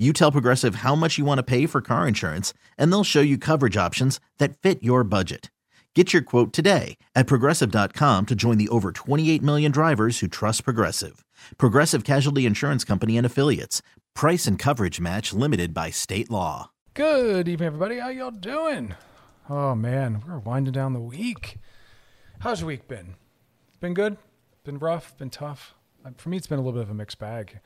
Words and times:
you 0.00 0.12
tell 0.12 0.32
Progressive 0.32 0.76
how 0.76 0.94
much 0.94 1.18
you 1.18 1.26
want 1.26 1.38
to 1.38 1.42
pay 1.42 1.66
for 1.66 1.82
car 1.82 2.08
insurance, 2.08 2.54
and 2.78 2.90
they'll 2.90 3.04
show 3.04 3.20
you 3.20 3.36
coverage 3.36 3.76
options 3.76 4.18
that 4.38 4.56
fit 4.58 4.82
your 4.82 5.04
budget. 5.04 5.50
Get 5.94 6.12
your 6.12 6.22
quote 6.22 6.52
today 6.52 6.96
at 7.14 7.26
progressive.com 7.26 8.26
to 8.26 8.34
join 8.36 8.58
the 8.58 8.68
over 8.68 8.92
28 8.92 9.42
million 9.42 9.72
drivers 9.72 10.20
who 10.20 10.28
trust 10.28 10.64
Progressive. 10.64 11.24
Progressive 11.58 12.04
Casualty 12.04 12.46
Insurance 12.46 12.84
Company 12.84 13.16
and 13.18 13.26
Affiliates. 13.26 13.82
Price 14.14 14.46
and 14.46 14.56
coverage 14.56 15.00
match 15.00 15.32
limited 15.32 15.74
by 15.74 15.90
state 15.90 16.30
law. 16.30 16.70
Good 16.94 17.48
evening, 17.48 17.66
everybody. 17.66 17.98
How 17.98 18.08
y'all 18.10 18.30
doing? 18.30 18.94
Oh, 19.48 19.74
man, 19.74 20.22
we're 20.26 20.38
winding 20.38 20.72
down 20.72 20.92
the 20.92 21.00
week. 21.00 21.58
How's 22.38 22.60
your 22.60 22.68
week 22.68 22.86
been? 22.86 23.16
Been 23.80 23.94
good? 23.94 24.16
Been 24.62 24.78
rough? 24.78 25.18
Been 25.18 25.30
tough? 25.30 25.74
Uh, 26.04 26.10
for 26.16 26.28
me, 26.28 26.36
it's 26.36 26.46
been 26.46 26.58
a 26.58 26.62
little 26.62 26.78
bit 26.78 26.84
of 26.84 26.90
a 26.90 26.94
mixed 26.94 27.18
bag. 27.18 27.58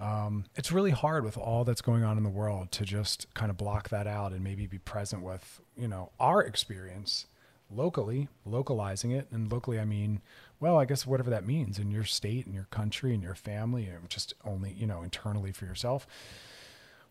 Um, 0.00 0.46
it's 0.56 0.72
really 0.72 0.92
hard 0.92 1.24
with 1.24 1.36
all 1.36 1.64
that's 1.64 1.82
going 1.82 2.04
on 2.04 2.16
in 2.16 2.24
the 2.24 2.30
world 2.30 2.72
to 2.72 2.84
just 2.84 3.32
kind 3.34 3.50
of 3.50 3.58
block 3.58 3.90
that 3.90 4.06
out 4.06 4.32
and 4.32 4.42
maybe 4.42 4.66
be 4.66 4.78
present 4.78 5.22
with 5.22 5.60
you 5.76 5.88
know 5.88 6.10
our 6.18 6.42
experience 6.42 7.26
locally 7.70 8.28
localizing 8.46 9.10
it. 9.10 9.28
And 9.30 9.52
locally 9.52 9.78
i 9.78 9.84
mean 9.84 10.22
well 10.58 10.78
i 10.78 10.86
guess 10.86 11.06
whatever 11.06 11.30
that 11.30 11.46
means 11.46 11.78
in 11.78 11.90
your 11.90 12.04
state 12.04 12.46
and 12.46 12.54
your 12.54 12.64
country 12.70 13.12
and 13.12 13.22
your 13.22 13.34
family 13.34 13.86
and 13.86 14.08
just 14.08 14.34
only 14.44 14.72
you 14.72 14.86
know 14.86 15.02
internally 15.02 15.52
for 15.52 15.66
yourself. 15.66 16.06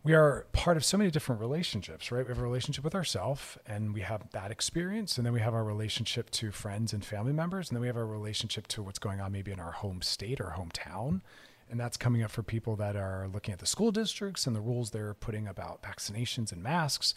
We 0.01 0.13
are 0.13 0.45
part 0.53 0.77
of 0.77 0.85
so 0.85 0.97
many 0.97 1.11
different 1.11 1.41
relationships 1.41 2.11
right? 2.11 2.25
We 2.25 2.29
have 2.29 2.39
a 2.39 2.43
relationship 2.43 2.83
with 2.83 2.95
ourselves 2.95 3.59
and 3.67 3.93
we 3.93 4.01
have 4.01 4.31
that 4.31 4.49
experience 4.49 5.17
and 5.17 5.25
then 5.27 5.33
we 5.33 5.41
have 5.41 5.53
our 5.53 5.63
relationship 5.63 6.31
to 6.31 6.51
friends 6.51 6.91
and 6.91 7.05
family 7.05 7.33
members 7.33 7.69
and 7.69 7.75
then 7.75 7.81
we 7.81 7.87
have 7.87 7.97
our 7.97 8.05
relationship 8.07 8.65
to 8.69 8.81
what's 8.81 8.99
going 8.99 9.21
on 9.21 9.31
maybe 9.31 9.51
in 9.51 9.59
our 9.59 9.73
home 9.73 10.01
state 10.01 10.41
or 10.41 10.55
hometown 10.57 11.21
and 11.69 11.79
that's 11.79 11.97
coming 11.97 12.23
up 12.23 12.31
for 12.31 12.43
people 12.43 12.75
that 12.77 12.95
are 12.95 13.29
looking 13.31 13.53
at 13.53 13.59
the 13.59 13.65
school 13.65 13.91
districts 13.91 14.47
and 14.47 14.55
the 14.55 14.61
rules 14.61 14.89
they're 14.89 15.13
putting 15.13 15.47
about 15.47 15.81
vaccinations 15.83 16.51
and 16.51 16.63
masks. 16.63 17.13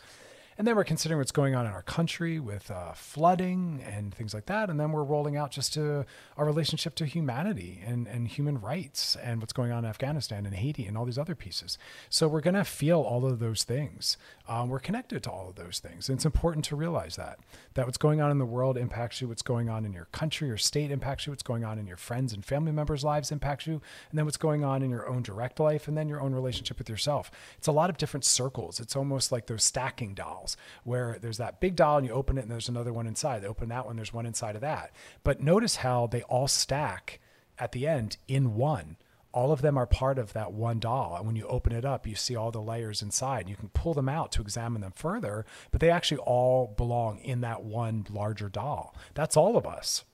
And 0.58 0.66
then 0.66 0.76
we're 0.76 0.84
considering 0.84 1.18
what's 1.18 1.32
going 1.32 1.54
on 1.54 1.66
in 1.66 1.72
our 1.72 1.82
country 1.82 2.38
with 2.38 2.70
uh, 2.70 2.92
flooding 2.92 3.82
and 3.86 4.14
things 4.14 4.34
like 4.34 4.46
that. 4.46 4.68
And 4.68 4.78
then 4.78 4.92
we're 4.92 5.02
rolling 5.02 5.36
out 5.36 5.50
just 5.50 5.72
to 5.74 6.04
our 6.36 6.44
relationship 6.44 6.94
to 6.96 7.06
humanity 7.06 7.82
and, 7.84 8.06
and 8.06 8.28
human 8.28 8.60
rights 8.60 9.16
and 9.16 9.40
what's 9.40 9.54
going 9.54 9.72
on 9.72 9.84
in 9.84 9.90
Afghanistan 9.90 10.44
and 10.44 10.54
Haiti 10.54 10.86
and 10.86 10.96
all 10.98 11.06
these 11.06 11.18
other 11.18 11.34
pieces. 11.34 11.78
So 12.10 12.28
we're 12.28 12.42
going 12.42 12.54
to 12.54 12.64
feel 12.64 13.00
all 13.00 13.24
of 13.24 13.38
those 13.38 13.64
things. 13.64 14.18
Um, 14.46 14.68
we're 14.68 14.78
connected 14.78 15.22
to 15.22 15.30
all 15.30 15.48
of 15.48 15.54
those 15.54 15.78
things. 15.78 16.08
And 16.08 16.18
it's 16.18 16.26
important 16.26 16.64
to 16.66 16.76
realize 16.76 17.16
that, 17.16 17.38
that 17.74 17.86
what's 17.86 17.98
going 17.98 18.20
on 18.20 18.30
in 18.30 18.38
the 18.38 18.44
world 18.44 18.76
impacts 18.76 19.20
you, 19.20 19.28
what's 19.28 19.42
going 19.42 19.70
on 19.70 19.86
in 19.86 19.92
your 19.92 20.06
country 20.06 20.50
or 20.50 20.58
state 20.58 20.90
impacts 20.90 21.26
you, 21.26 21.32
what's 21.32 21.42
going 21.42 21.64
on 21.64 21.78
in 21.78 21.86
your 21.86 21.96
friends 21.96 22.34
and 22.34 22.44
family 22.44 22.72
members' 22.72 23.04
lives 23.04 23.32
impacts 23.32 23.66
you, 23.66 23.80
and 24.10 24.18
then 24.18 24.26
what's 24.26 24.36
going 24.36 24.64
on 24.64 24.82
in 24.82 24.90
your 24.90 25.08
own 25.08 25.22
direct 25.22 25.58
life, 25.58 25.88
and 25.88 25.96
then 25.96 26.08
your 26.08 26.20
own 26.20 26.34
relationship 26.34 26.78
with 26.78 26.90
yourself. 26.90 27.30
It's 27.56 27.68
a 27.68 27.72
lot 27.72 27.88
of 27.88 27.96
different 27.96 28.24
circles. 28.24 28.80
It's 28.80 28.96
almost 28.96 29.32
like 29.32 29.46
those 29.46 29.64
stacking 29.64 30.14
dolls 30.14 30.41
where 30.84 31.18
there's 31.20 31.38
that 31.38 31.60
big 31.60 31.76
doll 31.76 31.98
and 31.98 32.06
you 32.06 32.12
open 32.12 32.38
it 32.38 32.42
and 32.42 32.50
there's 32.50 32.68
another 32.68 32.92
one 32.92 33.06
inside. 33.06 33.42
They 33.42 33.48
open 33.48 33.68
that 33.68 33.86
one, 33.86 33.96
there's 33.96 34.12
one 34.12 34.26
inside 34.26 34.54
of 34.54 34.60
that. 34.60 34.92
But 35.24 35.40
notice 35.40 35.76
how 35.76 36.06
they 36.06 36.22
all 36.22 36.48
stack 36.48 37.20
at 37.58 37.72
the 37.72 37.86
end 37.86 38.16
in 38.28 38.54
one 38.54 38.96
all 39.32 39.50
of 39.50 39.62
them 39.62 39.78
are 39.78 39.86
part 39.86 40.18
of 40.18 40.32
that 40.34 40.52
one 40.52 40.78
doll. 40.78 41.16
And 41.16 41.26
when 41.26 41.36
you 41.36 41.46
open 41.46 41.72
it 41.72 41.84
up, 41.84 42.06
you 42.06 42.14
see 42.14 42.36
all 42.36 42.50
the 42.50 42.60
layers 42.60 43.02
inside. 43.02 43.48
You 43.48 43.56
can 43.56 43.70
pull 43.70 43.94
them 43.94 44.08
out 44.08 44.30
to 44.32 44.42
examine 44.42 44.82
them 44.82 44.92
further, 44.94 45.46
but 45.70 45.80
they 45.80 45.90
actually 45.90 46.18
all 46.18 46.74
belong 46.76 47.18
in 47.18 47.40
that 47.40 47.64
one 47.64 48.06
larger 48.10 48.48
doll. 48.48 48.94
That's 49.14 49.36
all 49.36 49.56
of 49.56 49.66
us 49.66 50.04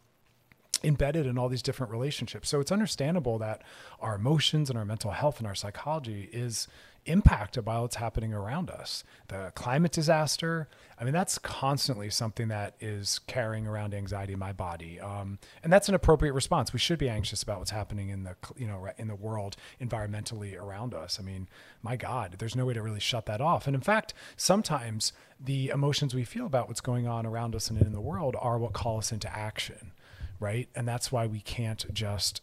embedded 0.85 1.27
in 1.27 1.37
all 1.37 1.49
these 1.49 1.63
different 1.63 1.91
relationships. 1.91 2.49
So 2.49 2.61
it's 2.61 2.71
understandable 2.71 3.39
that 3.39 3.63
our 4.01 4.15
emotions 4.15 4.71
and 4.71 4.79
our 4.79 4.85
mental 4.85 5.11
health 5.11 5.39
and 5.39 5.47
our 5.47 5.57
psychology 5.57 6.29
is 6.33 6.69
impacted 7.09 7.65
by 7.65 7.81
what's 7.81 7.97
happening 7.97 8.33
around 8.33 8.71
us. 8.71 9.03
The 9.29 9.53
climate 9.55 9.93
disaster, 9.93 10.69
I 11.01 11.05
mean, 11.05 11.13
that's 11.13 11.39
constantly 11.39 12.11
something 12.11 12.49
that 12.49 12.75
is 12.81 13.21
carrying 13.27 13.67
around 13.67 13.95
anxiety 13.95 14.35
in 14.35 14.39
my 14.39 14.53
body. 14.53 15.01
Um, 15.01 15.39
and 15.63 15.73
that's 15.73 15.89
an 15.89 15.95
appropriate 15.95 16.33
response. 16.33 16.73
We 16.73 16.79
should 16.79 16.99
be 16.99 17.09
anxious 17.09 17.43
about 17.43 17.59
what's 17.59 17.71
happening 17.71 18.11
in 18.11 18.25
the, 18.25 18.37
you 18.57 18.67
know, 18.67 18.89
in 18.99 19.09
the 19.09 19.15
world 19.15 19.57
environmentally 19.81 20.61
around 20.61 20.95
us. 20.95 21.19
I 21.19 21.23
mean, 21.23 21.49
my 21.83 21.97
God, 21.97 22.37
there's 22.39 22.57
no 22.57 22.67
way 22.67 22.75
to 22.75 22.83
really 22.83 23.01
shut 23.01 23.27
that 23.27 23.41
off. 23.41 23.67
And 23.67 23.75
in 23.75 23.83
fact, 23.83 24.15
sometimes 24.37 25.13
the 25.41 25.69
emotions 25.69 26.15
we 26.15 26.25
feel 26.25 26.47
about 26.47 26.69
what's 26.69 26.81
going 26.81 27.07
on 27.07 27.25
around 27.25 27.55
us 27.55 27.71
and 27.71 27.81
in 27.81 27.93
the 27.93 28.01
world 28.01 28.37
are 28.39 28.59
what 28.59 28.73
call 28.73 28.99
us 28.99 29.13
into 29.13 29.35
action 29.35 29.93
right? 30.41 30.69
And 30.75 30.87
that's 30.87 31.11
why 31.11 31.27
we 31.27 31.41
can't 31.41 31.93
just 31.93 32.43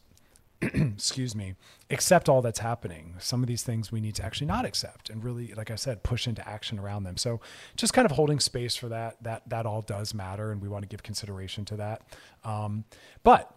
excuse 0.73 1.35
me, 1.35 1.55
accept 1.89 2.29
all 2.29 2.41
that's 2.41 2.59
happening. 2.59 3.15
Some 3.19 3.41
of 3.41 3.47
these 3.47 3.63
things 3.63 3.91
we 3.91 4.01
need 4.01 4.15
to 4.15 4.25
actually 4.25 4.47
not 4.47 4.65
accept 4.65 5.09
and 5.09 5.23
really, 5.23 5.53
like 5.55 5.71
I 5.71 5.75
said, 5.75 6.03
push 6.03 6.27
into 6.27 6.47
action 6.47 6.79
around 6.79 7.03
them. 7.03 7.17
So 7.17 7.39
just 7.75 7.93
kind 7.93 8.05
of 8.05 8.11
holding 8.11 8.39
space 8.39 8.75
for 8.75 8.89
that, 8.89 9.21
that, 9.23 9.47
that 9.49 9.65
all 9.65 9.81
does 9.81 10.13
matter. 10.13 10.51
And 10.51 10.61
we 10.61 10.67
want 10.67 10.83
to 10.83 10.87
give 10.87 11.03
consideration 11.03 11.65
to 11.65 11.77
that. 11.77 12.01
Um, 12.43 12.85
but 13.23 13.55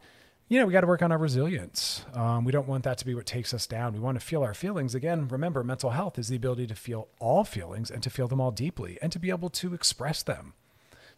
you 0.48 0.58
know, 0.58 0.66
we 0.66 0.72
got 0.72 0.80
to 0.80 0.86
work 0.86 1.02
on 1.02 1.12
our 1.12 1.18
resilience. 1.18 2.06
Um, 2.14 2.44
we 2.44 2.52
don't 2.52 2.66
want 2.66 2.84
that 2.84 2.96
to 2.98 3.06
be 3.06 3.14
what 3.14 3.26
takes 3.26 3.52
us 3.52 3.66
down. 3.66 3.92
We 3.92 4.00
want 4.00 4.18
to 4.18 4.24
feel 4.24 4.42
our 4.42 4.54
feelings. 4.54 4.94
Again, 4.94 5.28
remember, 5.28 5.62
mental 5.62 5.90
health 5.90 6.18
is 6.18 6.28
the 6.28 6.36
ability 6.36 6.66
to 6.68 6.74
feel 6.74 7.08
all 7.20 7.44
feelings 7.44 7.90
and 7.90 8.02
to 8.02 8.08
feel 8.08 8.28
them 8.28 8.40
all 8.40 8.50
deeply 8.50 8.98
and 9.02 9.12
to 9.12 9.18
be 9.18 9.28
able 9.28 9.50
to 9.50 9.74
express 9.74 10.22
them. 10.22 10.54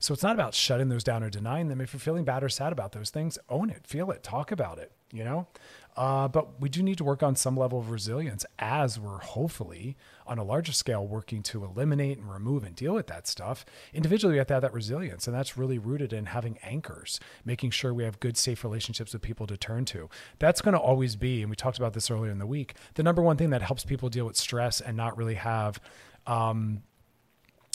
So 0.00 0.14
it's 0.14 0.22
not 0.22 0.34
about 0.34 0.54
shutting 0.54 0.88
those 0.88 1.04
down 1.04 1.22
or 1.22 1.28
denying 1.28 1.68
them. 1.68 1.78
If 1.78 1.92
you're 1.92 2.00
feeling 2.00 2.24
bad 2.24 2.42
or 2.42 2.48
sad 2.48 2.72
about 2.72 2.92
those 2.92 3.10
things, 3.10 3.38
own 3.50 3.68
it, 3.68 3.86
feel 3.86 4.10
it, 4.10 4.22
talk 4.22 4.50
about 4.50 4.78
it, 4.78 4.92
you 5.12 5.22
know? 5.22 5.46
Uh, 5.94 6.26
but 6.26 6.58
we 6.58 6.70
do 6.70 6.82
need 6.82 6.96
to 6.96 7.04
work 7.04 7.22
on 7.22 7.36
some 7.36 7.54
level 7.54 7.78
of 7.78 7.90
resilience 7.90 8.46
as 8.58 8.98
we're 8.98 9.18
hopefully 9.18 9.98
on 10.26 10.38
a 10.38 10.42
larger 10.42 10.72
scale 10.72 11.06
working 11.06 11.42
to 11.42 11.64
eliminate 11.64 12.16
and 12.16 12.32
remove 12.32 12.64
and 12.64 12.74
deal 12.74 12.94
with 12.94 13.08
that 13.08 13.26
stuff. 13.26 13.66
Individually, 13.92 14.32
we 14.32 14.38
have 14.38 14.46
to 14.46 14.54
have 14.54 14.62
that 14.62 14.72
resilience. 14.72 15.26
And 15.26 15.36
that's 15.36 15.58
really 15.58 15.76
rooted 15.76 16.14
in 16.14 16.26
having 16.26 16.56
anchors, 16.62 17.20
making 17.44 17.72
sure 17.72 17.92
we 17.92 18.04
have 18.04 18.20
good, 18.20 18.38
safe 18.38 18.64
relationships 18.64 19.12
with 19.12 19.20
people 19.20 19.46
to 19.48 19.58
turn 19.58 19.84
to. 19.86 20.08
That's 20.38 20.62
going 20.62 20.74
to 20.74 20.80
always 20.80 21.14
be, 21.14 21.42
and 21.42 21.50
we 21.50 21.56
talked 21.56 21.76
about 21.76 21.92
this 21.92 22.10
earlier 22.10 22.32
in 22.32 22.38
the 22.38 22.46
week, 22.46 22.72
the 22.94 23.02
number 23.02 23.20
one 23.20 23.36
thing 23.36 23.50
that 23.50 23.60
helps 23.60 23.84
people 23.84 24.08
deal 24.08 24.24
with 24.24 24.36
stress 24.36 24.80
and 24.80 24.96
not 24.96 25.18
really 25.18 25.34
have 25.34 25.78
um, 26.26 26.84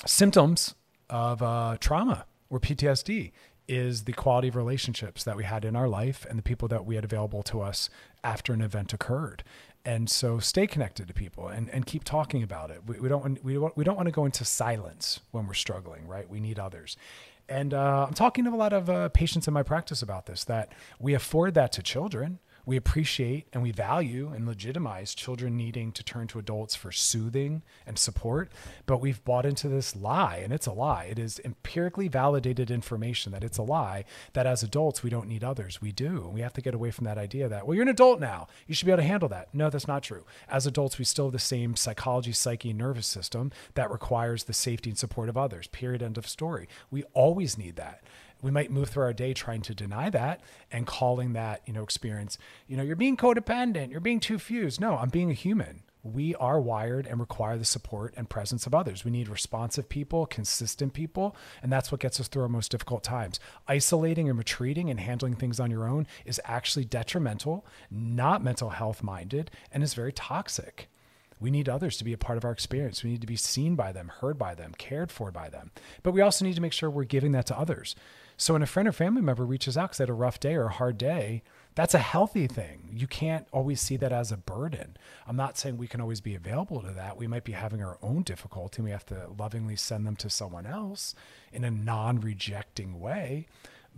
symptoms 0.08 0.74
of 1.10 1.42
uh, 1.42 1.78
trauma 1.80 2.26
or 2.50 2.60
PTSD 2.60 3.32
is 3.68 4.04
the 4.04 4.14
quality 4.14 4.48
of 4.48 4.56
relationships 4.56 5.24
that 5.24 5.36
we 5.36 5.44
had 5.44 5.66
in 5.66 5.76
our 5.76 5.88
life 5.88 6.26
and 6.30 6.38
the 6.38 6.44
people 6.44 6.68
that 6.68 6.86
we 6.86 6.96
had 6.96 7.04
available 7.04 7.42
to 7.44 7.62
us 7.62 7.90
after 8.24 8.54
an 8.54 8.62
event 8.62 8.94
occurred. 8.94 9.44
And 9.84 10.10
so 10.10 10.40
stay 10.40 10.66
connected 10.68 11.08
to 11.08 11.14
people 11.14 11.48
and, 11.48 11.70
and 11.70 11.86
keep 11.86 12.04
talking 12.04 12.42
about 12.42 12.72
it. 12.72 12.82
We, 12.86 13.00
we 13.00 13.10
don't 13.10 13.44
we, 13.44 13.58
we 13.58 13.84
don't 13.84 13.96
want 13.96 14.08
to 14.08 14.12
go 14.12 14.26
into 14.26 14.44
silence 14.44 15.20
when 15.32 15.48
we're 15.48 15.54
struggling, 15.54 16.08
right? 16.08 16.30
We 16.30 16.40
need 16.40 16.60
others. 16.60 16.98
And 17.48 17.74
uh, 17.74 18.06
I'm 18.08 18.14
talking 18.16 18.46
to 18.46 18.52
a 18.52 18.56
lot 18.56 18.74
of 18.74 18.90
uh, 18.90 19.10
patients 19.10 19.48
in 19.48 19.54
my 19.54 19.62
practice 19.62 20.02
about 20.02 20.26
this, 20.26 20.44
that 20.46 20.72
we 21.00 21.14
afford 21.14 21.54
that 21.54 21.72
to 21.74 21.84
children 21.84 22.40
we 22.66 22.78
appreciate 22.78 23.48
and 23.54 23.62
we 23.62 23.72
value 23.72 24.32
and 24.34 24.48
legitimize 24.48 25.14
children 25.14 25.56
needing 25.56 25.92
to 25.92 26.04
turn 26.04 26.28
to 26.28 26.40
adults 26.40 26.76
for 26.76 26.92
soothing 26.92 27.62
and 27.86 28.00
support. 28.00 28.52
But 28.86 29.02
we've 29.02 29.24
bought 29.24 29.46
into 29.46 29.68
this 29.68 29.96
lie, 29.96 30.42
and 30.44 30.52
it's 30.52 30.66
a 30.66 30.74
lie. 30.74 31.06
It 31.06 31.20
is 31.20 31.40
empirically 31.46 32.08
validated 32.08 32.72
information 32.72 33.32
that 33.32 33.44
it's 33.44 33.58
a 33.58 33.64
lie 33.64 34.06
that 34.34 34.48
as 34.48 34.64
adults, 34.64 35.04
we 35.04 35.10
don't 35.10 35.28
need 35.28 35.44
others. 35.44 35.82
We 35.82 35.92
do. 35.92 36.30
We 36.34 36.42
have 36.42 36.54
to 36.54 36.62
get 36.62 36.74
away 36.74 36.92
from 36.92 37.06
that 37.06 37.18
idea 37.18 37.48
that, 37.50 37.68
well, 37.68 37.76
you're 37.76 37.84
an 37.84 37.90
adult 37.90 38.20
now. 38.20 38.48
You 38.68 38.74
should 38.74 38.86
be 38.86 38.92
able 38.92 39.04
to 39.04 39.08
handle 39.08 39.30
that. 39.30 39.54
No, 39.54 39.70
that's 39.70 39.88
not 39.88 40.04
true. 40.04 40.26
As 40.50 40.66
adults, 40.66 40.98
we 40.98 41.06
still 41.06 41.26
have 41.26 41.34
the 41.34 41.40
same 41.40 41.76
psychology, 41.76 42.32
psyche, 42.32 42.74
nervous 42.74 43.08
system 43.08 43.52
that 43.76 43.92
requires 43.92 44.46
the 44.46 44.54
safety 44.54 44.90
and 44.90 44.98
support 44.98 45.30
of 45.30 45.38
others. 45.38 45.68
Period. 45.68 46.02
End 46.02 46.18
of 46.18 46.28
story. 46.28 46.68
We 46.90 47.04
always 47.14 47.58
need 47.58 47.76
that 47.76 48.04
we 48.42 48.52
might 48.52 48.72
move 48.72 48.90
through 48.90 49.04
our 49.04 49.14
day 49.14 49.34
trying 49.34 49.62
to 49.64 49.76
deny 49.76 50.10
that 50.10 50.42
and 50.72 50.86
calling 50.86 51.34
that, 51.34 51.62
you 51.66 51.74
know, 51.74 51.84
experience, 51.84 52.38
you 52.68 52.78
know, 52.78 52.84
you're 52.84 52.96
being 52.96 53.18
codependent, 53.18 53.92
you're 53.92 54.00
being 54.00 54.20
too 54.20 54.40
fused. 54.40 54.80
No, 54.80 54.98
I'm 54.98 55.10
being 55.10 55.32
a 55.32 55.36
human 55.36 55.84
we 56.06 56.36
are 56.36 56.62
wired 56.62 57.08
and 57.08 57.20
require 57.20 57.58
the 57.58 57.66
support 57.66 58.14
and 58.16 58.30
presence 58.30 58.68
of 58.68 58.76
others. 58.76 59.04
We 59.04 59.10
need 59.10 59.28
responsive 59.28 59.90
people, 59.90 60.28
consistent 60.28 60.94
people, 60.94 61.36
and 61.64 61.74
that's 61.74 61.92
what 61.92 62.00
gets 62.00 62.20
us 62.20 62.28
through 62.28 62.44
our 62.44 62.50
most 62.50 62.70
difficult 62.70 63.04
times. 63.04 63.40
Isolating 63.68 64.30
and 64.30 64.38
retreating 64.38 64.92
and 64.92 65.00
handling 65.00 65.36
things 65.36 65.60
on 65.60 65.72
your 65.72 65.88
own 65.88 66.06
is 66.24 66.40
actually 66.46 66.86
detrimental, 66.86 67.66
not 67.90 68.44
mental 68.44 68.70
health 68.70 69.02
minded, 69.02 69.50
and 69.72 69.82
is 69.82 69.96
very 69.96 70.14
toxic. 70.14 70.90
We 71.40 71.50
need 71.50 71.68
others 71.68 71.98
to 71.98 72.04
be 72.04 72.14
a 72.14 72.18
part 72.18 72.38
of 72.38 72.46
our 72.46 72.52
experience. 72.52 73.04
We 73.04 73.10
need 73.10 73.22
to 73.22 73.28
be 73.28 73.36
seen 73.36 73.76
by 73.76 73.92
them, 73.92 74.10
heard 74.20 74.38
by 74.38 74.54
them, 74.54 74.74
cared 74.78 75.12
for 75.12 75.32
by 75.32 75.50
them. 75.50 75.72
But 76.04 76.12
we 76.12 76.22
also 76.22 76.46
need 76.46 76.56
to 76.56 76.62
make 76.62 76.72
sure 76.72 76.90
we're 76.90 77.04
giving 77.04 77.32
that 77.32 77.48
to 77.48 77.58
others. 77.58 77.96
So 78.38 78.54
when 78.54 78.62
a 78.62 78.68
friend 78.68 78.88
or 78.88 78.92
family 78.92 79.22
member 79.22 79.46
reaches 79.46 79.78
out 79.78 79.90
because 79.90 80.00
they 80.00 80.04
had 80.04 80.10
a 80.10 80.14
rough 80.14 80.40
day 80.40 80.56
or 80.56 80.66
a 80.66 80.72
hard 80.72 80.98
day, 80.98 81.44
that's 81.76 81.94
a 81.94 82.00
healthy 82.00 82.48
thing. 82.48 82.90
You 82.94 83.08
can't 83.08 83.48
always 83.52 83.82
see 83.82 83.98
that 83.98 84.12
as 84.12 84.32
a 84.32 84.38
burden. 84.38 84.98
I'm 85.28 85.36
not 85.36 85.58
saying 85.58 85.78
we 85.78 85.88
can 85.88 86.02
always 86.02 86.22
be 86.22 86.36
available 86.36 86.82
to 86.82 86.92
that. 86.92 87.18
We 87.18 87.28
might 87.28 87.44
be 87.44 87.54
having 87.54 87.82
our 87.82 87.98
own 88.02 88.24
difficulty 88.24 88.78
and 88.78 88.86
we 88.86 88.92
have 88.92 89.06
to 89.08 89.28
lovingly 89.38 89.76
send 89.76 90.06
them 90.06 90.16
to 90.18 90.30
someone 90.30 90.66
else 90.66 91.16
in 91.52 91.64
a 91.64 91.72
non 91.72 92.20
rejecting 92.20 93.00
way. 93.00 93.48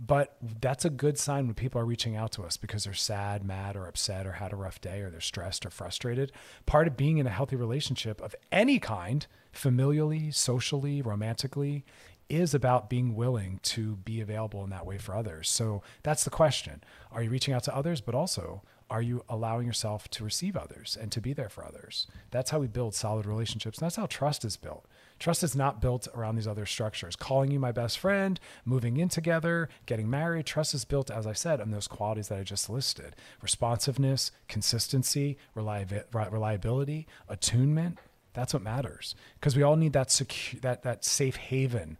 But 0.00 0.36
that's 0.60 0.84
a 0.84 0.90
good 0.90 1.18
sign 1.18 1.46
when 1.46 1.54
people 1.54 1.80
are 1.80 1.84
reaching 1.84 2.14
out 2.14 2.30
to 2.32 2.44
us 2.44 2.56
because 2.56 2.84
they're 2.84 2.94
sad, 2.94 3.44
mad, 3.44 3.74
or 3.74 3.86
upset, 3.86 4.26
or 4.26 4.32
had 4.32 4.52
a 4.52 4.56
rough 4.56 4.80
day, 4.80 5.00
or 5.00 5.10
they're 5.10 5.20
stressed 5.20 5.66
or 5.66 5.70
frustrated. 5.70 6.30
Part 6.66 6.86
of 6.86 6.96
being 6.96 7.18
in 7.18 7.26
a 7.26 7.30
healthy 7.30 7.56
relationship 7.56 8.20
of 8.20 8.36
any 8.52 8.78
kind, 8.78 9.26
familially, 9.52 10.32
socially, 10.32 11.02
romantically, 11.02 11.84
is 12.28 12.54
about 12.54 12.90
being 12.90 13.14
willing 13.14 13.60
to 13.62 13.96
be 13.96 14.20
available 14.20 14.62
in 14.64 14.70
that 14.70 14.86
way 14.86 14.98
for 14.98 15.14
others. 15.14 15.48
So 15.48 15.82
that's 16.02 16.24
the 16.24 16.30
question. 16.30 16.82
Are 17.10 17.22
you 17.22 17.30
reaching 17.30 17.54
out 17.54 17.64
to 17.64 17.74
others, 17.76 18.00
but 18.00 18.14
also 18.14 18.62
are 18.90 19.02
you 19.02 19.22
allowing 19.28 19.66
yourself 19.66 20.08
to 20.08 20.24
receive 20.24 20.56
others 20.56 20.96
and 20.98 21.12
to 21.12 21.20
be 21.20 21.34
there 21.34 21.50
for 21.50 21.64
others? 21.64 22.06
That's 22.30 22.50
how 22.50 22.58
we 22.60 22.68
build 22.68 22.94
solid 22.94 23.26
relationships. 23.26 23.78
And 23.78 23.84
that's 23.84 23.96
how 23.96 24.06
trust 24.06 24.44
is 24.44 24.56
built. 24.56 24.86
Trust 25.18 25.42
is 25.42 25.54
not 25.54 25.82
built 25.82 26.08
around 26.14 26.36
these 26.36 26.46
other 26.46 26.64
structures. 26.64 27.14
Calling 27.14 27.50
you 27.50 27.58
my 27.58 27.72
best 27.72 27.98
friend, 27.98 28.40
moving 28.64 28.96
in 28.96 29.08
together, 29.08 29.68
getting 29.84 30.08
married. 30.08 30.46
Trust 30.46 30.72
is 30.72 30.84
built, 30.86 31.10
as 31.10 31.26
I 31.26 31.32
said, 31.34 31.60
on 31.60 31.70
those 31.70 31.88
qualities 31.88 32.28
that 32.28 32.38
I 32.38 32.44
just 32.44 32.70
listed 32.70 33.14
responsiveness, 33.42 34.30
consistency, 34.48 35.36
reliability, 35.54 37.06
attunement. 37.28 37.98
That's 38.32 38.54
what 38.54 38.62
matters 38.62 39.14
because 39.34 39.56
we 39.56 39.62
all 39.62 39.76
need 39.76 39.92
that, 39.94 40.08
secu- 40.08 40.60
that, 40.60 40.82
that 40.84 41.04
safe 41.04 41.36
haven 41.36 41.98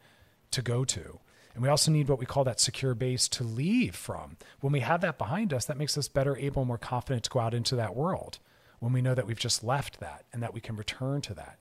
to 0.50 0.62
go 0.62 0.84
to. 0.84 1.20
And 1.54 1.62
we 1.62 1.68
also 1.68 1.90
need 1.90 2.08
what 2.08 2.20
we 2.20 2.26
call 2.26 2.44
that 2.44 2.60
secure 2.60 2.94
base 2.94 3.26
to 3.30 3.42
leave 3.42 3.96
from. 3.96 4.36
When 4.60 4.72
we 4.72 4.80
have 4.80 5.00
that 5.00 5.18
behind 5.18 5.52
us, 5.52 5.64
that 5.64 5.76
makes 5.76 5.98
us 5.98 6.06
better 6.06 6.36
able, 6.36 6.64
more 6.64 6.78
confident 6.78 7.24
to 7.24 7.30
go 7.30 7.40
out 7.40 7.54
into 7.54 7.74
that 7.76 7.96
world 7.96 8.38
when 8.78 8.92
we 8.92 9.02
know 9.02 9.14
that 9.14 9.26
we've 9.26 9.38
just 9.38 9.64
left 9.64 9.98
that 9.98 10.24
and 10.32 10.42
that 10.42 10.54
we 10.54 10.60
can 10.60 10.76
return 10.76 11.20
to 11.22 11.34
that. 11.34 11.58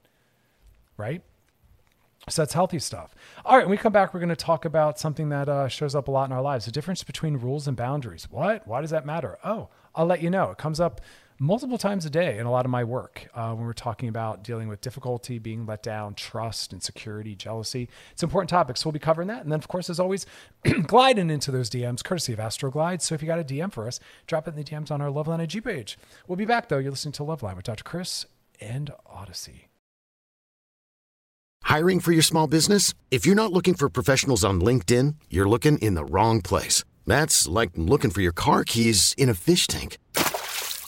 Right? 0.98 1.24
So 2.30 2.42
that's 2.42 2.54
healthy 2.54 2.80
stuff. 2.80 3.16
All 3.46 3.56
right, 3.56 3.66
when 3.66 3.72
we 3.72 3.78
come 3.78 3.94
back, 3.94 4.14
we're 4.14 4.20
going 4.20 4.30
to 4.30 4.36
talk 4.36 4.66
about 4.66 5.00
something 5.00 5.30
that 5.30 5.48
uh, 5.48 5.68
shows 5.68 5.96
up 5.96 6.08
a 6.10 6.12
lot 6.12 6.30
in 6.30 6.36
our 6.36 6.42
lives 6.42 6.66
the 6.66 6.72
difference 6.72 7.04
between 7.04 7.38
rules 7.38 7.68
and 7.68 7.78
boundaries. 7.78 8.28
What? 8.30 8.68
Why 8.68 8.82
does 8.82 8.90
that 8.90 9.06
matter? 9.06 9.38
Oh, 9.44 9.70
I'll 9.96 10.06
let 10.06 10.22
you 10.22 10.30
know. 10.30 10.52
It 10.52 10.58
comes 10.58 10.80
up 10.80 11.00
multiple 11.40 11.78
times 11.78 12.06
a 12.06 12.10
day 12.10 12.38
in 12.38 12.46
a 12.46 12.52
lot 12.52 12.66
of 12.66 12.72
my 12.72 12.84
work 12.84 13.28
uh, 13.34 13.54
when 13.54 13.66
we're 13.66 13.74
talking 13.74 14.10
about 14.10 14.44
dealing 14.44 14.68
with 14.68 14.82
difficulty, 14.82 15.40
being 15.40 15.66
let 15.66 15.84
down, 15.84 16.16
trust, 16.16 16.74
insecurity, 16.74 17.36
jealousy. 17.36 17.90
It's 18.12 18.24
important 18.24 18.50
topics. 18.50 18.82
So 18.82 18.88
we'll 18.88 18.94
be 18.94 19.00
covering 19.00 19.28
that. 19.28 19.44
And 19.44 19.52
then, 19.52 19.60
of 19.60 19.68
course, 19.68 19.90
as 19.90 20.00
always, 20.00 20.26
gliding 20.88 21.30
into 21.30 21.52
those 21.52 21.70
DMs, 21.70 22.04
courtesy 22.04 22.34
of 22.34 22.40
Astroglide. 22.40 23.02
So 23.02 23.16
if 23.16 23.22
you 23.22 23.28
got 23.28 23.40
a 23.40 23.44
DM 23.44 23.72
for 23.72 23.88
us, 23.88 24.00
drop 24.26 24.48
it 24.48 24.52
in 24.52 24.58
the 24.58 24.64
DMs 24.64 24.92
on 24.92 25.02
our 25.02 25.10
Loveline 25.10 25.42
IG 25.42 25.64
page. 25.64 25.98
We'll 26.28 26.38
be 26.38 26.46
back, 26.46 26.70
though. 26.70 26.78
You're 26.78 26.92
listening 26.92 27.14
to 27.14 27.24
Loveline 27.24 27.56
with 27.56 27.66
Dr. 27.66 27.84
Chris 27.84 28.26
and 28.60 28.92
Audacy. 29.10 29.66
Hiring 31.64 32.00
for 32.00 32.14
your 32.14 32.22
small 32.22 32.48
business? 32.48 32.94
If 33.12 33.26
you're 33.26 33.36
not 33.36 33.52
looking 33.52 33.74
for 33.74 33.90
professionals 33.90 34.46
on 34.46 34.62
LinkedIn, 34.62 35.16
you're 35.30 35.50
looking 35.50 35.78
in 35.80 35.96
the 35.96 36.06
wrong 36.06 36.42
place. 36.42 36.84
That's 37.06 37.48
like 37.48 37.72
looking 37.76 38.12
for 38.12 38.22
your 38.22 38.32
car 38.32 38.64
keys 38.64 39.14
in 39.18 39.30
a 39.30 39.34
fish 39.34 39.68
tank. 39.68 39.98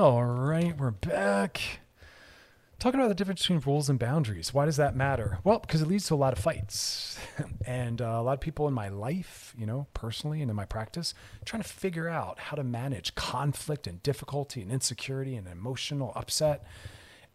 All 0.00 0.24
right, 0.24 0.78
we're 0.78 0.92
back. 0.92 1.80
Talking 2.78 3.00
about 3.00 3.08
the 3.08 3.16
difference 3.16 3.40
between 3.40 3.58
rules 3.66 3.90
and 3.90 3.98
boundaries. 3.98 4.54
Why 4.54 4.64
does 4.64 4.76
that 4.76 4.94
matter? 4.94 5.40
Well, 5.42 5.58
because 5.58 5.82
it 5.82 5.88
leads 5.88 6.06
to 6.06 6.14
a 6.14 6.22
lot 6.22 6.32
of 6.32 6.38
fights. 6.38 7.18
and 7.66 8.00
uh, 8.00 8.04
a 8.04 8.22
lot 8.22 8.34
of 8.34 8.40
people 8.40 8.68
in 8.68 8.74
my 8.74 8.90
life, 8.90 9.56
you 9.58 9.66
know, 9.66 9.88
personally 9.94 10.40
and 10.40 10.50
in 10.50 10.56
my 10.56 10.66
practice, 10.66 11.14
trying 11.44 11.64
to 11.64 11.68
figure 11.68 12.08
out 12.08 12.38
how 12.38 12.54
to 12.54 12.62
manage 12.62 13.16
conflict 13.16 13.88
and 13.88 14.00
difficulty 14.04 14.62
and 14.62 14.70
insecurity 14.70 15.34
and 15.34 15.48
emotional 15.48 16.12
upset. 16.14 16.64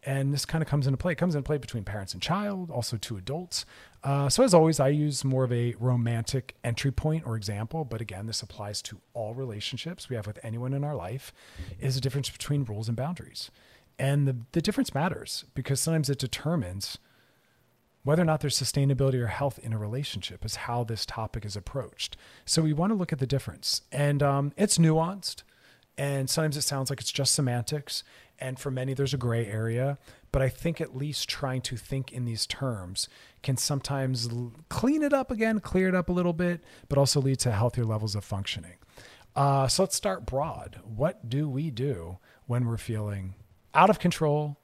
And 0.02 0.32
this 0.32 0.46
kind 0.46 0.62
of 0.62 0.68
comes 0.68 0.86
into 0.86 0.96
play. 0.96 1.12
It 1.12 1.18
comes 1.18 1.34
into 1.34 1.44
play 1.44 1.58
between 1.58 1.84
parents 1.84 2.14
and 2.14 2.22
child, 2.22 2.70
also 2.70 2.96
two 2.96 3.18
adults. 3.18 3.66
Uh, 4.04 4.28
so, 4.28 4.44
as 4.44 4.52
always, 4.52 4.78
I 4.78 4.88
use 4.88 5.24
more 5.24 5.44
of 5.44 5.52
a 5.52 5.74
romantic 5.80 6.54
entry 6.62 6.92
point 6.92 7.24
or 7.26 7.36
example. 7.36 7.84
But 7.86 8.02
again, 8.02 8.26
this 8.26 8.42
applies 8.42 8.82
to 8.82 9.00
all 9.14 9.32
relationships 9.32 10.10
we 10.10 10.16
have 10.16 10.26
with 10.26 10.38
anyone 10.42 10.74
in 10.74 10.84
our 10.84 10.94
life. 10.94 11.32
Is 11.80 11.96
a 11.96 12.00
difference 12.02 12.28
between 12.28 12.64
rules 12.64 12.86
and 12.86 12.96
boundaries. 12.96 13.50
And 13.98 14.28
the, 14.28 14.36
the 14.52 14.60
difference 14.60 14.94
matters 14.94 15.44
because 15.54 15.80
sometimes 15.80 16.10
it 16.10 16.18
determines 16.18 16.98
whether 18.02 18.20
or 18.20 18.26
not 18.26 18.40
there's 18.40 18.60
sustainability 18.60 19.14
or 19.14 19.28
health 19.28 19.58
in 19.62 19.72
a 19.72 19.78
relationship, 19.78 20.44
is 20.44 20.56
how 20.56 20.84
this 20.84 21.06
topic 21.06 21.46
is 21.46 21.56
approached. 21.56 22.18
So 22.44 22.60
we 22.60 22.74
want 22.74 22.90
to 22.90 22.94
look 22.94 23.14
at 23.14 23.18
the 23.18 23.26
difference. 23.26 23.80
And 23.90 24.22
um, 24.22 24.52
it's 24.58 24.76
nuanced. 24.76 25.42
And 25.96 26.28
sometimes 26.28 26.58
it 26.58 26.62
sounds 26.62 26.90
like 26.90 27.00
it's 27.00 27.12
just 27.12 27.34
semantics. 27.34 28.04
And 28.38 28.58
for 28.58 28.70
many, 28.70 28.94
there's 28.94 29.14
a 29.14 29.18
gray 29.18 29.46
area. 29.46 29.98
But 30.32 30.42
I 30.42 30.48
think 30.48 30.80
at 30.80 30.96
least 30.96 31.28
trying 31.28 31.62
to 31.62 31.76
think 31.76 32.12
in 32.12 32.24
these 32.24 32.46
terms 32.46 33.08
can 33.42 33.56
sometimes 33.56 34.28
clean 34.68 35.02
it 35.02 35.12
up 35.12 35.30
again, 35.30 35.60
clear 35.60 35.88
it 35.88 35.94
up 35.94 36.08
a 36.08 36.12
little 36.12 36.32
bit, 36.32 36.62
but 36.88 36.98
also 36.98 37.20
lead 37.20 37.38
to 37.40 37.52
healthier 37.52 37.84
levels 37.84 38.14
of 38.14 38.24
functioning. 38.24 38.74
Uh, 39.36 39.68
so 39.68 39.82
let's 39.82 39.96
start 39.96 40.26
broad. 40.26 40.80
What 40.84 41.28
do 41.28 41.48
we 41.48 41.70
do 41.70 42.18
when 42.46 42.66
we're 42.66 42.76
feeling 42.76 43.34
out 43.74 43.90
of 43.90 43.98
control, 43.98 44.58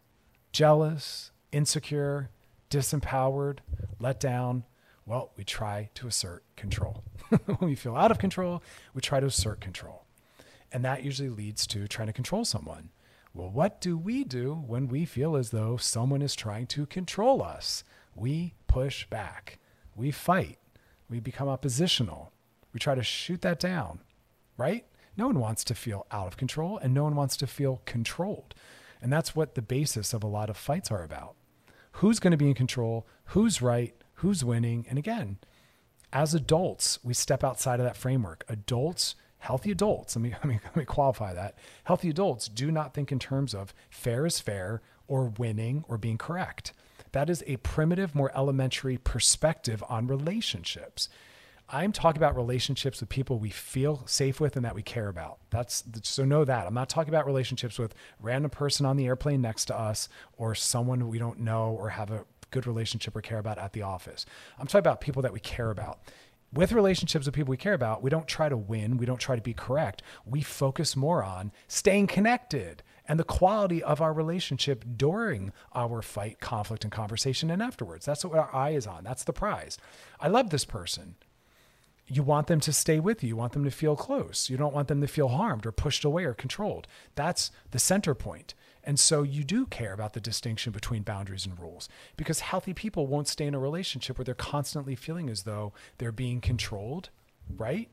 jealous, 0.52 1.32
insecure, 1.52 2.30
disempowered, 2.70 3.58
let 3.98 4.20
down, 4.20 4.64
well, 5.04 5.32
we 5.36 5.44
try 5.44 5.90
to 5.94 6.06
assert 6.06 6.44
control. 6.56 7.02
when 7.44 7.70
we 7.70 7.74
feel 7.74 7.96
out 7.96 8.10
of 8.10 8.18
control, 8.18 8.62
we 8.94 9.00
try 9.00 9.18
to 9.18 9.26
assert 9.26 9.60
control. 9.60 10.04
And 10.72 10.84
that 10.84 11.02
usually 11.02 11.28
leads 11.28 11.66
to 11.68 11.88
trying 11.88 12.06
to 12.06 12.12
control 12.12 12.44
someone. 12.44 12.90
Well, 13.32 13.50
what 13.50 13.80
do 13.80 13.96
we 13.96 14.24
do 14.24 14.54
when 14.66 14.88
we 14.88 15.04
feel 15.04 15.36
as 15.36 15.50
though 15.50 15.76
someone 15.76 16.22
is 16.22 16.34
trying 16.34 16.66
to 16.68 16.86
control 16.86 17.42
us? 17.42 17.84
we 18.14 18.54
push 18.66 19.06
back, 19.06 19.58
we 19.94 20.10
fight, 20.10 20.58
we 21.08 21.20
become 21.20 21.48
oppositional, 21.48 22.32
we 22.72 22.80
try 22.80 22.94
to 22.94 23.02
shoot 23.02 23.42
that 23.42 23.58
down, 23.58 24.00
right? 24.56 24.84
No 25.16 25.26
one 25.26 25.40
wants 25.40 25.64
to 25.64 25.74
feel 25.74 26.06
out 26.10 26.28
of 26.28 26.36
control 26.36 26.78
and 26.78 26.94
no 26.94 27.04
one 27.04 27.16
wants 27.16 27.36
to 27.38 27.46
feel 27.46 27.82
controlled. 27.84 28.54
And 29.02 29.12
that's 29.12 29.34
what 29.34 29.54
the 29.54 29.62
basis 29.62 30.12
of 30.12 30.22
a 30.22 30.28
lot 30.28 30.50
of 30.50 30.56
fights 30.56 30.90
are 30.90 31.02
about. 31.02 31.34
Who's 31.92 32.20
going 32.20 32.30
to 32.30 32.36
be 32.36 32.48
in 32.48 32.54
control? 32.54 33.06
Who's 33.26 33.60
right? 33.60 33.94
Who's 34.14 34.44
winning? 34.44 34.86
And 34.88 34.98
again, 34.98 35.38
as 36.12 36.34
adults, 36.34 36.98
we 37.02 37.14
step 37.14 37.42
outside 37.42 37.80
of 37.80 37.86
that 37.86 37.96
framework. 37.96 38.44
Adults, 38.48 39.14
healthy 39.40 39.70
adults, 39.70 40.16
let 40.16 40.22
me, 40.22 40.30
let 40.32 40.44
me, 40.44 40.60
let 40.64 40.76
me 40.76 40.84
qualify 40.84 41.34
that. 41.34 41.56
Healthy 41.84 42.10
adults 42.10 42.48
do 42.48 42.70
not 42.70 42.94
think 42.94 43.10
in 43.10 43.18
terms 43.18 43.54
of 43.54 43.74
fair 43.90 44.24
is 44.24 44.38
fair 44.40 44.80
or 45.08 45.26
winning 45.38 45.84
or 45.88 45.98
being 45.98 46.18
correct. 46.18 46.72
That 47.12 47.28
is 47.28 47.42
a 47.46 47.56
primitive, 47.56 48.14
more 48.14 48.30
elementary 48.36 48.96
perspective 48.96 49.82
on 49.88 50.06
relationships. 50.06 51.08
I'm 51.72 51.92
talking 51.92 52.20
about 52.20 52.36
relationships 52.36 53.00
with 53.00 53.08
people 53.08 53.38
we 53.38 53.50
feel 53.50 54.02
safe 54.06 54.40
with 54.40 54.56
and 54.56 54.64
that 54.64 54.74
we 54.74 54.82
care 54.82 55.08
about. 55.08 55.38
That's 55.50 55.84
so 56.02 56.24
know 56.24 56.44
that. 56.44 56.66
I'm 56.66 56.74
not 56.74 56.88
talking 56.88 57.12
about 57.12 57.26
relationships 57.26 57.78
with 57.78 57.94
random 58.20 58.50
person 58.50 58.86
on 58.86 58.96
the 58.96 59.06
airplane 59.06 59.40
next 59.40 59.66
to 59.66 59.78
us 59.78 60.08
or 60.36 60.54
someone 60.54 61.08
we 61.08 61.18
don't 61.18 61.38
know 61.40 61.70
or 61.70 61.90
have 61.90 62.10
a 62.10 62.24
good 62.50 62.66
relationship 62.66 63.14
or 63.14 63.20
care 63.20 63.38
about 63.38 63.58
at 63.58 63.72
the 63.72 63.82
office. 63.82 64.26
I'm 64.58 64.66
talking 64.66 64.80
about 64.80 65.00
people 65.00 65.22
that 65.22 65.32
we 65.32 65.40
care 65.40 65.70
about. 65.70 66.00
With 66.52 66.72
relationships 66.72 67.26
with 67.26 67.34
people 67.34 67.50
we 67.50 67.56
care 67.56 67.74
about, 67.74 68.02
we 68.02 68.10
don't 68.10 68.26
try 68.26 68.48
to 68.48 68.56
win, 68.56 68.96
we 68.96 69.06
don't 69.06 69.20
try 69.20 69.36
to 69.36 69.42
be 69.42 69.54
correct. 69.54 70.02
We 70.24 70.42
focus 70.42 70.96
more 70.96 71.22
on 71.22 71.52
staying 71.68 72.08
connected 72.08 72.82
and 73.06 73.20
the 73.20 73.24
quality 73.24 73.82
of 73.82 74.00
our 74.00 74.12
relationship 74.12 74.84
during 74.96 75.52
our 75.74 76.02
fight, 76.02 76.40
conflict, 76.40 76.82
and 76.82 76.92
conversation 76.92 77.50
and 77.50 77.62
afterwards. 77.62 78.04
That's 78.06 78.24
what 78.24 78.38
our 78.38 78.54
eye 78.54 78.70
is 78.70 78.86
on. 78.86 79.04
That's 79.04 79.24
the 79.24 79.32
prize. 79.32 79.78
I 80.18 80.28
love 80.28 80.50
this 80.50 80.64
person 80.64 81.16
you 82.10 82.24
want 82.24 82.48
them 82.48 82.60
to 82.60 82.72
stay 82.72 82.98
with 82.98 83.22
you. 83.22 83.28
You 83.28 83.36
want 83.36 83.52
them 83.52 83.64
to 83.64 83.70
feel 83.70 83.94
close. 83.94 84.50
You 84.50 84.56
don't 84.56 84.74
want 84.74 84.88
them 84.88 85.00
to 85.00 85.06
feel 85.06 85.28
harmed 85.28 85.64
or 85.64 85.72
pushed 85.72 86.04
away 86.04 86.24
or 86.24 86.34
controlled. 86.34 86.88
That's 87.14 87.52
the 87.70 87.78
center 87.78 88.14
point. 88.14 88.54
And 88.90 88.98
so 88.98 89.22
you 89.22 89.44
do 89.44 89.66
care 89.66 89.92
about 89.92 90.14
the 90.14 90.20
distinction 90.20 90.72
between 90.72 91.02
boundaries 91.02 91.46
and 91.46 91.56
rules 91.56 91.88
because 92.16 92.40
healthy 92.40 92.74
people 92.74 93.06
won't 93.06 93.28
stay 93.28 93.46
in 93.46 93.54
a 93.54 93.58
relationship 93.60 94.18
where 94.18 94.24
they're 94.24 94.34
constantly 94.34 94.96
feeling 94.96 95.30
as 95.30 95.44
though 95.44 95.72
they're 95.98 96.10
being 96.10 96.40
controlled, 96.40 97.08
right? 97.56 97.88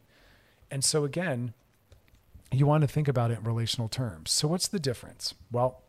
And 0.71 0.83
so 0.83 1.03
again, 1.03 1.53
you 2.51 2.65
want 2.65 2.81
to 2.81 2.87
think 2.87 3.07
about 3.07 3.29
it 3.29 3.37
in 3.37 3.43
relational 3.43 3.87
terms. 3.87 4.31
So 4.31 4.47
what's 4.47 4.67
the 4.67 4.79
difference? 4.79 5.35
Well, 5.51 5.83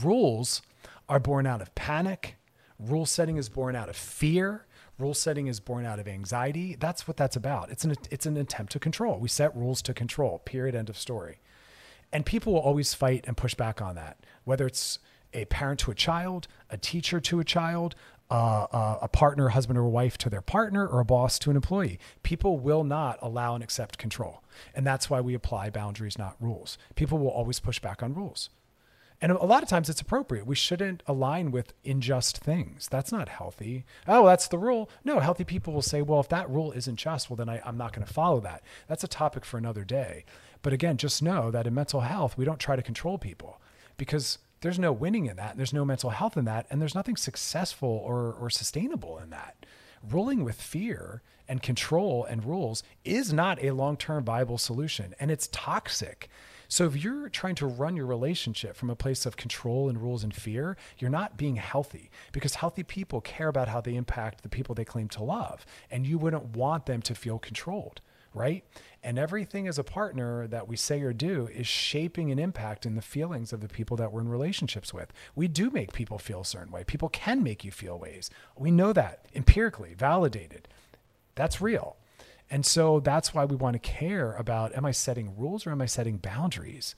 rules 0.00 0.62
are 1.08 1.18
born 1.18 1.44
out 1.44 1.60
of 1.60 1.74
panic. 1.74 2.36
Rule 2.78 3.06
setting 3.06 3.38
is 3.38 3.48
born 3.48 3.74
out 3.74 3.88
of 3.88 3.96
fear. 3.96 4.66
Rule 5.00 5.14
setting 5.14 5.48
is 5.48 5.58
born 5.58 5.84
out 5.84 5.98
of 5.98 6.06
anxiety. 6.06 6.76
That's 6.78 7.08
what 7.08 7.16
that's 7.16 7.34
about. 7.34 7.72
It's 7.72 7.84
an 7.84 7.96
it's 8.12 8.24
an 8.24 8.36
attempt 8.36 8.70
to 8.70 8.78
control. 8.78 9.18
We 9.18 9.26
set 9.26 9.56
rules 9.56 9.82
to 9.82 9.92
control. 9.92 10.38
Period. 10.44 10.76
End 10.76 10.88
of 10.88 10.96
story. 10.96 11.40
And 12.16 12.24
people 12.24 12.54
will 12.54 12.60
always 12.60 12.94
fight 12.94 13.26
and 13.28 13.36
push 13.36 13.54
back 13.54 13.82
on 13.82 13.94
that. 13.96 14.16
Whether 14.44 14.66
it's 14.66 15.00
a 15.34 15.44
parent 15.44 15.80
to 15.80 15.90
a 15.90 15.94
child, 15.94 16.48
a 16.70 16.78
teacher 16.78 17.20
to 17.20 17.40
a 17.40 17.44
child, 17.44 17.94
uh, 18.30 18.66
uh, 18.72 18.98
a 19.02 19.08
partner, 19.08 19.50
husband 19.50 19.78
or 19.78 19.84
wife 19.84 20.16
to 20.18 20.30
their 20.30 20.40
partner, 20.40 20.86
or 20.86 21.00
a 21.00 21.04
boss 21.04 21.38
to 21.40 21.50
an 21.50 21.56
employee. 21.56 21.98
People 22.22 22.58
will 22.58 22.84
not 22.84 23.18
allow 23.20 23.54
and 23.54 23.62
accept 23.62 23.98
control. 23.98 24.42
And 24.74 24.86
that's 24.86 25.10
why 25.10 25.20
we 25.20 25.34
apply 25.34 25.68
boundaries, 25.68 26.16
not 26.16 26.36
rules. 26.40 26.78
People 26.94 27.18
will 27.18 27.28
always 27.28 27.60
push 27.60 27.80
back 27.80 28.02
on 28.02 28.14
rules. 28.14 28.48
And 29.20 29.32
a 29.32 29.44
lot 29.44 29.62
of 29.62 29.68
times 29.68 29.90
it's 29.90 30.00
appropriate. 30.00 30.46
We 30.46 30.54
shouldn't 30.54 31.02
align 31.06 31.50
with 31.50 31.74
unjust 31.84 32.38
things. 32.38 32.88
That's 32.88 33.12
not 33.12 33.28
healthy. 33.28 33.84
Oh, 34.08 34.26
that's 34.26 34.48
the 34.48 34.58
rule. 34.58 34.90
No, 35.04 35.20
healthy 35.20 35.44
people 35.44 35.74
will 35.74 35.82
say, 35.82 36.00
well, 36.00 36.20
if 36.20 36.28
that 36.30 36.48
rule 36.48 36.72
isn't 36.72 36.96
just, 36.96 37.28
well, 37.28 37.36
then 37.36 37.48
I, 37.48 37.60
I'm 37.64 37.78
not 37.78 37.94
going 37.94 38.06
to 38.06 38.12
follow 38.12 38.40
that. 38.40 38.62
That's 38.88 39.04
a 39.04 39.08
topic 39.08 39.44
for 39.44 39.56
another 39.58 39.84
day. 39.84 40.24
But 40.66 40.72
again, 40.72 40.96
just 40.96 41.22
know 41.22 41.52
that 41.52 41.68
in 41.68 41.74
mental 41.74 42.00
health, 42.00 42.36
we 42.36 42.44
don't 42.44 42.58
try 42.58 42.74
to 42.74 42.82
control 42.82 43.18
people 43.18 43.60
because 43.96 44.38
there's 44.62 44.80
no 44.80 44.90
winning 44.90 45.26
in 45.26 45.36
that. 45.36 45.56
There's 45.56 45.72
no 45.72 45.84
mental 45.84 46.10
health 46.10 46.36
in 46.36 46.44
that. 46.46 46.66
And 46.68 46.80
there's 46.80 46.92
nothing 46.92 47.16
successful 47.16 48.02
or, 48.04 48.32
or 48.32 48.50
sustainable 48.50 49.16
in 49.18 49.30
that. 49.30 49.64
Ruling 50.02 50.42
with 50.42 50.60
fear 50.60 51.22
and 51.46 51.62
control 51.62 52.24
and 52.24 52.44
rules 52.44 52.82
is 53.04 53.32
not 53.32 53.62
a 53.62 53.70
long 53.70 53.96
term 53.96 54.24
viable 54.24 54.58
solution. 54.58 55.14
And 55.20 55.30
it's 55.30 55.48
toxic. 55.52 56.28
So 56.66 56.84
if 56.84 56.96
you're 56.96 57.28
trying 57.28 57.54
to 57.54 57.66
run 57.68 57.94
your 57.94 58.06
relationship 58.06 58.74
from 58.74 58.90
a 58.90 58.96
place 58.96 59.24
of 59.24 59.36
control 59.36 59.88
and 59.88 60.02
rules 60.02 60.24
and 60.24 60.34
fear, 60.34 60.76
you're 60.98 61.10
not 61.10 61.36
being 61.36 61.54
healthy 61.54 62.10
because 62.32 62.56
healthy 62.56 62.82
people 62.82 63.20
care 63.20 63.46
about 63.46 63.68
how 63.68 63.80
they 63.80 63.94
impact 63.94 64.42
the 64.42 64.48
people 64.48 64.74
they 64.74 64.84
claim 64.84 65.06
to 65.10 65.22
love. 65.22 65.64
And 65.92 66.08
you 66.08 66.18
wouldn't 66.18 66.56
want 66.56 66.86
them 66.86 67.02
to 67.02 67.14
feel 67.14 67.38
controlled, 67.38 68.00
right? 68.36 68.64
And 69.02 69.18
everything 69.18 69.66
as 69.66 69.78
a 69.78 69.84
partner 69.84 70.46
that 70.46 70.68
we 70.68 70.76
say 70.76 71.00
or 71.00 71.12
do 71.12 71.48
is 71.52 71.66
shaping 71.66 72.30
an 72.30 72.38
impact 72.38 72.84
in 72.84 72.94
the 72.94 73.02
feelings 73.02 73.52
of 73.52 73.60
the 73.60 73.68
people 73.68 73.96
that 73.96 74.12
we're 74.12 74.20
in 74.20 74.28
relationships 74.28 74.92
with. 74.92 75.12
We 75.34 75.48
do 75.48 75.70
make 75.70 75.92
people 75.92 76.18
feel 76.18 76.42
a 76.42 76.44
certain 76.44 76.72
way. 76.72 76.84
People 76.84 77.08
can 77.08 77.42
make 77.42 77.64
you 77.64 77.70
feel 77.70 77.98
ways. 77.98 78.30
We 78.56 78.70
know 78.70 78.92
that 78.92 79.26
empirically, 79.34 79.94
validated. 79.94 80.68
That's 81.34 81.60
real. 81.60 81.96
And 82.50 82.64
so 82.64 83.00
that's 83.00 83.34
why 83.34 83.44
we 83.44 83.56
want 83.56 83.74
to 83.74 83.78
care 83.78 84.32
about 84.32 84.76
am 84.76 84.84
I 84.84 84.92
setting 84.92 85.36
rules 85.36 85.66
or 85.66 85.70
am 85.70 85.80
I 85.80 85.86
setting 85.86 86.18
boundaries? 86.18 86.94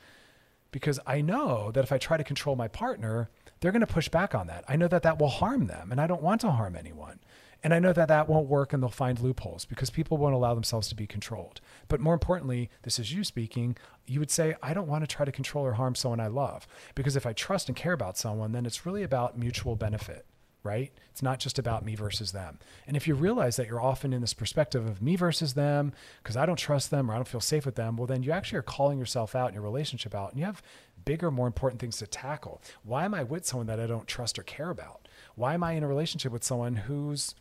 Because 0.70 1.00
I 1.06 1.20
know 1.22 1.70
that 1.70 1.84
if 1.84 1.92
I 1.92 1.98
try 1.98 2.16
to 2.16 2.24
control 2.24 2.54
my 2.54 2.68
partner, 2.68 3.30
they're 3.60 3.72
going 3.72 3.80
to 3.80 3.86
push 3.86 4.08
back 4.08 4.34
on 4.34 4.46
that. 4.48 4.64
I 4.68 4.76
know 4.76 4.88
that 4.88 5.02
that 5.02 5.18
will 5.18 5.28
harm 5.28 5.66
them, 5.66 5.90
and 5.90 6.00
I 6.00 6.06
don't 6.06 6.22
want 6.22 6.42
to 6.42 6.50
harm 6.50 6.76
anyone. 6.76 7.20
And 7.62 7.74
I 7.74 7.80
know 7.80 7.92
that 7.92 8.08
that 8.08 8.28
won't 8.28 8.46
work 8.46 8.72
and 8.72 8.82
they'll 8.82 8.90
find 8.90 9.18
loopholes 9.18 9.64
because 9.64 9.90
people 9.90 10.16
won't 10.16 10.34
allow 10.34 10.54
themselves 10.54 10.88
to 10.88 10.94
be 10.94 11.06
controlled. 11.06 11.60
But 11.88 12.00
more 12.00 12.14
importantly, 12.14 12.70
this 12.82 12.98
is 12.98 13.12
you 13.12 13.24
speaking, 13.24 13.76
you 14.06 14.20
would 14.20 14.30
say, 14.30 14.54
I 14.62 14.74
don't 14.74 14.86
want 14.86 15.02
to 15.02 15.08
try 15.08 15.24
to 15.24 15.32
control 15.32 15.64
or 15.64 15.72
harm 15.72 15.94
someone 15.94 16.20
I 16.20 16.28
love. 16.28 16.68
Because 16.94 17.16
if 17.16 17.26
I 17.26 17.32
trust 17.32 17.68
and 17.68 17.76
care 17.76 17.92
about 17.92 18.16
someone, 18.16 18.52
then 18.52 18.64
it's 18.64 18.86
really 18.86 19.02
about 19.02 19.36
mutual 19.36 19.74
benefit 19.74 20.24
right? 20.64 20.92
It's 21.10 21.22
not 21.22 21.38
just 21.38 21.58
about 21.58 21.84
me 21.84 21.94
versus 21.94 22.32
them. 22.32 22.58
And 22.86 22.96
if 22.96 23.06
you 23.06 23.14
realize 23.14 23.56
that 23.56 23.68
you're 23.68 23.80
often 23.80 24.12
in 24.12 24.20
this 24.20 24.34
perspective 24.34 24.86
of 24.86 25.00
me 25.00 25.16
versus 25.16 25.54
them, 25.54 25.92
because 26.22 26.36
I 26.36 26.46
don't 26.46 26.58
trust 26.58 26.90
them 26.90 27.10
or 27.10 27.14
I 27.14 27.16
don't 27.16 27.28
feel 27.28 27.40
safe 27.40 27.64
with 27.64 27.76
them, 27.76 27.96
well, 27.96 28.06
then 28.06 28.22
you 28.22 28.32
actually 28.32 28.58
are 28.58 28.62
calling 28.62 28.98
yourself 28.98 29.34
out 29.34 29.46
and 29.46 29.54
your 29.54 29.62
relationship 29.62 30.14
out, 30.14 30.30
and 30.30 30.38
you 30.38 30.44
have 30.44 30.62
bigger, 31.04 31.30
more 31.30 31.46
important 31.46 31.80
things 31.80 31.96
to 31.98 32.06
tackle. 32.06 32.60
Why 32.82 33.04
am 33.04 33.14
I 33.14 33.22
with 33.22 33.46
someone 33.46 33.66
that 33.68 33.80
I 33.80 33.86
don't 33.86 34.06
trust 34.06 34.38
or 34.38 34.42
care 34.42 34.70
about? 34.70 35.08
Why 35.36 35.54
am 35.54 35.62
I 35.62 35.72
in 35.72 35.84
a 35.84 35.88
relationship 35.88 36.32
with 36.32 36.44
someone 36.44 36.76
who's 36.76 37.34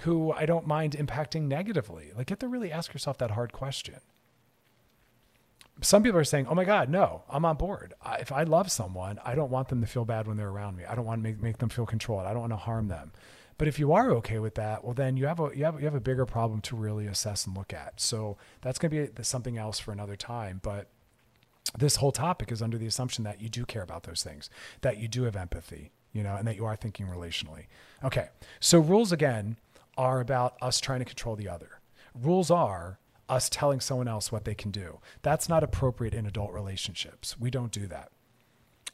who 0.00 0.32
I 0.32 0.46
don't 0.46 0.66
mind 0.66 0.92
impacting 0.92 1.42
negatively? 1.42 2.12
Like, 2.16 2.30
you 2.30 2.34
have 2.34 2.40
to 2.40 2.48
really 2.48 2.72
ask 2.72 2.92
yourself 2.92 3.18
that 3.18 3.32
hard 3.32 3.52
question 3.52 4.00
some 5.82 6.02
people 6.02 6.18
are 6.18 6.24
saying, 6.24 6.46
"Oh 6.48 6.54
my 6.54 6.64
God, 6.64 6.88
no, 6.88 7.22
I'm 7.28 7.44
on 7.44 7.56
board. 7.56 7.94
I, 8.02 8.16
if 8.16 8.32
I 8.32 8.44
love 8.44 8.70
someone, 8.70 9.20
I 9.24 9.34
don't 9.34 9.50
want 9.50 9.68
them 9.68 9.80
to 9.80 9.86
feel 9.86 10.04
bad 10.04 10.26
when 10.26 10.36
they're 10.36 10.48
around 10.48 10.76
me. 10.76 10.84
I 10.84 10.94
don't 10.94 11.04
want 11.04 11.20
to 11.20 11.22
make, 11.22 11.42
make 11.42 11.58
them 11.58 11.68
feel 11.68 11.86
controlled. 11.86 12.26
I 12.26 12.32
don't 12.32 12.40
want 12.40 12.52
to 12.52 12.56
harm 12.56 12.88
them." 12.88 13.12
But 13.58 13.68
if 13.68 13.78
you 13.78 13.92
are 13.92 14.10
okay 14.12 14.38
with 14.38 14.54
that, 14.56 14.84
well, 14.84 14.92
then 14.92 15.16
you 15.16 15.26
have 15.26 15.40
a 15.40 15.50
you 15.54 15.64
have 15.64 15.78
you 15.78 15.86
have 15.86 15.94
a 15.94 16.00
bigger 16.00 16.26
problem 16.26 16.60
to 16.62 16.76
really 16.76 17.06
assess 17.06 17.46
and 17.46 17.56
look 17.56 17.72
at. 17.72 18.00
So 18.00 18.36
that's 18.62 18.78
going 18.78 18.90
to 18.90 19.12
be 19.12 19.22
something 19.22 19.56
else 19.58 19.78
for 19.78 19.92
another 19.92 20.16
time. 20.16 20.60
But 20.62 20.88
this 21.76 21.96
whole 21.96 22.12
topic 22.12 22.52
is 22.52 22.62
under 22.62 22.78
the 22.78 22.86
assumption 22.86 23.24
that 23.24 23.40
you 23.40 23.48
do 23.48 23.64
care 23.64 23.82
about 23.82 24.04
those 24.04 24.22
things, 24.22 24.50
that 24.82 24.98
you 24.98 25.08
do 25.08 25.24
have 25.24 25.36
empathy, 25.36 25.90
you 26.12 26.22
know, 26.22 26.36
and 26.36 26.46
that 26.46 26.56
you 26.56 26.64
are 26.64 26.76
thinking 26.76 27.06
relationally. 27.06 27.66
Okay, 28.04 28.28
so 28.60 28.78
rules 28.78 29.10
again 29.10 29.56
are 29.96 30.20
about 30.20 30.56
us 30.60 30.80
trying 30.80 31.00
to 31.00 31.04
control 31.04 31.36
the 31.36 31.48
other. 31.48 31.80
Rules 32.14 32.50
are 32.50 32.98
us 33.28 33.48
telling 33.48 33.80
someone 33.80 34.08
else 34.08 34.30
what 34.30 34.44
they 34.44 34.54
can 34.54 34.70
do. 34.70 35.00
That's 35.22 35.48
not 35.48 35.64
appropriate 35.64 36.14
in 36.14 36.26
adult 36.26 36.52
relationships. 36.52 37.38
We 37.38 37.50
don't 37.50 37.72
do 37.72 37.86
that. 37.88 38.10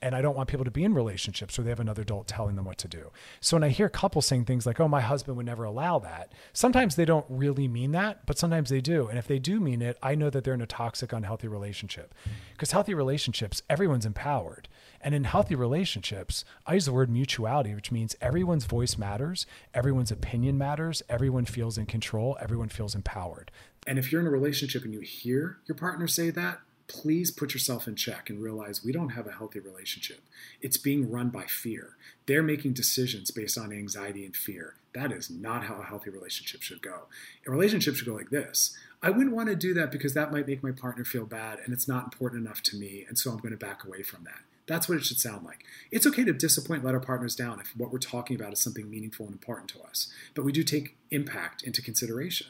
And 0.00 0.16
I 0.16 0.20
don't 0.20 0.36
want 0.36 0.48
people 0.48 0.64
to 0.64 0.70
be 0.70 0.82
in 0.82 0.94
relationships 0.94 1.56
where 1.56 1.64
they 1.64 1.70
have 1.70 1.78
another 1.78 2.02
adult 2.02 2.26
telling 2.26 2.56
them 2.56 2.64
what 2.64 2.78
to 2.78 2.88
do. 2.88 3.12
So 3.40 3.54
when 3.56 3.62
I 3.62 3.68
hear 3.68 3.88
couples 3.88 4.26
saying 4.26 4.46
things 4.46 4.66
like, 4.66 4.80
oh, 4.80 4.88
my 4.88 5.00
husband 5.00 5.36
would 5.36 5.46
never 5.46 5.62
allow 5.62 6.00
that, 6.00 6.32
sometimes 6.52 6.96
they 6.96 7.04
don't 7.04 7.24
really 7.28 7.68
mean 7.68 7.92
that, 7.92 8.26
but 8.26 8.36
sometimes 8.36 8.68
they 8.68 8.80
do. 8.80 9.06
And 9.06 9.16
if 9.16 9.28
they 9.28 9.38
do 9.38 9.60
mean 9.60 9.80
it, 9.80 9.96
I 10.02 10.16
know 10.16 10.28
that 10.28 10.42
they're 10.42 10.54
in 10.54 10.60
a 10.60 10.66
toxic, 10.66 11.12
unhealthy 11.12 11.46
relationship. 11.46 12.14
Because 12.50 12.72
healthy 12.72 12.94
relationships, 12.94 13.62
everyone's 13.70 14.04
empowered. 14.04 14.68
And 15.02 15.14
in 15.14 15.24
healthy 15.24 15.54
relationships, 15.56 16.44
I 16.64 16.74
use 16.74 16.84
the 16.84 16.92
word 16.92 17.10
mutuality, 17.10 17.74
which 17.74 17.90
means 17.90 18.14
everyone's 18.20 18.64
voice 18.64 18.96
matters, 18.96 19.46
everyone's 19.74 20.12
opinion 20.12 20.56
matters, 20.56 21.02
everyone 21.08 21.44
feels 21.44 21.76
in 21.76 21.86
control, 21.86 22.38
everyone 22.40 22.68
feels 22.68 22.94
empowered. 22.94 23.50
And 23.86 23.98
if 23.98 24.12
you're 24.12 24.20
in 24.20 24.28
a 24.28 24.30
relationship 24.30 24.84
and 24.84 24.94
you 24.94 25.00
hear 25.00 25.58
your 25.66 25.76
partner 25.76 26.06
say 26.06 26.30
that, 26.30 26.60
please 26.86 27.30
put 27.30 27.52
yourself 27.52 27.88
in 27.88 27.96
check 27.96 28.28
and 28.28 28.42
realize 28.42 28.84
we 28.84 28.92
don't 28.92 29.10
have 29.10 29.26
a 29.26 29.32
healthy 29.32 29.58
relationship. 29.58 30.20
It's 30.60 30.76
being 30.76 31.10
run 31.10 31.30
by 31.30 31.44
fear. 31.44 31.96
They're 32.26 32.42
making 32.42 32.74
decisions 32.74 33.30
based 33.30 33.58
on 33.58 33.72
anxiety 33.72 34.24
and 34.24 34.36
fear. 34.36 34.74
That 34.94 35.10
is 35.10 35.30
not 35.30 35.64
how 35.64 35.76
a 35.76 35.84
healthy 35.84 36.10
relationship 36.10 36.62
should 36.62 36.82
go. 36.82 37.06
A 37.46 37.50
relationship 37.50 37.96
should 37.96 38.06
go 38.06 38.14
like 38.14 38.30
this 38.30 38.76
I 39.02 39.10
wouldn't 39.10 39.34
want 39.34 39.48
to 39.48 39.56
do 39.56 39.74
that 39.74 39.90
because 39.90 40.14
that 40.14 40.30
might 40.30 40.46
make 40.46 40.62
my 40.62 40.70
partner 40.70 41.04
feel 41.04 41.26
bad 41.26 41.58
and 41.64 41.72
it's 41.72 41.88
not 41.88 42.04
important 42.04 42.46
enough 42.46 42.62
to 42.64 42.76
me, 42.76 43.04
and 43.08 43.18
so 43.18 43.32
I'm 43.32 43.38
going 43.38 43.50
to 43.50 43.56
back 43.56 43.84
away 43.84 44.02
from 44.02 44.22
that. 44.24 44.42
That's 44.72 44.88
what 44.88 44.96
it 44.96 45.04
should 45.04 45.20
sound 45.20 45.44
like. 45.44 45.66
It's 45.90 46.06
okay 46.06 46.24
to 46.24 46.32
disappoint, 46.32 46.82
let 46.82 46.94
our 46.94 47.00
partners 47.00 47.36
down 47.36 47.60
if 47.60 47.76
what 47.76 47.92
we're 47.92 47.98
talking 47.98 48.34
about 48.36 48.54
is 48.54 48.60
something 48.60 48.88
meaningful 48.88 49.26
and 49.26 49.34
important 49.34 49.68
to 49.72 49.82
us. 49.82 50.10
But 50.34 50.46
we 50.46 50.52
do 50.52 50.62
take 50.62 50.96
impact 51.10 51.62
into 51.62 51.82
consideration. 51.82 52.46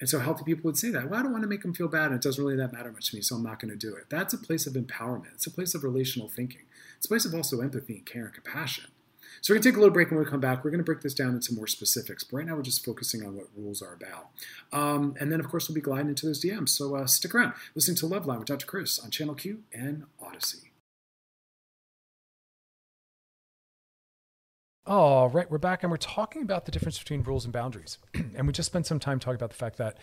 And 0.00 0.08
so 0.08 0.18
healthy 0.18 0.42
people 0.42 0.64
would 0.64 0.76
say 0.76 0.90
that, 0.90 1.08
well, 1.08 1.20
I 1.20 1.22
don't 1.22 1.30
want 1.30 1.44
to 1.44 1.48
make 1.48 1.62
them 1.62 1.72
feel 1.72 1.86
bad, 1.86 2.06
and 2.06 2.16
it 2.16 2.22
doesn't 2.22 2.42
really 2.42 2.56
that 2.56 2.72
matter 2.72 2.90
much 2.90 3.10
to 3.10 3.16
me, 3.16 3.22
so 3.22 3.36
I'm 3.36 3.44
not 3.44 3.60
going 3.60 3.70
to 3.70 3.76
do 3.76 3.94
it. 3.94 4.10
That's 4.10 4.34
a 4.34 4.38
place 4.38 4.66
of 4.66 4.72
empowerment. 4.72 5.32
It's 5.34 5.46
a 5.46 5.50
place 5.52 5.76
of 5.76 5.84
relational 5.84 6.28
thinking. 6.28 6.62
It's 6.96 7.06
a 7.06 7.08
place 7.08 7.24
of 7.24 7.36
also 7.36 7.60
empathy 7.60 7.98
and 7.98 8.04
care 8.04 8.24
and 8.24 8.34
compassion. 8.34 8.86
So 9.40 9.52
we're 9.52 9.58
going 9.58 9.62
to 9.62 9.68
take 9.68 9.76
a 9.76 9.80
little 9.80 9.94
break 9.94 10.10
when 10.10 10.18
we 10.18 10.26
come 10.26 10.40
back, 10.40 10.64
we're 10.64 10.72
going 10.72 10.78
to 10.78 10.84
break 10.84 11.02
this 11.02 11.14
down 11.14 11.36
into 11.36 11.54
more 11.54 11.68
specifics. 11.68 12.24
But 12.24 12.38
right 12.38 12.46
now, 12.46 12.56
we're 12.56 12.62
just 12.62 12.84
focusing 12.84 13.24
on 13.24 13.36
what 13.36 13.46
rules 13.56 13.80
are 13.80 13.92
about. 13.92 14.30
Um, 14.72 15.14
and 15.20 15.30
then, 15.30 15.38
of 15.38 15.48
course, 15.48 15.68
we'll 15.68 15.76
be 15.76 15.80
gliding 15.80 16.08
into 16.08 16.26
those 16.26 16.44
DMs. 16.44 16.70
So 16.70 16.96
uh, 16.96 17.06
stick 17.06 17.32
around. 17.32 17.52
Listening 17.76 17.96
to 17.98 18.06
Loveline 18.06 18.40
with 18.40 18.48
Dr. 18.48 18.66
Chris 18.66 18.98
on 18.98 19.12
Channel 19.12 19.36
Q 19.36 19.62
and 19.72 20.06
Audacy. 20.20 20.73
All 24.86 25.30
right, 25.30 25.50
we're 25.50 25.56
back 25.56 25.82
and 25.82 25.90
we're 25.90 25.96
talking 25.96 26.42
about 26.42 26.66
the 26.66 26.70
difference 26.70 26.98
between 26.98 27.22
rules 27.22 27.44
and 27.44 27.52
boundaries. 27.54 27.96
and 28.14 28.46
we 28.46 28.52
just 28.52 28.66
spent 28.66 28.84
some 28.84 29.00
time 29.00 29.18
talking 29.18 29.36
about 29.36 29.48
the 29.48 29.56
fact 29.56 29.78
that 29.78 29.96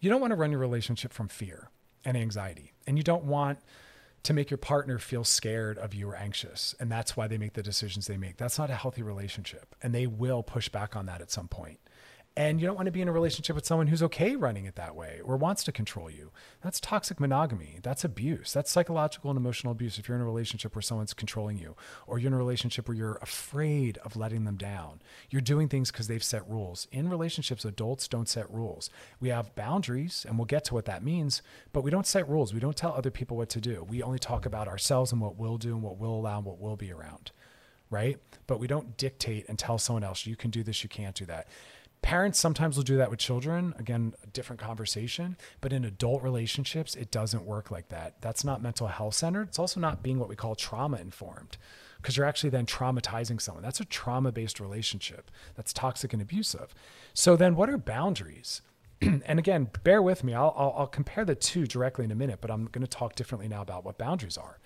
you 0.00 0.10
don't 0.10 0.20
want 0.20 0.32
to 0.32 0.36
run 0.36 0.50
your 0.50 0.58
relationship 0.58 1.12
from 1.12 1.28
fear 1.28 1.70
and 2.04 2.16
anxiety. 2.16 2.72
And 2.84 2.98
you 2.98 3.04
don't 3.04 3.22
want 3.22 3.60
to 4.24 4.32
make 4.32 4.50
your 4.50 4.58
partner 4.58 4.98
feel 4.98 5.22
scared 5.22 5.78
of 5.78 5.94
you 5.94 6.10
or 6.10 6.16
anxious. 6.16 6.74
And 6.80 6.90
that's 6.90 7.16
why 7.16 7.28
they 7.28 7.38
make 7.38 7.52
the 7.52 7.62
decisions 7.62 8.08
they 8.08 8.16
make. 8.16 8.36
That's 8.36 8.58
not 8.58 8.70
a 8.70 8.74
healthy 8.74 9.02
relationship. 9.02 9.76
And 9.80 9.94
they 9.94 10.08
will 10.08 10.42
push 10.42 10.68
back 10.68 10.96
on 10.96 11.06
that 11.06 11.20
at 11.20 11.30
some 11.30 11.46
point. 11.46 11.78
And 12.36 12.60
you 12.60 12.66
don't 12.66 12.74
want 12.74 12.86
to 12.86 12.92
be 12.92 13.00
in 13.00 13.06
a 13.06 13.12
relationship 13.12 13.54
with 13.54 13.64
someone 13.64 13.86
who's 13.86 14.02
okay 14.02 14.34
running 14.34 14.64
it 14.64 14.74
that 14.74 14.96
way 14.96 15.20
or 15.24 15.36
wants 15.36 15.62
to 15.64 15.72
control 15.72 16.10
you. 16.10 16.32
That's 16.64 16.80
toxic 16.80 17.20
monogamy. 17.20 17.78
That's 17.80 18.02
abuse. 18.02 18.52
That's 18.52 18.72
psychological 18.72 19.30
and 19.30 19.36
emotional 19.36 19.70
abuse. 19.70 20.00
If 20.00 20.08
you're 20.08 20.16
in 20.16 20.22
a 20.22 20.26
relationship 20.26 20.74
where 20.74 20.82
someone's 20.82 21.14
controlling 21.14 21.58
you, 21.58 21.76
or 22.08 22.18
you're 22.18 22.26
in 22.26 22.34
a 22.34 22.38
relationship 22.38 22.88
where 22.88 22.96
you're 22.96 23.20
afraid 23.22 23.98
of 23.98 24.16
letting 24.16 24.44
them 24.44 24.56
down, 24.56 25.00
you're 25.30 25.40
doing 25.40 25.68
things 25.68 25.92
because 25.92 26.08
they've 26.08 26.24
set 26.24 26.48
rules. 26.50 26.88
In 26.90 27.08
relationships, 27.08 27.64
adults 27.64 28.08
don't 28.08 28.28
set 28.28 28.50
rules. 28.50 28.90
We 29.20 29.28
have 29.28 29.54
boundaries, 29.54 30.26
and 30.28 30.36
we'll 30.36 30.46
get 30.46 30.64
to 30.64 30.74
what 30.74 30.86
that 30.86 31.04
means, 31.04 31.40
but 31.72 31.84
we 31.84 31.92
don't 31.92 32.06
set 32.06 32.28
rules. 32.28 32.52
We 32.52 32.58
don't 32.58 32.76
tell 32.76 32.94
other 32.94 33.12
people 33.12 33.36
what 33.36 33.50
to 33.50 33.60
do. 33.60 33.86
We 33.88 34.02
only 34.02 34.18
talk 34.18 34.44
about 34.44 34.66
ourselves 34.66 35.12
and 35.12 35.20
what 35.20 35.36
we'll 35.36 35.58
do 35.58 35.74
and 35.74 35.82
what 35.82 35.98
we'll 35.98 36.10
allow 36.10 36.38
and 36.38 36.46
what 36.46 36.58
we'll 36.58 36.76
be 36.76 36.92
around 36.92 37.30
right? 37.90 38.18
But 38.48 38.58
we 38.58 38.66
don't 38.66 38.96
dictate 38.96 39.46
and 39.48 39.56
tell 39.56 39.78
someone 39.78 40.02
else, 40.02 40.26
you 40.26 40.34
can 40.34 40.50
do 40.50 40.64
this, 40.64 40.82
you 40.82 40.88
can't 40.88 41.14
do 41.14 41.26
that. 41.26 41.46
Parents 42.04 42.38
sometimes 42.38 42.76
will 42.76 42.84
do 42.84 42.98
that 42.98 43.08
with 43.08 43.18
children. 43.18 43.72
Again, 43.78 44.12
a 44.22 44.26
different 44.26 44.60
conversation. 44.60 45.38
But 45.62 45.72
in 45.72 45.86
adult 45.86 46.22
relationships, 46.22 46.94
it 46.94 47.10
doesn't 47.10 47.46
work 47.46 47.70
like 47.70 47.88
that. 47.88 48.20
That's 48.20 48.44
not 48.44 48.60
mental 48.60 48.88
health 48.88 49.14
centered. 49.14 49.48
It's 49.48 49.58
also 49.58 49.80
not 49.80 50.02
being 50.02 50.18
what 50.18 50.28
we 50.28 50.36
call 50.36 50.54
trauma 50.54 50.98
informed 50.98 51.56
because 51.96 52.18
you're 52.18 52.26
actually 52.26 52.50
then 52.50 52.66
traumatizing 52.66 53.40
someone. 53.40 53.62
That's 53.62 53.80
a 53.80 53.86
trauma 53.86 54.32
based 54.32 54.60
relationship 54.60 55.30
that's 55.54 55.72
toxic 55.72 56.12
and 56.12 56.20
abusive. 56.20 56.74
So 57.14 57.36
then, 57.36 57.56
what 57.56 57.70
are 57.70 57.78
boundaries? 57.78 58.60
and 59.00 59.38
again, 59.38 59.70
bear 59.82 60.02
with 60.02 60.22
me. 60.22 60.34
I'll, 60.34 60.54
I'll, 60.58 60.74
I'll 60.76 60.86
compare 60.86 61.24
the 61.24 61.34
two 61.34 61.66
directly 61.66 62.04
in 62.04 62.10
a 62.10 62.14
minute, 62.14 62.42
but 62.42 62.50
I'm 62.50 62.66
going 62.66 62.84
to 62.84 62.86
talk 62.86 63.14
differently 63.14 63.48
now 63.48 63.62
about 63.62 63.82
what 63.82 63.96
boundaries 63.96 64.36
are. 64.36 64.58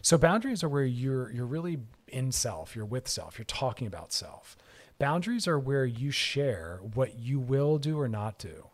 So 0.00 0.16
boundaries 0.16 0.62
are 0.62 0.68
where 0.68 0.84
you're 0.84 1.32
you're 1.32 1.44
really 1.44 1.78
in 2.06 2.30
self, 2.30 2.76
you're 2.76 2.84
with 2.84 3.08
self, 3.08 3.36
you're 3.36 3.46
talking 3.46 3.88
about 3.88 4.12
self. 4.12 4.56
Boundaries 4.98 5.48
are 5.48 5.58
where 5.58 5.84
you 5.84 6.10
share 6.10 6.80
what 6.94 7.18
you 7.18 7.38
will 7.38 7.78
do 7.78 7.98
or 7.98 8.08
not 8.08 8.38
do. 8.38 8.68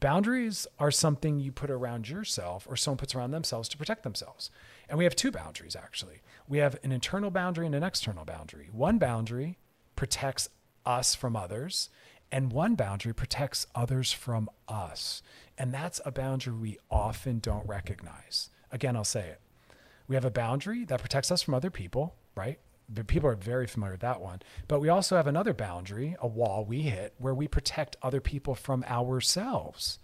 Boundaries 0.00 0.66
are 0.78 0.92
something 0.92 1.40
you 1.40 1.50
put 1.50 1.70
around 1.70 2.08
yourself 2.08 2.66
or 2.70 2.76
someone 2.76 2.98
puts 2.98 3.16
around 3.16 3.32
themselves 3.32 3.68
to 3.68 3.76
protect 3.76 4.04
themselves. 4.04 4.50
And 4.88 4.96
we 4.96 5.04
have 5.04 5.16
two 5.16 5.32
boundaries 5.32 5.74
actually. 5.74 6.22
We 6.46 6.58
have 6.58 6.78
an 6.84 6.92
internal 6.92 7.30
boundary 7.30 7.66
and 7.66 7.74
an 7.74 7.82
external 7.82 8.24
boundary. 8.24 8.68
One 8.70 8.98
boundary 8.98 9.58
protects 9.96 10.48
us 10.86 11.16
from 11.16 11.34
others, 11.34 11.90
and 12.30 12.52
one 12.52 12.76
boundary 12.76 13.12
protects 13.12 13.66
others 13.74 14.12
from 14.12 14.48
us. 14.68 15.22
And 15.58 15.74
that's 15.74 16.00
a 16.04 16.12
boundary 16.12 16.54
we 16.54 16.78
often 16.90 17.40
don't 17.40 17.66
recognize. 17.66 18.50
Again, 18.70 18.96
I'll 18.96 19.04
say 19.04 19.28
it. 19.28 19.40
We 20.06 20.14
have 20.14 20.24
a 20.24 20.30
boundary 20.30 20.84
that 20.84 21.00
protects 21.00 21.32
us 21.32 21.42
from 21.42 21.54
other 21.54 21.70
people, 21.70 22.14
right? 22.34 22.60
People 23.06 23.28
are 23.28 23.34
very 23.34 23.66
familiar 23.66 23.92
with 23.92 24.00
that 24.00 24.20
one. 24.20 24.40
But 24.66 24.80
we 24.80 24.88
also 24.88 25.16
have 25.16 25.26
another 25.26 25.52
boundary, 25.52 26.16
a 26.20 26.26
wall 26.26 26.64
we 26.64 26.82
hit, 26.82 27.14
where 27.18 27.34
we 27.34 27.48
protect 27.48 27.96
other 28.02 28.20
people 28.20 28.54
from 28.54 28.84
ourselves. 28.84 29.98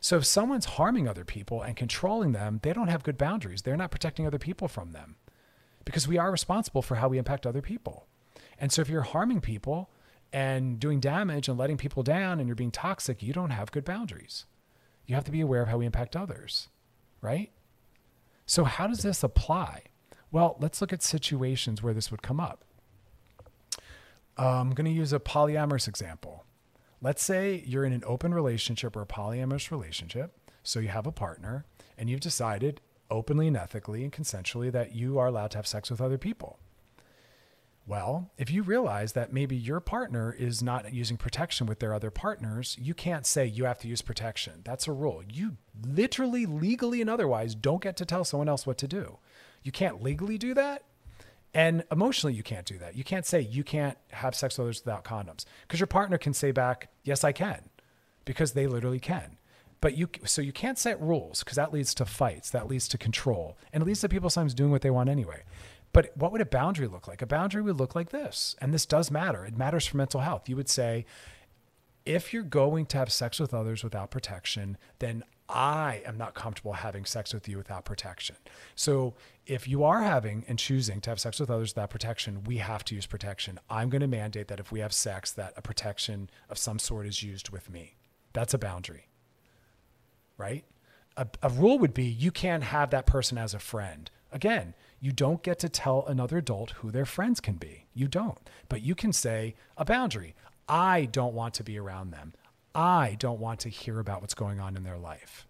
So 0.00 0.16
if 0.16 0.26
someone's 0.26 0.64
harming 0.64 1.08
other 1.08 1.24
people 1.24 1.62
and 1.62 1.76
controlling 1.76 2.32
them, 2.32 2.60
they 2.62 2.72
don't 2.72 2.88
have 2.88 3.04
good 3.04 3.18
boundaries. 3.18 3.62
They're 3.62 3.76
not 3.76 3.92
protecting 3.92 4.26
other 4.26 4.38
people 4.38 4.68
from 4.68 4.92
them 4.92 5.16
because 5.84 6.08
we 6.08 6.18
are 6.18 6.30
responsible 6.30 6.82
for 6.82 6.96
how 6.96 7.08
we 7.08 7.18
impact 7.18 7.46
other 7.46 7.62
people. 7.62 8.06
And 8.58 8.72
so 8.72 8.82
if 8.82 8.88
you're 8.88 9.02
harming 9.02 9.40
people 9.40 9.90
and 10.32 10.78
doing 10.78 11.00
damage 11.00 11.48
and 11.48 11.58
letting 11.58 11.76
people 11.76 12.02
down 12.02 12.38
and 12.38 12.48
you're 12.48 12.56
being 12.56 12.70
toxic, 12.70 13.22
you 13.22 13.32
don't 13.32 13.50
have 13.50 13.72
good 13.72 13.84
boundaries. 13.84 14.46
You 15.06 15.14
have 15.14 15.24
to 15.24 15.32
be 15.32 15.40
aware 15.40 15.62
of 15.62 15.68
how 15.68 15.78
we 15.78 15.86
impact 15.86 16.16
others, 16.16 16.68
right? 17.20 17.50
So, 18.46 18.64
how 18.64 18.86
does 18.86 19.02
this 19.02 19.22
apply? 19.22 19.82
Well, 20.32 20.56
let's 20.58 20.80
look 20.80 20.92
at 20.92 21.02
situations 21.02 21.82
where 21.82 21.94
this 21.94 22.10
would 22.10 22.22
come 22.22 22.40
up. 22.40 22.64
I'm 24.38 24.70
going 24.70 24.86
to 24.86 24.90
use 24.90 25.12
a 25.12 25.20
polyamorous 25.20 25.86
example. 25.86 26.44
Let's 27.02 27.22
say 27.22 27.62
you're 27.66 27.84
in 27.84 27.92
an 27.92 28.02
open 28.06 28.32
relationship 28.32 28.96
or 28.96 29.02
a 29.02 29.06
polyamorous 29.06 29.70
relationship. 29.70 30.32
So 30.62 30.80
you 30.80 30.88
have 30.88 31.06
a 31.06 31.12
partner 31.12 31.66
and 31.98 32.08
you've 32.08 32.20
decided 32.20 32.80
openly 33.10 33.46
and 33.46 33.56
ethically 33.56 34.04
and 34.04 34.12
consensually 34.12 34.72
that 34.72 34.94
you 34.94 35.18
are 35.18 35.26
allowed 35.26 35.50
to 35.50 35.58
have 35.58 35.66
sex 35.66 35.90
with 35.90 36.00
other 36.00 36.18
people. 36.18 36.58
Well, 37.84 38.30
if 38.38 38.50
you 38.50 38.62
realize 38.62 39.12
that 39.12 39.32
maybe 39.32 39.56
your 39.56 39.80
partner 39.80 40.32
is 40.32 40.62
not 40.62 40.94
using 40.94 41.16
protection 41.16 41.66
with 41.66 41.80
their 41.80 41.92
other 41.92 42.12
partners, 42.12 42.76
you 42.80 42.94
can't 42.94 43.26
say 43.26 43.44
you 43.44 43.64
have 43.64 43.80
to 43.80 43.88
use 43.88 44.02
protection. 44.02 44.62
That's 44.64 44.86
a 44.86 44.92
rule. 44.92 45.22
You 45.30 45.56
literally, 45.84 46.46
legally, 46.46 47.00
and 47.00 47.10
otherwise 47.10 47.56
don't 47.56 47.82
get 47.82 47.96
to 47.96 48.06
tell 48.06 48.24
someone 48.24 48.48
else 48.48 48.66
what 48.66 48.78
to 48.78 48.88
do. 48.88 49.18
You 49.62 49.72
can't 49.72 50.02
legally 50.02 50.38
do 50.38 50.54
that. 50.54 50.84
And 51.54 51.84
emotionally, 51.92 52.34
you 52.34 52.42
can't 52.42 52.64
do 52.64 52.78
that. 52.78 52.96
You 52.96 53.04
can't 53.04 53.26
say 53.26 53.40
you 53.40 53.62
can't 53.62 53.98
have 54.10 54.34
sex 54.34 54.56
with 54.56 54.64
others 54.64 54.82
without 54.84 55.04
condoms 55.04 55.44
because 55.62 55.80
your 55.80 55.86
partner 55.86 56.16
can 56.16 56.32
say 56.32 56.50
back, 56.50 56.88
yes, 57.04 57.24
I 57.24 57.32
can, 57.32 57.68
because 58.24 58.52
they 58.52 58.66
literally 58.66 59.00
can. 59.00 59.36
But 59.82 59.98
you, 59.98 60.08
so 60.24 60.40
you 60.40 60.52
can't 60.52 60.78
set 60.78 61.00
rules 61.00 61.40
because 61.40 61.56
that 61.56 61.72
leads 61.72 61.92
to 61.94 62.06
fights, 62.06 62.50
that 62.50 62.68
leads 62.68 62.88
to 62.88 62.96
control, 62.96 63.58
and 63.72 63.82
it 63.82 63.86
leads 63.86 64.00
to 64.00 64.08
people 64.08 64.30
sometimes 64.30 64.54
doing 64.54 64.70
what 64.70 64.80
they 64.80 64.90
want 64.90 65.10
anyway. 65.10 65.42
But 65.92 66.16
what 66.16 66.32
would 66.32 66.40
a 66.40 66.46
boundary 66.46 66.86
look 66.86 67.06
like? 67.06 67.20
A 67.20 67.26
boundary 67.26 67.60
would 67.62 67.78
look 67.78 67.94
like 67.94 68.10
this. 68.10 68.56
And 68.60 68.72
this 68.72 68.86
does 68.86 69.10
matter. 69.10 69.44
It 69.44 69.58
matters 69.58 69.86
for 69.86 69.98
mental 69.98 70.20
health. 70.20 70.48
You 70.48 70.56
would 70.56 70.70
say, 70.70 71.04
if 72.06 72.32
you're 72.32 72.42
going 72.42 72.86
to 72.86 72.98
have 72.98 73.12
sex 73.12 73.38
with 73.38 73.52
others 73.52 73.84
without 73.84 74.10
protection, 74.10 74.78
then 75.00 75.22
I 75.52 76.02
am 76.06 76.16
not 76.16 76.34
comfortable 76.34 76.72
having 76.72 77.04
sex 77.04 77.34
with 77.34 77.46
you 77.46 77.58
without 77.58 77.84
protection. 77.84 78.36
So 78.74 79.14
if 79.46 79.68
you 79.68 79.84
are 79.84 80.02
having 80.02 80.44
and 80.48 80.58
choosing 80.58 81.00
to 81.02 81.10
have 81.10 81.20
sex 81.20 81.38
with 81.38 81.50
others 81.50 81.74
without 81.74 81.90
protection, 81.90 82.44
we 82.44 82.56
have 82.56 82.84
to 82.86 82.94
use 82.94 83.06
protection. 83.06 83.60
I'm 83.68 83.90
going 83.90 84.00
to 84.00 84.06
mandate 84.06 84.48
that 84.48 84.60
if 84.60 84.72
we 84.72 84.80
have 84.80 84.94
sex, 84.94 85.30
that 85.32 85.52
a 85.56 85.62
protection 85.62 86.30
of 86.48 86.56
some 86.56 86.78
sort 86.78 87.06
is 87.06 87.22
used 87.22 87.50
with 87.50 87.68
me. 87.70 87.96
That's 88.32 88.54
a 88.54 88.58
boundary, 88.58 89.08
right? 90.38 90.64
A, 91.18 91.26
a 91.42 91.50
rule 91.50 91.78
would 91.78 91.92
be 91.92 92.04
you 92.04 92.30
can't 92.30 92.64
have 92.64 92.88
that 92.90 93.04
person 93.04 93.36
as 93.36 93.52
a 93.52 93.58
friend. 93.58 94.10
Again, 94.32 94.72
you 95.00 95.12
don't 95.12 95.42
get 95.42 95.58
to 95.58 95.68
tell 95.68 96.06
another 96.06 96.38
adult 96.38 96.70
who 96.70 96.90
their 96.90 97.04
friends 97.04 97.40
can 97.40 97.56
be. 97.56 97.84
You 97.92 98.08
don't. 98.08 98.38
But 98.70 98.80
you 98.80 98.94
can 98.94 99.12
say 99.12 99.54
a 99.76 99.84
boundary. 99.84 100.34
I 100.66 101.04
don't 101.04 101.34
want 101.34 101.52
to 101.54 101.64
be 101.64 101.78
around 101.78 102.12
them. 102.12 102.32
I 102.74 103.16
don't 103.18 103.40
want 103.40 103.60
to 103.60 103.68
hear 103.68 103.98
about 103.98 104.20
what's 104.20 104.34
going 104.34 104.60
on 104.60 104.76
in 104.76 104.84
their 104.84 104.98
life. 104.98 105.46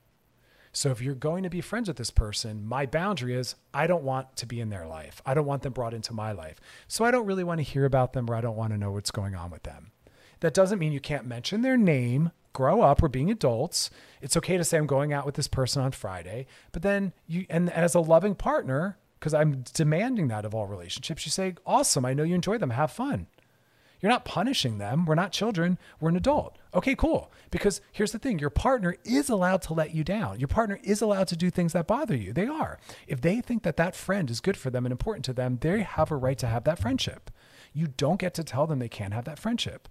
So 0.73 0.91
if 0.91 1.03
you're 1.03 1.15
going 1.15 1.43
to 1.43 1.51
be 1.51 1.61
friends 1.61 1.89
with 1.89 1.99
this 1.99 2.11
person, 2.11 2.67
my 2.67 2.87
boundary 2.87 3.35
is 3.35 3.57
I 3.75 3.87
don't 3.87 4.05
want 4.05 4.37
to 4.37 4.47
be 4.47 4.59
in 4.61 4.71
their 4.71 4.87
life. 4.87 5.21
I 5.27 5.35
don't 5.35 5.45
want 5.45 5.63
them 5.63 5.75
brought 5.75 5.93
into 5.93 6.15
my 6.15 6.33
life. 6.33 6.59
So 6.89 7.05
I 7.05 7.11
don't 7.11 7.27
really 7.27 7.45
want 7.45 7.59
to 7.59 7.65
hear 7.65 7.85
about 7.85 8.15
them 8.15 8.31
or 8.31 8.35
I 8.35 8.41
don't 8.41 8.57
want 8.57 8.73
to 8.73 8.79
know 8.79 8.91
what's 8.91 9.11
going 9.11 9.35
on 9.35 9.51
with 9.51 9.65
them. 9.65 9.93
That 10.41 10.55
doesn't 10.55 10.79
mean 10.79 10.93
you 10.93 11.01
can't 11.01 11.27
mention 11.27 11.61
their 11.61 11.77
name. 11.77 12.33
Grow 12.55 12.81
up. 12.81 13.03
We're 13.03 13.09
being 13.09 13.31
adults. 13.31 13.91
It's 14.23 14.37
okay 14.37 14.57
to 14.57 14.65
say 14.65 14.79
I'm 14.79 14.87
going 14.87 15.13
out 15.13 15.27
with 15.27 15.35
this 15.35 15.47
person 15.47 15.83
on 15.83 15.93
Friday, 15.93 16.47
but 16.73 16.83
then 16.83 17.13
you 17.27 17.47
and 17.49 17.71
as 17.71 17.95
a 17.95 18.01
loving 18.01 18.35
partner, 18.35 18.99
because 19.19 19.33
I'm 19.33 19.65
demanding 19.73 20.29
that 20.29 20.45
of 20.45 20.55
all 20.55 20.67
relationships, 20.67 21.25
you 21.25 21.31
say, 21.31 21.55
"Awesome. 21.65 22.05
I 22.05 22.13
know 22.13 22.25
you 22.25 22.35
enjoy 22.35 22.59
them. 22.59 22.71
Have 22.71 22.91
fun." 22.91 23.27
You're 24.01 24.13
not 24.13 24.25
punishing 24.25 24.79
them. 24.79 25.07
We're 25.07 25.15
not 25.15 25.33
children. 25.33 25.79
We're 26.01 26.11
an 26.11 26.17
adult. 26.17 26.59
Okay, 26.75 26.95
cool. 26.95 27.31
Because 27.51 27.83
here's 27.93 28.13
the 28.13 28.19
thing 28.19 28.39
your 28.39 28.51
partner 28.51 28.97
is 29.05 29.29
allowed 29.29 29.63
to 29.63 29.75
let 29.75 29.95
you 29.95 30.03
down. 30.03 30.41
Your 30.41 30.49
partner 30.49 30.81
is 30.83 31.03
allowed 31.03 31.29
to 31.29 31.37
do 31.37 31.51
things 31.51 31.75
that 31.75 31.87
bother 31.87 32.17
you. 32.17 32.33
They 32.33 32.47
are. 32.47 32.79
If 33.07 33.21
they 33.21 33.41
think 33.41 33.63
that 33.63 33.77
that 33.77 33.95
friend 33.95 34.31
is 34.31 34.41
good 34.41 34.57
for 34.57 34.71
them 34.71 34.87
and 34.87 34.93
important 34.93 35.25
to 35.27 35.35
them, 35.35 35.59
they 35.61 35.83
have 35.83 36.11
a 36.11 36.17
right 36.17 36.39
to 36.39 36.47
have 36.47 36.65
that 36.65 36.79
friendship. 36.79 37.31
You 37.75 37.89
don't 37.89 38.21
get 38.21 38.35
to 38.35 38.45
tell 38.45 38.67
them 38.67 38.79
they 38.79 38.89
can't 38.89 39.13
have 39.13 39.25
that 39.27 39.39
friendship. 39.39 39.89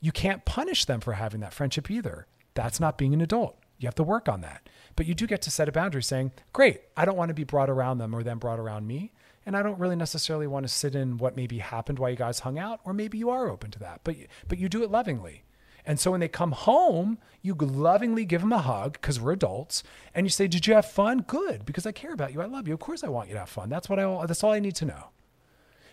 You 0.00 0.12
can't 0.12 0.44
punish 0.44 0.86
them 0.86 1.00
for 1.00 1.14
having 1.14 1.40
that 1.40 1.52
friendship 1.52 1.90
either. 1.90 2.26
That's 2.54 2.80
not 2.80 2.96
being 2.96 3.12
an 3.12 3.20
adult. 3.20 3.58
You 3.78 3.86
have 3.86 3.94
to 3.96 4.02
work 4.02 4.28
on 4.28 4.40
that. 4.40 4.68
But 4.96 5.06
you 5.06 5.14
do 5.14 5.26
get 5.26 5.42
to 5.42 5.50
set 5.50 5.68
a 5.68 5.72
boundary 5.72 6.02
saying, 6.02 6.32
great, 6.52 6.80
I 6.96 7.04
don't 7.04 7.16
want 7.16 7.28
to 7.28 7.34
be 7.34 7.44
brought 7.44 7.70
around 7.70 7.98
them 7.98 8.14
or 8.14 8.22
them 8.22 8.38
brought 8.38 8.58
around 8.58 8.86
me. 8.86 9.12
And 9.46 9.56
I 9.56 9.62
don't 9.62 9.78
really 9.78 9.96
necessarily 9.96 10.46
want 10.46 10.66
to 10.66 10.72
sit 10.72 10.94
in 10.94 11.18
what 11.18 11.36
maybe 11.36 11.58
happened 11.58 11.98
while 11.98 12.10
you 12.10 12.16
guys 12.16 12.40
hung 12.40 12.58
out, 12.58 12.80
or 12.84 12.92
maybe 12.92 13.18
you 13.18 13.30
are 13.30 13.48
open 13.48 13.70
to 13.70 13.78
that, 13.78 14.00
but, 14.04 14.16
but 14.46 14.58
you 14.58 14.68
do 14.68 14.82
it 14.82 14.90
lovingly. 14.90 15.44
And 15.88 15.98
so 15.98 16.10
when 16.10 16.20
they 16.20 16.28
come 16.28 16.52
home, 16.52 17.16
you 17.40 17.54
lovingly 17.54 18.26
give 18.26 18.42
them 18.42 18.52
a 18.52 18.58
hug 18.58 18.92
because 18.92 19.18
we're 19.18 19.32
adults, 19.32 19.82
and 20.14 20.26
you 20.26 20.30
say, 20.30 20.46
"Did 20.46 20.66
you 20.66 20.74
have 20.74 20.84
fun? 20.84 21.22
Good, 21.22 21.64
because 21.64 21.86
I 21.86 21.92
care 21.92 22.12
about 22.12 22.34
you. 22.34 22.42
I 22.42 22.44
love 22.44 22.68
you. 22.68 22.74
Of 22.74 22.80
course, 22.80 23.02
I 23.02 23.08
want 23.08 23.28
you 23.28 23.34
to 23.34 23.40
have 23.40 23.48
fun. 23.48 23.70
That's 23.70 23.88
what 23.88 23.98
I. 23.98 24.26
That's 24.26 24.44
all 24.44 24.52
I 24.52 24.60
need 24.60 24.76
to 24.76 24.84
know." 24.84 25.04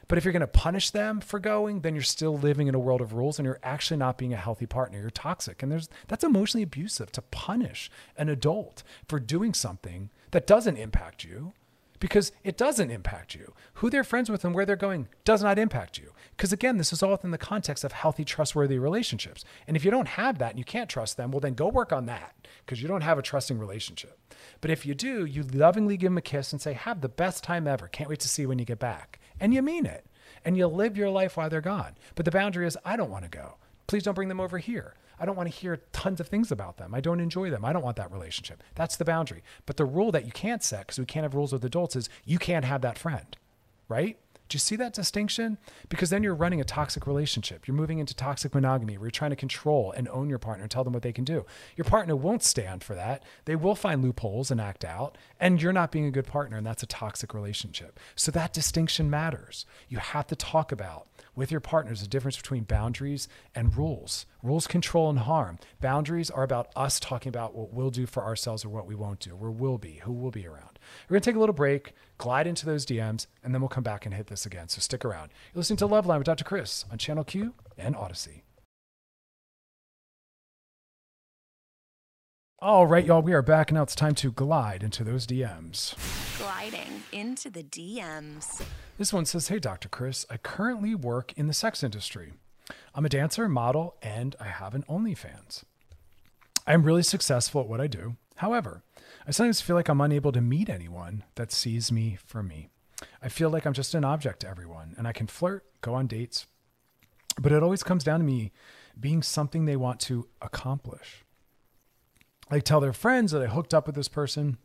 But 0.10 0.18
if 0.18 0.26
you're 0.26 0.34
going 0.34 0.42
to 0.42 0.48
punish 0.48 0.92
them 0.92 1.22
for 1.22 1.40
going, 1.40 1.80
then 1.80 1.96
you're 1.96 2.04
still 2.04 2.38
living 2.38 2.68
in 2.68 2.76
a 2.76 2.80
world 2.80 3.02
of 3.02 3.14
rules 3.14 3.40
and 3.40 3.46
you're 3.46 3.60
actually 3.64 3.98
not 3.98 4.18
being 4.18 4.34
a 4.34 4.38
healthy 4.38 4.66
partner. 4.66 5.00
You're 5.00 5.10
toxic. 5.10 5.64
And 5.64 5.72
there's 5.72 5.90
that's 6.08 6.24
emotionally 6.24 6.64
abusive 6.64 7.12
to 7.14 7.22
punish 7.22 7.90
an 8.18 8.30
adult 8.30 8.84
for 9.08 9.20
doing 9.20 9.54
something 9.54 10.10
that 10.32 10.46
doesn't 10.46 10.78
impact 10.78 11.24
you 11.24 11.54
because 12.06 12.32
it 12.44 12.56
doesn't 12.56 12.92
impact 12.92 13.34
you. 13.34 13.52
Who 13.74 13.90
they're 13.90 14.04
friends 14.04 14.30
with 14.30 14.46
and 14.46 14.54
where 14.54 14.64
they're 14.64 14.76
going 14.76 15.08
does 15.24 15.42
not 15.42 15.58
impact 15.58 15.98
you. 15.98 16.12
Because 16.38 16.54
again, 16.54 16.78
this 16.78 16.94
is 16.94 17.02
all 17.02 17.10
within 17.10 17.32
the 17.32 17.38
context 17.40 17.84
of 17.84 17.94
healthy, 17.94 18.24
trustworthy 18.24 18.78
relationships. 18.78 19.44
And 19.68 19.76
if 19.76 19.84
you 19.84 19.90
don't 19.90 20.10
have 20.10 20.38
that 20.38 20.52
and 20.52 20.60
you 20.60 20.66
can't 20.66 20.88
trust 20.88 21.18
them, 21.18 21.32
well, 21.32 21.40
then 21.40 21.56
go 21.56 21.68
work 21.68 21.92
on 21.92 22.06
that 22.06 22.36
because 22.64 22.80
you 22.80 22.88
don't 22.88 23.02
have 23.02 23.18
a 23.18 23.24
trusting 23.24 23.58
relationship. 23.58 24.20
But 24.62 24.70
if 24.70 24.86
you 24.86 24.94
do, 24.94 25.26
you 25.26 25.42
lovingly 25.42 25.98
give 25.98 26.12
them 26.12 26.20
a 26.20 26.22
kiss 26.22 26.54
and 26.54 26.62
say, 26.62 26.74
Have 26.74 27.02
the 27.02 27.10
best 27.10 27.44
time 27.44 27.66
ever. 27.66 27.88
Can't 27.88 28.08
wait 28.08 28.20
to 28.20 28.28
see 28.28 28.44
you 28.44 28.50
when 28.50 28.60
you 28.60 28.66
get 28.66 28.78
back 28.78 29.20
and 29.40 29.52
you 29.52 29.64
mean 29.64 29.88
it. 29.88 30.06
And 30.44 30.56
you 30.56 30.68
live 30.68 30.96
your 30.96 31.10
life 31.10 31.38
while 31.38 31.50
they're 31.50 31.60
gone. 31.60 31.96
But 32.14 32.26
the 32.26 32.32
boundary 32.32 32.68
is, 32.68 32.78
I 32.86 32.98
don't 32.98 33.10
want 33.10 33.24
to 33.24 33.36
go. 33.36 33.56
Please 33.88 34.04
don't 34.04 34.14
bring 34.14 34.30
them 34.30 34.40
over 34.40 34.60
here. 34.60 34.94
I 35.20 35.26
don't 35.26 35.36
want 35.36 35.52
to 35.52 35.56
hear 35.56 35.82
tons 35.92 36.20
of 36.20 36.28
things 36.28 36.52
about 36.52 36.78
them. 36.78 36.94
I 36.94 37.02
don't 37.02 37.20
enjoy 37.20 37.50
them. 37.50 37.64
I 37.66 37.74
don't 37.74 37.84
want 37.84 37.98
that 37.98 38.12
relationship. 38.12 38.62
That's 38.76 38.98
the 38.98 39.06
boundary. 39.06 39.44
But 39.66 39.78
the 39.78 39.86
rule 39.86 40.12
that 40.12 40.26
you 40.26 40.32
can't 40.32 40.64
set, 40.64 40.88
because 40.88 41.00
we 41.00 41.06
can't 41.06 41.24
have 41.24 41.36
rules 41.36 41.54
with 41.54 41.64
adults, 41.64 41.96
is 41.96 42.10
you 42.26 42.38
can't 42.38 42.66
have 42.66 42.82
that 42.82 42.98
friend, 42.98 43.38
right? 43.88 44.18
Do 44.48 44.56
you 44.56 44.60
see 44.60 44.76
that 44.76 44.94
distinction? 44.94 45.58
Because 45.90 46.12
then 46.12 46.22
you're 46.22 46.36
running 46.36 46.62
a 46.62 46.66
toxic 46.66 47.08
relationship. 47.08 47.68
You're 47.68 47.76
moving 47.76 47.98
into 47.98 48.16
toxic 48.16 48.54
monogamy 48.54 48.98
where 48.98 49.08
you're 49.08 49.12
trying 49.12 49.32
to 49.32 49.36
control 49.36 49.92
and 49.92 50.08
own 50.10 50.30
your 50.30 50.38
partner 50.38 50.64
and 50.64 50.72
tell 50.72 50.84
them 50.84 50.94
what 50.94 51.02
they 51.02 51.14
can 51.14 51.24
do. 51.24 51.46
Your 51.76 51.86
partner 51.86 52.16
won't 52.16 52.44
stand 52.44 52.84
for 52.84 52.94
that. 52.94 53.24
They 53.46 53.56
will 53.56 53.76
find 53.76 54.04
loopholes 54.04 54.52
and 54.52 54.62
act 54.62 54.86
out, 54.86 55.18
and 55.40 55.62
you're 55.62 55.74
not 55.74 55.92
being 55.92 56.06
a 56.06 56.12
good 56.12 56.28
partner, 56.28 56.58
and 56.58 56.66
that's 56.66 56.84
a 56.84 56.88
toxic 56.88 57.34
relationship. 57.34 58.00
So 58.16 58.32
that 58.32 58.54
distinction 58.54 59.10
matters. 59.10 59.66
You 59.90 59.98
have 59.98 60.28
to 60.28 60.36
talk 60.36 60.72
about 60.72 61.08
with 61.36 61.52
your 61.52 61.60
partners 61.60 62.02
the 62.02 62.08
difference 62.08 62.38
between 62.38 62.64
boundaries 62.64 63.28
and 63.54 63.76
rules. 63.76 64.26
Rules 64.44 64.68
control 64.68 65.10
and 65.10 65.20
harm. 65.20 65.58
Boundaries 65.82 66.30
are 66.30 66.44
about 66.44 66.70
us 66.76 67.00
talking 67.00 67.30
about 67.30 67.56
what 67.56 67.74
we'll 67.74 67.90
do 67.90 68.06
for 68.06 68.24
ourselves 68.24 68.64
or 68.64 68.70
what 68.70 68.88
we 68.88 68.96
won't 68.96 69.20
do, 69.20 69.36
where 69.36 69.52
we'll 69.52 69.78
be, 69.78 70.02
who 70.04 70.14
we'll 70.14 70.32
be 70.32 70.48
around. 70.48 70.75
We're 71.10 71.16
going 71.16 71.22
to 71.22 71.30
take 71.30 71.36
a 71.36 71.40
little 71.40 71.54
break, 71.54 71.94
glide 72.18 72.48
into 72.48 72.66
those 72.66 72.86
DMs, 72.86 73.28
and 73.44 73.54
then 73.54 73.62
we'll 73.62 73.70
come 73.70 73.84
back 73.84 74.06
and 74.06 74.14
hit 74.14 74.28
this 74.28 74.46
again. 74.46 74.68
So 74.68 74.80
stick 74.80 75.06
around. 75.06 75.32
You're 75.54 75.60
listening 75.60 75.78
to 75.78 75.88
Loveline 75.88 76.18
with 76.18 76.26
Dr. 76.26 76.44
Chris 76.44 76.86
on 76.92 76.98
Channel 76.98 77.24
Q 77.24 77.54
and 77.78 77.96
Audacy. 77.96 78.42
All 82.60 82.88
right, 82.88 83.06
y'all, 83.06 83.22
we 83.22 83.34
are 83.34 83.42
back. 83.42 83.72
Now 83.72 83.84
it's 83.84 83.96
time 83.96 84.16
to 84.16 84.32
glide 84.32 84.82
into 84.82 85.04
those 85.04 85.28
DMs. 85.28 85.94
Gliding 86.40 87.04
into 87.12 87.50
the 87.50 87.64
DMs. 87.64 88.64
This 88.98 89.12
one 89.12 89.26
says 89.26 89.50
Hey, 89.50 89.60
Dr. 89.60 89.90
Chris, 89.90 90.26
I 90.30 90.38
currently 90.38 90.96
work 90.96 91.34
in 91.36 91.48
the 91.48 91.54
sex 91.54 91.84
industry. 91.84 92.34
I'm 92.96 93.06
a 93.06 93.10
dancer, 93.10 93.50
model, 93.50 93.98
and 94.02 94.36
I 94.40 94.46
have 94.46 94.74
an 94.74 94.84
OnlyFans. 94.90 95.64
I'm 96.66 96.84
really 96.84 97.04
successful 97.04 97.62
at 97.62 97.68
what 97.68 97.82
I 97.82 97.88
do. 97.88 98.16
However, 98.38 98.84
I 99.28 99.32
sometimes 99.32 99.62
feel 99.62 99.76
like 99.76 99.90
I'm 99.90 100.02
unable 100.02 100.32
to 100.32 100.42
meet 100.42 100.70
anyone 100.70 101.24
that 101.36 101.52
sees 101.52 101.92
me 101.92 102.18
for 102.26 102.44
me. 102.44 102.70
I 103.22 103.30
feel 103.30 103.50
like 103.50 103.66
I'm 103.66 103.74
just 103.74 103.96
an 103.96 104.06
object 104.06 104.42
to 104.42 104.48
everyone, 104.48 104.94
and 104.98 105.08
I 105.08 105.14
can 105.14 105.28
flirt, 105.28 105.66
go 105.82 105.96
on 105.96 106.06
dates, 106.06 106.46
but 107.40 107.52
it 107.52 107.64
always 107.64 107.84
comes 107.84 108.04
down 108.04 108.20
to 108.20 108.26
me 108.26 108.52
being 109.00 109.24
something 109.24 109.66
they 109.66 109.76
want 109.76 110.00
to 110.02 110.28
accomplish. 110.42 111.24
I 112.50 112.60
tell 112.60 112.80
their 112.80 112.94
friends 112.94 113.32
that 113.32 113.42
I 113.42 113.48
hooked 113.48 113.74
up 113.74 113.88
with 113.88 113.96
this 113.96 114.08
person. 114.08 114.58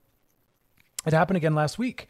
It 1.06 1.14
happened 1.14 1.38
again 1.38 1.54
last 1.54 1.78
week. 1.78 2.06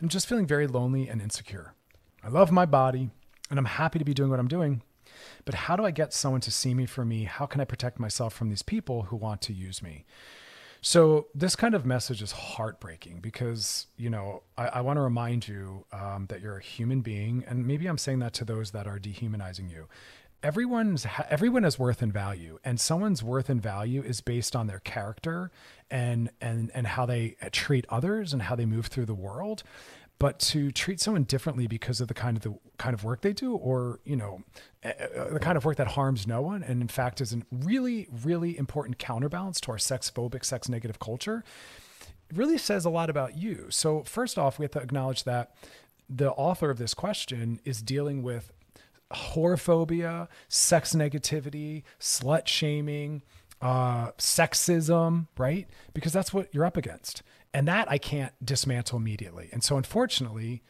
I'm 0.00 0.08
just 0.08 0.28
feeling 0.28 0.46
very 0.46 0.66
lonely 0.66 1.08
and 1.08 1.22
insecure. 1.22 1.74
I 2.22 2.28
love 2.28 2.52
my 2.52 2.66
body 2.66 3.10
and 3.48 3.58
I'm 3.58 3.64
happy 3.64 3.98
to 3.98 4.04
be 4.04 4.14
doing 4.14 4.30
what 4.30 4.38
I'm 4.38 4.48
doing. 4.48 4.82
But 5.46 5.54
how 5.54 5.76
do 5.76 5.84
I 5.84 5.90
get 5.90 6.12
someone 6.12 6.42
to 6.42 6.50
see 6.50 6.74
me 6.74 6.84
for 6.84 7.04
me? 7.04 7.24
How 7.24 7.46
can 7.46 7.60
I 7.60 7.64
protect 7.64 7.98
myself 7.98 8.34
from 8.34 8.50
these 8.50 8.62
people 8.62 9.04
who 9.04 9.16
want 9.16 9.40
to 9.42 9.54
use 9.54 9.82
me? 9.82 10.04
So 10.86 11.28
this 11.34 11.56
kind 11.56 11.74
of 11.74 11.86
message 11.86 12.20
is 12.20 12.32
heartbreaking 12.32 13.20
because 13.20 13.86
you 13.96 14.10
know 14.10 14.42
I, 14.58 14.66
I 14.66 14.80
want 14.82 14.98
to 14.98 15.00
remind 15.00 15.48
you 15.48 15.86
um, 15.94 16.26
that 16.28 16.42
you're 16.42 16.58
a 16.58 16.62
human 16.62 17.00
being, 17.00 17.42
and 17.48 17.66
maybe 17.66 17.86
I'm 17.86 17.96
saying 17.96 18.18
that 18.18 18.34
to 18.34 18.44
those 18.44 18.72
that 18.72 18.86
are 18.86 18.98
dehumanizing 18.98 19.70
you. 19.70 19.88
Everyone's 20.42 21.06
everyone 21.30 21.62
has 21.62 21.78
worth 21.78 22.02
and 22.02 22.12
value, 22.12 22.58
and 22.66 22.78
someone's 22.78 23.22
worth 23.22 23.48
and 23.48 23.62
value 23.62 24.02
is 24.02 24.20
based 24.20 24.54
on 24.54 24.66
their 24.66 24.80
character 24.80 25.50
and 25.90 26.28
and 26.42 26.70
and 26.74 26.86
how 26.86 27.06
they 27.06 27.36
treat 27.50 27.86
others 27.88 28.34
and 28.34 28.42
how 28.42 28.54
they 28.54 28.66
move 28.66 28.88
through 28.88 29.06
the 29.06 29.14
world 29.14 29.62
but 30.18 30.38
to 30.38 30.70
treat 30.70 31.00
someone 31.00 31.24
differently 31.24 31.66
because 31.66 32.00
of 32.00 32.08
the 32.08 32.14
kind 32.14 32.36
of 32.36 32.42
the 32.42 32.54
kind 32.78 32.94
of 32.94 33.04
work 33.04 33.20
they 33.20 33.32
do 33.32 33.54
or 33.54 34.00
you 34.04 34.16
know 34.16 34.42
the 34.82 35.38
kind 35.40 35.56
of 35.56 35.64
work 35.64 35.76
that 35.76 35.88
harms 35.88 36.26
no 36.26 36.42
one 36.42 36.62
and 36.62 36.80
in 36.80 36.88
fact 36.88 37.20
is 37.20 37.32
a 37.32 37.42
really 37.50 38.08
really 38.22 38.56
important 38.58 38.98
counterbalance 38.98 39.60
to 39.60 39.70
our 39.70 39.78
sex 39.78 40.10
phobic 40.14 40.44
sex 40.44 40.68
negative 40.68 40.98
culture 40.98 41.44
really 42.32 42.58
says 42.58 42.84
a 42.84 42.90
lot 42.90 43.10
about 43.10 43.36
you 43.36 43.66
so 43.70 44.02
first 44.02 44.38
off 44.38 44.58
we 44.58 44.64
have 44.64 44.72
to 44.72 44.80
acknowledge 44.80 45.24
that 45.24 45.54
the 46.08 46.32
author 46.32 46.70
of 46.70 46.78
this 46.78 46.94
question 46.94 47.60
is 47.64 47.82
dealing 47.82 48.22
with 48.22 48.52
whorephobia 49.12 50.28
sex 50.48 50.94
negativity 50.94 51.82
slut 52.00 52.46
shaming 52.46 53.22
uh, 53.64 54.10
sexism, 54.18 55.26
right? 55.38 55.66
Because 55.94 56.12
that's 56.12 56.34
what 56.34 56.54
you're 56.54 56.66
up 56.66 56.76
against. 56.76 57.22
And 57.54 57.68
that 57.68 57.90
I 57.90 57.98
can't 57.98 58.32
dismantle 58.44 58.98
immediately. 58.98 59.48
And 59.52 59.62
so, 59.62 59.76
unfortunately, 59.76 60.62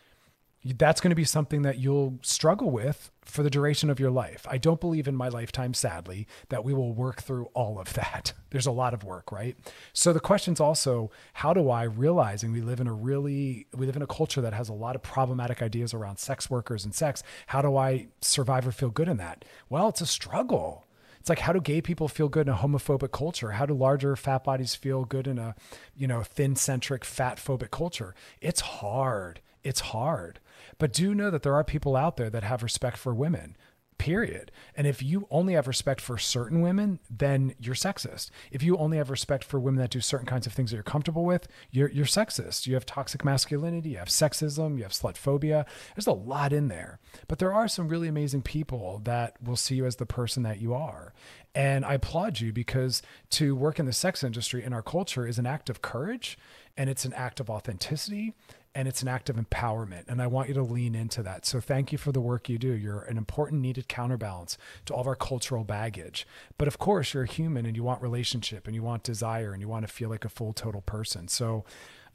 that's 0.65 1.01
going 1.01 1.11
to 1.11 1.17
be 1.17 1.25
something 1.25 1.63
that 1.63 1.79
you'll 1.79 2.19
struggle 2.23 2.71
with 2.71 3.11
for 3.23 3.43
the 3.43 3.51
duration 3.51 3.91
of 3.91 4.01
your 4.01 4.11
life. 4.11 4.47
I 4.49 4.57
don't 4.57 4.81
believe 4.81 5.07
in 5.07 5.15
my 5.15 5.29
lifetime, 5.29 5.75
sadly, 5.75 6.27
that 6.49 6.65
we 6.65 6.73
will 6.73 6.95
work 6.95 7.23
through 7.23 7.47
all 7.55 7.79
of 7.79 7.93
that. 7.95 8.33
There's 8.51 8.67
a 8.67 8.73
lot 8.73 8.95
of 8.95 9.05
work, 9.05 9.31
right? 9.31 9.57
So 9.93 10.13
the 10.13 10.21
question's 10.21 10.61
also, 10.61 11.11
how 11.35 11.53
do 11.53 11.69
I, 11.69 11.83
realizing 11.83 12.53
we 12.53 12.63
live 12.63 12.81
in 12.81 12.87
a 12.87 12.95
really, 12.95 13.67
we 13.75 13.87
live 13.87 13.97
in 13.97 14.03
a 14.03 14.07
culture 14.07 14.41
that 14.41 14.55
has 14.55 14.69
a 14.69 14.75
lot 14.75 14.95
of 14.95 15.03
problematic 15.03 15.61
ideas 15.61 15.93
around 15.93 16.19
sex 16.19 16.49
workers 16.49 16.85
and 16.85 16.95
sex, 16.95 17.23
how 17.49 17.61
do 17.61 17.77
I 17.77 18.09
survive 18.21 18.67
or 18.67 18.73
feel 18.73 18.91
good 18.91 19.09
in 19.09 19.19
that? 19.19 19.45
Well, 19.69 19.89
it's 19.89 20.01
a 20.01 20.07
struggle. 20.07 20.85
It's 21.25 21.31
like 21.31 21.39
how 21.39 21.55
do 21.55 21.61
gay 21.63 21.81
people 21.81 22.07
feel 22.07 22.29
good 22.29 22.49
in 22.49 22.53
a 22.53 22.57
homophobic 22.59 23.11
culture? 23.11 23.53
How 23.53 23.65
do 23.65 23.73
larger 23.73 24.15
fat 24.15 24.45
bodies 24.45 24.75
feel 24.75 25.07
good 25.07 25.27
in 25.27 25.39
a, 25.39 25.55
you 25.97 26.07
know, 26.07 26.23
thin 26.23 26.55
centric 26.55 27.03
fat 27.03 27.39
phobic 27.39 27.71
culture? 27.71 28.15
It's 28.43 28.61
hard. 28.61 29.41
It's 29.63 29.81
hard. 29.81 30.39
But 30.77 30.93
do 30.93 31.15
know 31.15 31.31
that 31.31 31.43
there 31.43 31.55
are 31.55 31.65
people 31.65 31.97
out 31.97 32.19
there 32.19 32.29
that 32.29 32.43
have 32.43 32.63
respect 32.63 32.99
for 32.99 33.15
women 33.15 33.57
period. 34.05 34.53
And 34.77 34.87
if 34.87 35.03
you 35.03 35.27
only 35.31 35.55
have 35.55 35.67
respect 35.67 35.99
for 35.99 36.19
certain 36.19 36.61
women, 36.61 37.01
then 37.09 37.55
you're 37.59 37.75
sexist. 37.75 38.29
If 38.53 38.63
you 38.63 38.77
only 38.77 38.99
have 38.99 39.09
respect 39.09 39.43
for 39.45 39.59
women 39.59 39.81
that 39.81 39.89
do 39.89 40.03
certain 40.03 40.27
kinds 40.27 40.47
of 40.47 40.53
things 40.53 40.71
that 40.71 40.77
you're 40.77 40.83
comfortable 40.83 41.25
with, 41.25 41.49
you're, 41.71 41.89
you're 41.89 42.05
sexist. 42.05 42.67
You 42.67 42.75
have 42.75 42.85
toxic 42.85 43.25
masculinity, 43.25 43.89
you 43.91 43.97
have 43.97 44.09
sexism, 44.09 44.77
you 44.77 44.83
have 44.83 44.93
slut 44.93 45.17
phobia. 45.17 45.65
There's 45.97 46.07
a 46.07 46.13
lot 46.13 46.53
in 46.53 46.69
there. 46.69 46.99
But 47.29 47.39
there 47.39 47.55
are 47.55 47.67
some 47.67 47.89
really 47.89 48.09
amazing 48.09 48.43
people 48.43 49.01
that 49.05 49.43
will 49.43 49.57
see 49.57 49.77
you 49.77 49.87
as 49.87 49.97
the 49.97 50.05
person 50.05 50.43
that 50.43 50.61
you 50.61 50.75
are. 50.75 51.15
And 51.55 51.83
I 51.83 51.95
applaud 51.95 52.41
you 52.41 52.53
because 52.53 53.01
to 53.31 53.57
work 53.57 53.79
in 53.79 53.87
the 53.87 53.93
sex 53.95 54.23
industry 54.23 54.63
in 54.63 54.75
our 54.75 54.83
culture 54.83 55.27
is 55.27 55.39
an 55.39 55.47
act 55.47 55.71
of 55.71 55.81
courage 55.81 56.37
and 56.77 56.91
it's 56.91 57.07
an 57.07 57.15
act 57.15 57.41
of 57.41 57.49
authenticity 57.49 58.35
and 58.75 58.89
it's 58.89 59.03
an 59.03 59.09
act 59.09 59.31
of 59.31 59.37
empowerment. 59.37 60.05
And 60.09 60.21
I 60.21 60.27
want 60.27 60.49
you 60.49 60.55
to 60.55 60.63
lean 60.63 60.95
into 60.95 61.23
that. 61.23 61.47
So 61.47 61.61
thank 61.61 61.93
you 61.93 61.99
for 61.99 62.11
the 62.11 62.21
work 62.21 62.49
you 62.49 62.59
do. 62.59 62.73
You're 62.73 63.03
an 63.03 63.17
important, 63.17 63.63
needed 63.63 63.89
counterbalance 63.89 64.59
to 64.87 64.95
all 64.95 65.03
of 65.03 65.07
our 65.07 65.15
cultural 65.15 65.63
baggage. 65.63 66.27
But 66.59 66.67
of 66.67 66.79
course, 66.79 67.15
you're 67.15 67.23
a 67.23 67.29
human 67.29 67.67
and 67.67 67.77
you 67.77 67.85
want 67.85 68.03
relationship 68.03 68.67
and 68.67 68.75
you 68.75 68.83
want 68.83 69.05
desire 69.05 69.53
and 69.53 69.63
you 69.63 69.69
want 69.69 69.87
to 69.87 69.93
feel 69.93 70.11
like 70.11 70.25
a 70.25 70.29
full, 70.29 70.53
total 70.53 70.81
person. 70.81 71.29
So 71.29 71.65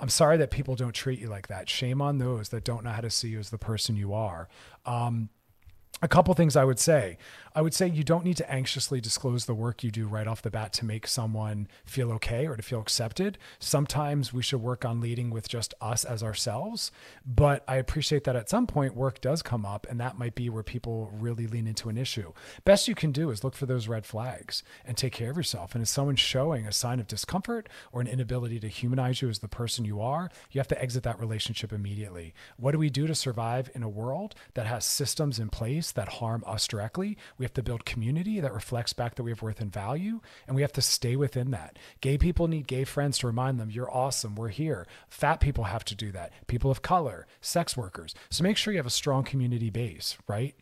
I'm 0.01 0.09
sorry 0.09 0.37
that 0.37 0.51
people 0.51 0.75
don't 0.75 0.93
treat 0.93 1.19
you 1.19 1.29
like 1.29 1.47
that. 1.47 1.69
Shame 1.69 2.01
on 2.01 2.17
those 2.17 2.49
that 2.49 2.65
don't 2.65 2.83
know 2.83 2.91
how 2.91 3.01
to 3.01 3.09
see 3.09 3.29
you 3.29 3.39
as 3.39 3.49
the 3.49 3.57
person 3.57 3.95
you 3.95 4.13
are. 4.13 4.49
Um, 4.85 5.29
a 6.01 6.07
couple 6.07 6.33
things 6.33 6.55
I 6.55 6.63
would 6.63 6.79
say. 6.79 7.17
I 7.55 7.61
would 7.61 7.73
say 7.73 7.87
you 7.87 8.03
don't 8.03 8.23
need 8.23 8.37
to 8.37 8.51
anxiously 8.51 9.01
disclose 9.01 9.45
the 9.45 9.53
work 9.53 9.83
you 9.83 9.91
do 9.91 10.07
right 10.07 10.27
off 10.27 10.41
the 10.41 10.51
bat 10.51 10.73
to 10.73 10.85
make 10.85 11.07
someone 11.07 11.67
feel 11.85 12.11
okay 12.13 12.47
or 12.47 12.55
to 12.55 12.61
feel 12.61 12.79
accepted. 12.79 13.37
Sometimes 13.57 14.31
we 14.31 14.43
should 14.43 14.61
work 14.61 14.85
on 14.85 15.01
leading 15.01 15.29
with 15.29 15.49
just 15.49 15.73
us 15.81 16.03
as 16.03 16.21
ourselves. 16.21 16.91
But 17.25 17.63
I 17.67 17.77
appreciate 17.77 18.23
that 18.25 18.35
at 18.35 18.49
some 18.49 18.67
point 18.67 18.95
work 18.95 19.19
does 19.21 19.41
come 19.41 19.65
up, 19.65 19.87
and 19.89 19.99
that 19.99 20.17
might 20.17 20.35
be 20.35 20.49
where 20.49 20.63
people 20.63 21.11
really 21.13 21.47
lean 21.47 21.67
into 21.67 21.89
an 21.89 21.97
issue. 21.97 22.33
Best 22.65 22.87
you 22.87 22.95
can 22.95 23.11
do 23.11 23.31
is 23.31 23.43
look 23.43 23.55
for 23.55 23.65
those 23.65 23.87
red 23.87 24.05
flags 24.05 24.63
and 24.85 24.95
take 24.95 25.13
care 25.13 25.31
of 25.31 25.37
yourself. 25.37 25.73
And 25.73 25.81
if 25.81 25.87
someone's 25.87 26.19
showing 26.19 26.67
a 26.67 26.71
sign 26.71 26.99
of 26.99 27.07
discomfort 27.07 27.67
or 27.91 28.01
an 28.01 28.07
inability 28.07 28.59
to 28.59 28.67
humanize 28.67 29.21
you 29.21 29.29
as 29.29 29.39
the 29.39 29.47
person 29.47 29.85
you 29.85 30.01
are, 30.01 30.29
you 30.51 30.59
have 30.59 30.67
to 30.67 30.81
exit 30.81 31.03
that 31.03 31.19
relationship 31.19 31.73
immediately. 31.73 32.33
What 32.57 32.71
do 32.71 32.77
we 32.77 32.89
do 32.89 33.07
to 33.07 33.15
survive 33.15 33.69
in 33.73 33.83
a 33.83 33.89
world 33.89 34.35
that 34.53 34.67
has 34.67 34.85
systems 34.85 35.39
in 35.39 35.49
place 35.49 35.91
that 35.91 36.09
harm 36.09 36.43
us 36.45 36.67
directly? 36.67 37.17
We 37.37 37.45
have 37.49 37.53
to 37.55 37.63
build 37.63 37.85
community 37.85 38.39
that 38.39 38.53
reflects 38.53 38.93
back 38.93 39.15
that 39.15 39.23
we 39.23 39.31
have 39.31 39.41
worth 39.41 39.59
and 39.59 39.73
value, 39.73 40.21
and 40.47 40.55
we 40.55 40.61
have 40.61 40.71
to 40.73 40.81
stay 40.81 41.15
within 41.15 41.51
that. 41.51 41.77
Gay 42.01 42.17
people 42.17 42.47
need 42.47 42.67
gay 42.67 42.83
friends 42.83 43.17
to 43.19 43.27
remind 43.27 43.59
them, 43.59 43.69
you're 43.69 43.93
awesome, 43.93 44.35
we're 44.35 44.49
here. 44.49 44.87
Fat 45.09 45.39
people 45.39 45.65
have 45.65 45.83
to 45.85 45.95
do 45.95 46.11
that. 46.11 46.31
People 46.47 46.71
of 46.71 46.81
color, 46.81 47.25
sex 47.41 47.75
workers. 47.75 48.13
So 48.29 48.43
make 48.43 48.57
sure 48.57 48.71
you 48.71 48.79
have 48.79 48.85
a 48.85 48.91
strong 48.91 49.23
community 49.23 49.69
base, 49.69 50.17
right? 50.27 50.55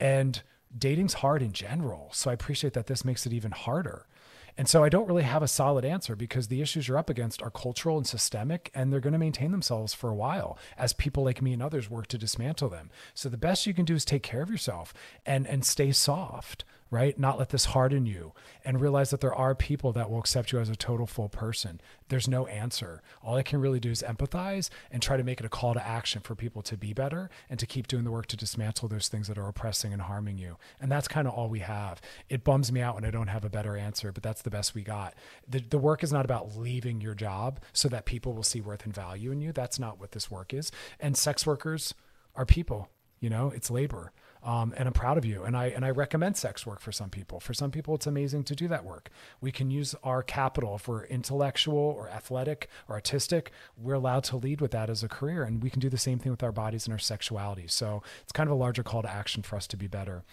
And 0.00 0.42
dating's 0.76 1.14
hard 1.14 1.42
in 1.42 1.52
general. 1.52 2.10
So 2.12 2.30
I 2.30 2.34
appreciate 2.34 2.72
that 2.74 2.86
this 2.86 3.04
makes 3.04 3.24
it 3.26 3.32
even 3.32 3.52
harder. 3.52 4.06
And 4.56 4.68
so 4.68 4.84
I 4.84 4.88
don't 4.88 5.06
really 5.06 5.22
have 5.22 5.42
a 5.42 5.48
solid 5.48 5.84
answer 5.84 6.14
because 6.14 6.48
the 6.48 6.60
issues 6.60 6.88
you're 6.88 6.98
up 6.98 7.10
against 7.10 7.42
are 7.42 7.50
cultural 7.50 7.96
and 7.96 8.06
systemic, 8.06 8.70
and 8.74 8.92
they're 8.92 9.00
going 9.00 9.14
to 9.14 9.18
maintain 9.18 9.50
themselves 9.50 9.94
for 9.94 10.10
a 10.10 10.14
while 10.14 10.58
as 10.76 10.92
people 10.92 11.24
like 11.24 11.40
me 11.40 11.52
and 11.52 11.62
others 11.62 11.88
work 11.90 12.06
to 12.08 12.18
dismantle 12.18 12.68
them. 12.68 12.90
So 13.14 13.28
the 13.28 13.38
best 13.38 13.66
you 13.66 13.74
can 13.74 13.84
do 13.84 13.94
is 13.94 14.04
take 14.04 14.22
care 14.22 14.42
of 14.42 14.50
yourself 14.50 14.92
and 15.24 15.46
and 15.46 15.64
stay 15.64 15.92
soft 15.92 16.64
right? 16.92 17.18
Not 17.18 17.38
let 17.38 17.48
this 17.48 17.64
harden 17.64 18.04
you 18.04 18.34
and 18.66 18.78
realize 18.78 19.08
that 19.10 19.22
there 19.22 19.34
are 19.34 19.54
people 19.54 19.92
that 19.92 20.10
will 20.10 20.18
accept 20.18 20.52
you 20.52 20.60
as 20.60 20.68
a 20.68 20.76
total 20.76 21.06
full 21.06 21.30
person. 21.30 21.80
There's 22.10 22.28
no 22.28 22.46
answer. 22.48 23.02
All 23.22 23.34
I 23.34 23.42
can 23.42 23.62
really 23.62 23.80
do 23.80 23.90
is 23.90 24.04
empathize 24.06 24.68
and 24.90 25.00
try 25.00 25.16
to 25.16 25.24
make 25.24 25.40
it 25.40 25.46
a 25.46 25.48
call 25.48 25.72
to 25.72 25.84
action 25.84 26.20
for 26.20 26.34
people 26.34 26.60
to 26.60 26.76
be 26.76 26.92
better 26.92 27.30
and 27.48 27.58
to 27.58 27.66
keep 27.66 27.86
doing 27.88 28.04
the 28.04 28.10
work 28.10 28.26
to 28.26 28.36
dismantle 28.36 28.88
those 28.88 29.08
things 29.08 29.26
that 29.28 29.38
are 29.38 29.48
oppressing 29.48 29.94
and 29.94 30.02
harming 30.02 30.36
you. 30.36 30.58
And 30.82 30.92
that's 30.92 31.08
kind 31.08 31.26
of 31.26 31.32
all 31.32 31.48
we 31.48 31.60
have. 31.60 31.98
It 32.28 32.44
bums 32.44 32.70
me 32.70 32.82
out 32.82 32.96
when 32.96 33.06
I 33.06 33.10
don't 33.10 33.28
have 33.28 33.46
a 33.46 33.50
better 33.50 33.74
answer, 33.74 34.12
but 34.12 34.22
that's 34.22 34.42
the 34.42 34.50
best 34.50 34.74
we 34.74 34.82
got. 34.82 35.14
The, 35.48 35.60
the 35.60 35.78
work 35.78 36.04
is 36.04 36.12
not 36.12 36.26
about 36.26 36.58
leaving 36.58 37.00
your 37.00 37.14
job 37.14 37.58
so 37.72 37.88
that 37.88 38.04
people 38.04 38.34
will 38.34 38.42
see 38.42 38.60
worth 38.60 38.84
and 38.84 38.94
value 38.94 39.32
in 39.32 39.40
you. 39.40 39.52
That's 39.52 39.78
not 39.78 39.98
what 39.98 40.12
this 40.12 40.30
work 40.30 40.52
is. 40.52 40.70
And 41.00 41.16
sex 41.16 41.46
workers 41.46 41.94
are 42.36 42.44
people, 42.44 42.90
you 43.18 43.30
know, 43.30 43.50
it's 43.50 43.70
labor. 43.70 44.12
Um, 44.42 44.74
and 44.76 44.88
I'm 44.88 44.92
proud 44.92 45.18
of 45.18 45.24
you. 45.24 45.44
And 45.44 45.56
I 45.56 45.66
and 45.66 45.84
I 45.84 45.90
recommend 45.90 46.36
sex 46.36 46.66
work 46.66 46.80
for 46.80 46.90
some 46.90 47.10
people. 47.10 47.38
For 47.38 47.54
some 47.54 47.70
people, 47.70 47.94
it's 47.94 48.06
amazing 48.06 48.44
to 48.44 48.56
do 48.56 48.66
that 48.68 48.84
work. 48.84 49.08
We 49.40 49.52
can 49.52 49.70
use 49.70 49.94
our 50.02 50.22
capital 50.22 50.76
if 50.76 50.88
we're 50.88 51.04
intellectual 51.04 51.76
or 51.76 52.08
athletic 52.08 52.68
or 52.88 52.96
artistic. 52.96 53.52
We're 53.76 53.94
allowed 53.94 54.24
to 54.24 54.36
lead 54.36 54.60
with 54.60 54.72
that 54.72 54.90
as 54.90 55.02
a 55.04 55.08
career, 55.08 55.44
and 55.44 55.62
we 55.62 55.70
can 55.70 55.80
do 55.80 55.88
the 55.88 55.98
same 55.98 56.18
thing 56.18 56.32
with 56.32 56.42
our 56.42 56.52
bodies 56.52 56.86
and 56.86 56.92
our 56.92 56.98
sexuality. 56.98 57.66
So 57.68 58.02
it's 58.22 58.32
kind 58.32 58.48
of 58.48 58.52
a 58.52 58.58
larger 58.58 58.82
call 58.82 59.02
to 59.02 59.10
action 59.10 59.42
for 59.42 59.56
us 59.56 59.66
to 59.68 59.76
be 59.76 59.86
better. 59.86 60.24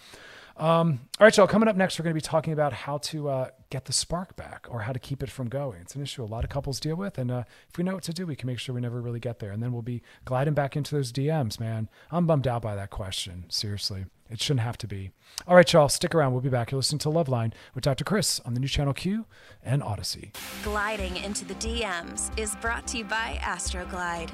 Um, 0.60 1.00
all 1.18 1.24
right, 1.24 1.34
y'all. 1.34 1.46
Coming 1.46 1.70
up 1.70 1.76
next, 1.76 1.98
we're 1.98 2.02
going 2.02 2.12
to 2.12 2.18
be 2.18 2.20
talking 2.20 2.52
about 2.52 2.74
how 2.74 2.98
to 2.98 3.30
uh, 3.30 3.48
get 3.70 3.86
the 3.86 3.94
spark 3.94 4.36
back 4.36 4.66
or 4.68 4.80
how 4.80 4.92
to 4.92 4.98
keep 4.98 5.22
it 5.22 5.30
from 5.30 5.48
going. 5.48 5.80
It's 5.80 5.94
an 5.94 6.02
issue 6.02 6.22
a 6.22 6.26
lot 6.26 6.44
of 6.44 6.50
couples 6.50 6.78
deal 6.78 6.96
with, 6.96 7.16
and 7.16 7.30
uh, 7.30 7.44
if 7.70 7.78
we 7.78 7.84
know 7.84 7.94
what 7.94 8.02
to 8.04 8.12
do, 8.12 8.26
we 8.26 8.36
can 8.36 8.46
make 8.46 8.58
sure 8.58 8.74
we 8.74 8.82
never 8.82 9.00
really 9.00 9.20
get 9.20 9.38
there. 9.38 9.52
And 9.52 9.62
then 9.62 9.72
we'll 9.72 9.80
be 9.80 10.02
gliding 10.26 10.52
back 10.52 10.76
into 10.76 10.94
those 10.94 11.12
DMs, 11.12 11.58
man. 11.58 11.88
I'm 12.10 12.26
bummed 12.26 12.46
out 12.46 12.60
by 12.60 12.74
that 12.74 12.90
question. 12.90 13.46
Seriously, 13.48 14.04
it 14.28 14.42
shouldn't 14.42 14.60
have 14.60 14.76
to 14.78 14.86
be. 14.86 15.12
All 15.48 15.56
right, 15.56 15.72
y'all. 15.72 15.88
Stick 15.88 16.14
around. 16.14 16.32
We'll 16.32 16.42
be 16.42 16.50
back. 16.50 16.72
You're 16.72 16.78
listening 16.78 16.98
to 17.00 17.08
Loveline 17.08 17.54
with 17.74 17.82
Dr. 17.82 18.04
Chris 18.04 18.38
on 18.40 18.52
the 18.52 18.60
new 18.60 18.68
channel 18.68 18.92
Q 18.92 19.24
and 19.64 19.80
Audacy. 19.80 20.34
Gliding 20.62 21.16
into 21.16 21.46
the 21.46 21.54
DMs 21.54 22.38
is 22.38 22.54
brought 22.56 22.86
to 22.88 22.98
you 22.98 23.04
by 23.04 23.38
Astroglide. 23.40 24.30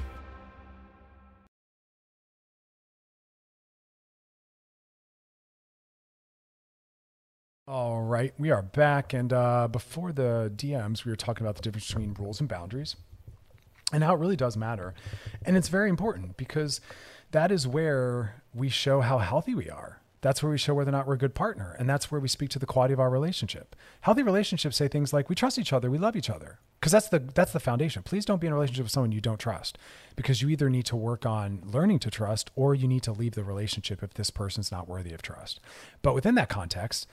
All 7.67 8.01
right, 8.01 8.33
we 8.39 8.49
are 8.49 8.61
back. 8.61 9.11
And 9.11 9.33
uh, 9.33 9.67
before 9.67 10.13
the 10.13 10.49
DMs, 10.55 11.03
we 11.03 11.11
were 11.11 11.17
talking 11.17 11.45
about 11.45 11.57
the 11.57 11.61
difference 11.61 11.87
between 11.87 12.13
rules 12.13 12.39
and 12.39 12.47
boundaries 12.47 12.95
and 13.91 14.05
how 14.05 14.13
it 14.13 14.19
really 14.19 14.37
does 14.37 14.55
matter. 14.55 14.93
And 15.43 15.57
it's 15.57 15.67
very 15.67 15.89
important 15.89 16.37
because 16.37 16.79
that 17.31 17.51
is 17.51 17.67
where 17.67 18.41
we 18.53 18.69
show 18.69 19.01
how 19.01 19.17
healthy 19.17 19.53
we 19.53 19.69
are. 19.69 19.99
That's 20.21 20.41
where 20.41 20.49
we 20.49 20.57
show 20.57 20.73
whether 20.73 20.89
or 20.89 20.93
not 20.93 21.07
we're 21.07 21.15
a 21.15 21.17
good 21.17 21.35
partner. 21.35 21.75
And 21.77 21.89
that's 21.89 22.09
where 22.09 22.21
we 22.21 22.29
speak 22.29 22.49
to 22.51 22.59
the 22.59 22.65
quality 22.65 22.93
of 22.93 23.01
our 23.01 23.09
relationship. 23.09 23.75
Healthy 23.99 24.23
relationships 24.23 24.77
say 24.77 24.87
things 24.87 25.11
like 25.11 25.27
we 25.27 25.35
trust 25.35 25.59
each 25.59 25.73
other, 25.73 25.91
we 25.91 25.97
love 25.97 26.15
each 26.15 26.29
other. 26.29 26.59
Because 26.79 26.91
that's 26.91 27.09
the 27.09 27.19
that's 27.19 27.51
the 27.51 27.59
foundation. 27.59 28.03
Please 28.03 28.23
don't 28.23 28.39
be 28.39 28.47
in 28.47 28.53
a 28.53 28.55
relationship 28.55 28.85
with 28.85 28.91
someone 28.91 29.11
you 29.11 29.19
don't 29.19 29.39
trust. 29.39 29.77
Because 30.15 30.41
you 30.41 30.49
either 30.49 30.69
need 30.69 30.85
to 30.85 30.95
work 30.95 31.25
on 31.25 31.61
learning 31.65 31.99
to 31.99 32.11
trust 32.11 32.49
or 32.55 32.73
you 32.75 32.87
need 32.87 33.03
to 33.03 33.11
leave 33.11 33.33
the 33.33 33.43
relationship 33.43 34.01
if 34.03 34.13
this 34.13 34.29
person's 34.29 34.71
not 34.71 34.87
worthy 34.87 35.11
of 35.11 35.21
trust. 35.21 35.59
But 36.01 36.13
within 36.13 36.35
that 36.35 36.49
context, 36.49 37.07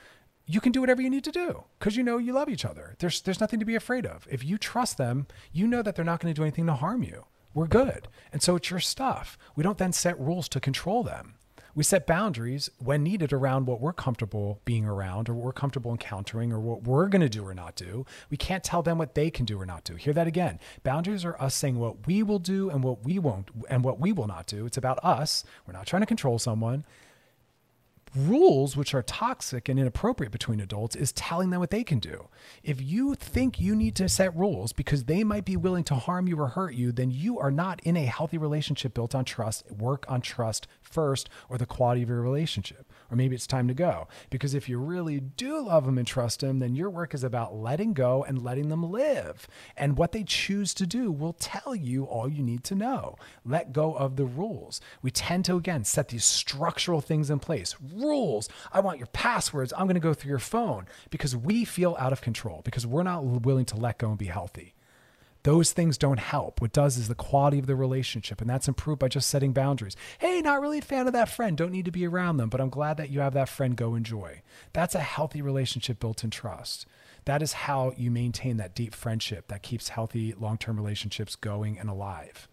you 0.46 0.60
can 0.60 0.72
do 0.72 0.80
whatever 0.80 1.00
you 1.00 1.10
need 1.10 1.24
to 1.24 1.32
do 1.32 1.64
because 1.78 1.96
you 1.96 2.02
know 2.02 2.18
you 2.18 2.32
love 2.32 2.48
each 2.48 2.64
other. 2.64 2.96
There's 2.98 3.20
there's 3.22 3.40
nothing 3.40 3.60
to 3.60 3.66
be 3.66 3.74
afraid 3.74 4.06
of. 4.06 4.26
If 4.30 4.44
you 4.44 4.58
trust 4.58 4.98
them, 4.98 5.26
you 5.52 5.66
know 5.66 5.82
that 5.82 5.96
they're 5.96 6.04
not 6.04 6.20
going 6.20 6.32
to 6.32 6.38
do 6.38 6.44
anything 6.44 6.66
to 6.66 6.74
harm 6.74 7.02
you. 7.02 7.24
We're 7.54 7.66
good. 7.66 8.08
And 8.32 8.42
so 8.42 8.56
it's 8.56 8.70
your 8.70 8.80
stuff. 8.80 9.38
We 9.54 9.62
don't 9.62 9.78
then 9.78 9.92
set 9.92 10.18
rules 10.18 10.48
to 10.50 10.60
control 10.60 11.04
them. 11.04 11.34
We 11.76 11.82
set 11.82 12.06
boundaries 12.06 12.70
when 12.78 13.02
needed 13.02 13.32
around 13.32 13.66
what 13.66 13.80
we're 13.80 13.92
comfortable 13.92 14.60
being 14.64 14.84
around 14.84 15.28
or 15.28 15.34
what 15.34 15.44
we're 15.44 15.52
comfortable 15.52 15.90
encountering 15.90 16.52
or 16.52 16.60
what 16.60 16.84
we're 16.84 17.08
going 17.08 17.22
to 17.22 17.28
do 17.28 17.44
or 17.44 17.54
not 17.54 17.74
do. 17.74 18.06
We 18.30 18.36
can't 18.36 18.62
tell 18.62 18.82
them 18.82 18.98
what 18.98 19.16
they 19.16 19.28
can 19.28 19.44
do 19.44 19.60
or 19.60 19.66
not 19.66 19.82
do. 19.82 19.96
Hear 19.96 20.12
that 20.12 20.28
again. 20.28 20.60
Boundaries 20.84 21.24
are 21.24 21.40
us 21.40 21.54
saying 21.54 21.78
what 21.80 22.06
we 22.06 22.22
will 22.22 22.38
do 22.38 22.70
and 22.70 22.84
what 22.84 23.04
we 23.04 23.18
won't 23.18 23.50
and 23.68 23.82
what 23.82 23.98
we 23.98 24.12
will 24.12 24.28
not 24.28 24.46
do. 24.46 24.66
It's 24.66 24.76
about 24.76 25.00
us. 25.02 25.42
We're 25.66 25.72
not 25.72 25.86
trying 25.86 26.02
to 26.02 26.06
control 26.06 26.38
someone 26.38 26.84
rules 28.14 28.76
which 28.76 28.94
are 28.94 29.02
toxic 29.02 29.68
and 29.68 29.78
inappropriate 29.78 30.32
between 30.32 30.60
adults 30.60 30.94
is 30.94 31.12
telling 31.12 31.50
them 31.50 31.60
what 31.60 31.70
they 31.70 31.84
can 31.84 31.98
do. 31.98 32.28
If 32.62 32.80
you 32.80 33.14
think 33.14 33.60
you 33.60 33.74
need 33.74 33.96
to 33.96 34.08
set 34.08 34.36
rules 34.36 34.72
because 34.72 35.04
they 35.04 35.24
might 35.24 35.44
be 35.44 35.56
willing 35.56 35.84
to 35.84 35.94
harm 35.94 36.28
you 36.28 36.38
or 36.38 36.48
hurt 36.48 36.74
you, 36.74 36.92
then 36.92 37.10
you 37.10 37.38
are 37.38 37.50
not 37.50 37.80
in 37.82 37.96
a 37.96 38.04
healthy 38.04 38.38
relationship 38.38 38.94
built 38.94 39.14
on 39.14 39.24
trust. 39.24 39.70
Work 39.70 40.04
on 40.08 40.20
trust 40.20 40.66
first 40.80 41.28
or 41.48 41.58
the 41.58 41.66
quality 41.66 42.02
of 42.02 42.08
your 42.08 42.20
relationship. 42.20 42.90
Or 43.10 43.16
maybe 43.16 43.34
it's 43.34 43.46
time 43.46 43.68
to 43.68 43.74
go. 43.74 44.08
Because 44.30 44.54
if 44.54 44.68
you 44.68 44.78
really 44.78 45.20
do 45.20 45.60
love 45.60 45.86
them 45.86 45.98
and 45.98 46.06
trust 46.06 46.40
them, 46.40 46.58
then 46.58 46.74
your 46.74 46.90
work 46.90 47.14
is 47.14 47.24
about 47.24 47.54
letting 47.54 47.92
go 47.92 48.24
and 48.24 48.42
letting 48.42 48.68
them 48.68 48.90
live. 48.90 49.46
And 49.76 49.96
what 49.96 50.12
they 50.12 50.24
choose 50.24 50.74
to 50.74 50.86
do 50.86 51.10
will 51.10 51.34
tell 51.34 51.74
you 51.74 52.04
all 52.04 52.28
you 52.28 52.42
need 52.42 52.64
to 52.64 52.74
know. 52.74 53.16
Let 53.44 53.72
go 53.72 53.94
of 53.94 54.16
the 54.16 54.24
rules. 54.24 54.80
We 55.02 55.10
tend 55.10 55.44
to, 55.46 55.56
again, 55.56 55.84
set 55.84 56.08
these 56.08 56.24
structural 56.24 57.00
things 57.00 57.30
in 57.30 57.38
place 57.38 57.76
rules. 57.94 58.48
I 58.72 58.80
want 58.80 58.98
your 58.98 59.08
passwords. 59.08 59.72
I'm 59.76 59.86
going 59.86 59.94
to 59.94 60.00
go 60.00 60.14
through 60.14 60.30
your 60.30 60.38
phone 60.38 60.86
because 61.10 61.36
we 61.36 61.64
feel 61.64 61.96
out 61.98 62.12
of 62.12 62.20
control 62.20 62.62
because 62.64 62.86
we're 62.86 63.02
not 63.02 63.24
willing 63.24 63.66
to 63.66 63.76
let 63.76 63.98
go 63.98 64.08
and 64.08 64.18
be 64.18 64.26
healthy. 64.26 64.74
Those 65.44 65.72
things 65.72 65.98
don't 65.98 66.18
help. 66.18 66.60
What 66.60 66.72
does 66.72 66.96
is 66.96 67.08
the 67.08 67.14
quality 67.14 67.58
of 67.58 67.66
the 67.66 67.76
relationship, 67.76 68.40
and 68.40 68.48
that's 68.48 68.66
improved 68.66 68.98
by 68.98 69.08
just 69.08 69.28
setting 69.28 69.52
boundaries. 69.52 69.94
Hey, 70.18 70.40
not 70.40 70.60
really 70.60 70.78
a 70.78 70.82
fan 70.82 71.06
of 71.06 71.12
that 71.12 71.28
friend. 71.28 71.56
Don't 71.56 71.70
need 71.70 71.84
to 71.84 71.90
be 71.90 72.06
around 72.06 72.38
them, 72.38 72.48
but 72.48 72.62
I'm 72.62 72.70
glad 72.70 72.96
that 72.96 73.10
you 73.10 73.20
have 73.20 73.34
that 73.34 73.50
friend. 73.50 73.76
Go 73.76 73.94
enjoy. 73.94 74.40
That's 74.72 74.94
a 74.94 75.00
healthy 75.00 75.42
relationship 75.42 76.00
built 76.00 76.24
in 76.24 76.30
trust. 76.30 76.86
That 77.26 77.42
is 77.42 77.52
how 77.52 77.92
you 77.96 78.10
maintain 78.10 78.56
that 78.56 78.74
deep 78.74 78.94
friendship 78.94 79.48
that 79.48 79.62
keeps 79.62 79.90
healthy 79.90 80.32
long 80.32 80.56
term 80.56 80.76
relationships 80.76 81.36
going 81.36 81.78
and 81.78 81.90
alive. 81.90 82.48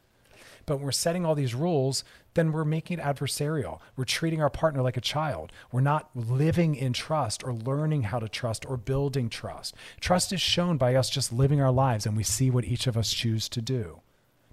But 0.72 0.78
when 0.78 0.86
we're 0.86 0.94
setting 0.94 1.26
all 1.26 1.36
these 1.36 1.54
rules, 1.54 2.06
then 2.34 2.54
we're 2.54 2.64
making 2.64 3.00
it 3.00 3.04
adversarial. 3.04 3.82
We're 3.98 4.06
treating 4.06 4.42
our 4.42 4.50
partner 4.50 4.82
like 4.82 4.96
a 4.96 5.02
child. 5.02 5.52
We're 5.70 5.82
not 5.82 6.10
living 6.16 6.76
in 6.76 6.94
trust 6.94 7.44
or 7.44 7.52
learning 7.52 8.04
how 8.04 8.20
to 8.20 8.30
trust 8.30 8.66
or 8.66 8.78
building 8.78 9.28
trust. 9.28 9.76
Trust 10.00 10.32
is 10.32 10.40
shown 10.40 10.78
by 10.78 10.96
us 10.96 11.10
just 11.10 11.34
living 11.34 11.60
our 11.60 11.74
lives 11.74 12.06
and 12.06 12.16
we 12.16 12.24
see 12.24 12.50
what 12.50 12.64
each 12.64 12.88
of 12.88 12.96
us 12.96 13.12
choose 13.12 13.50
to 13.50 13.62
do. 13.62 14.00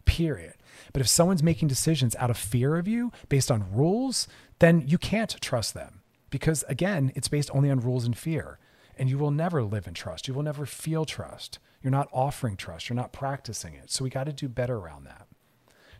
Period. 0.07 0.55
But 0.93 1.03
if 1.03 1.09
someone's 1.09 1.45
making 1.45 1.69
decisions 1.69 2.17
out 2.17 2.31
of 2.31 2.37
fear 2.37 2.75
of 2.79 2.89
you 2.89 3.13
based 3.29 3.53
on 3.53 3.73
rules, 3.73 4.27
then 4.59 4.83
you 4.89 4.99
can't 4.99 5.41
trust 5.41 5.73
them 5.73 6.01
because, 6.31 6.65
again, 6.69 7.13
it's 7.15 7.29
based 7.29 7.55
only 7.55 7.71
on 7.71 7.79
rules 7.79 8.07
and 8.07 8.19
fear. 8.19 8.59
And 8.99 9.09
you 9.09 9.19
will 9.19 9.31
never 9.31 9.63
live 9.63 9.87
in 9.87 9.95
trust. 9.95 10.27
You 10.27 10.35
will 10.35 10.43
never 10.43 10.67
feel 10.67 11.05
trust. 11.05 11.61
You're 11.81 11.93
not 11.93 12.09
offering 12.13 12.57
trust. 12.57 12.89
You're 12.89 12.97
not 12.97 13.13
practicing 13.13 13.75
it. 13.75 13.93
So 13.93 14.03
we 14.03 14.11
got 14.11 14.25
to 14.25 14.33
do 14.33 14.49
better 14.49 14.79
around 14.79 15.05
that. 15.05 15.28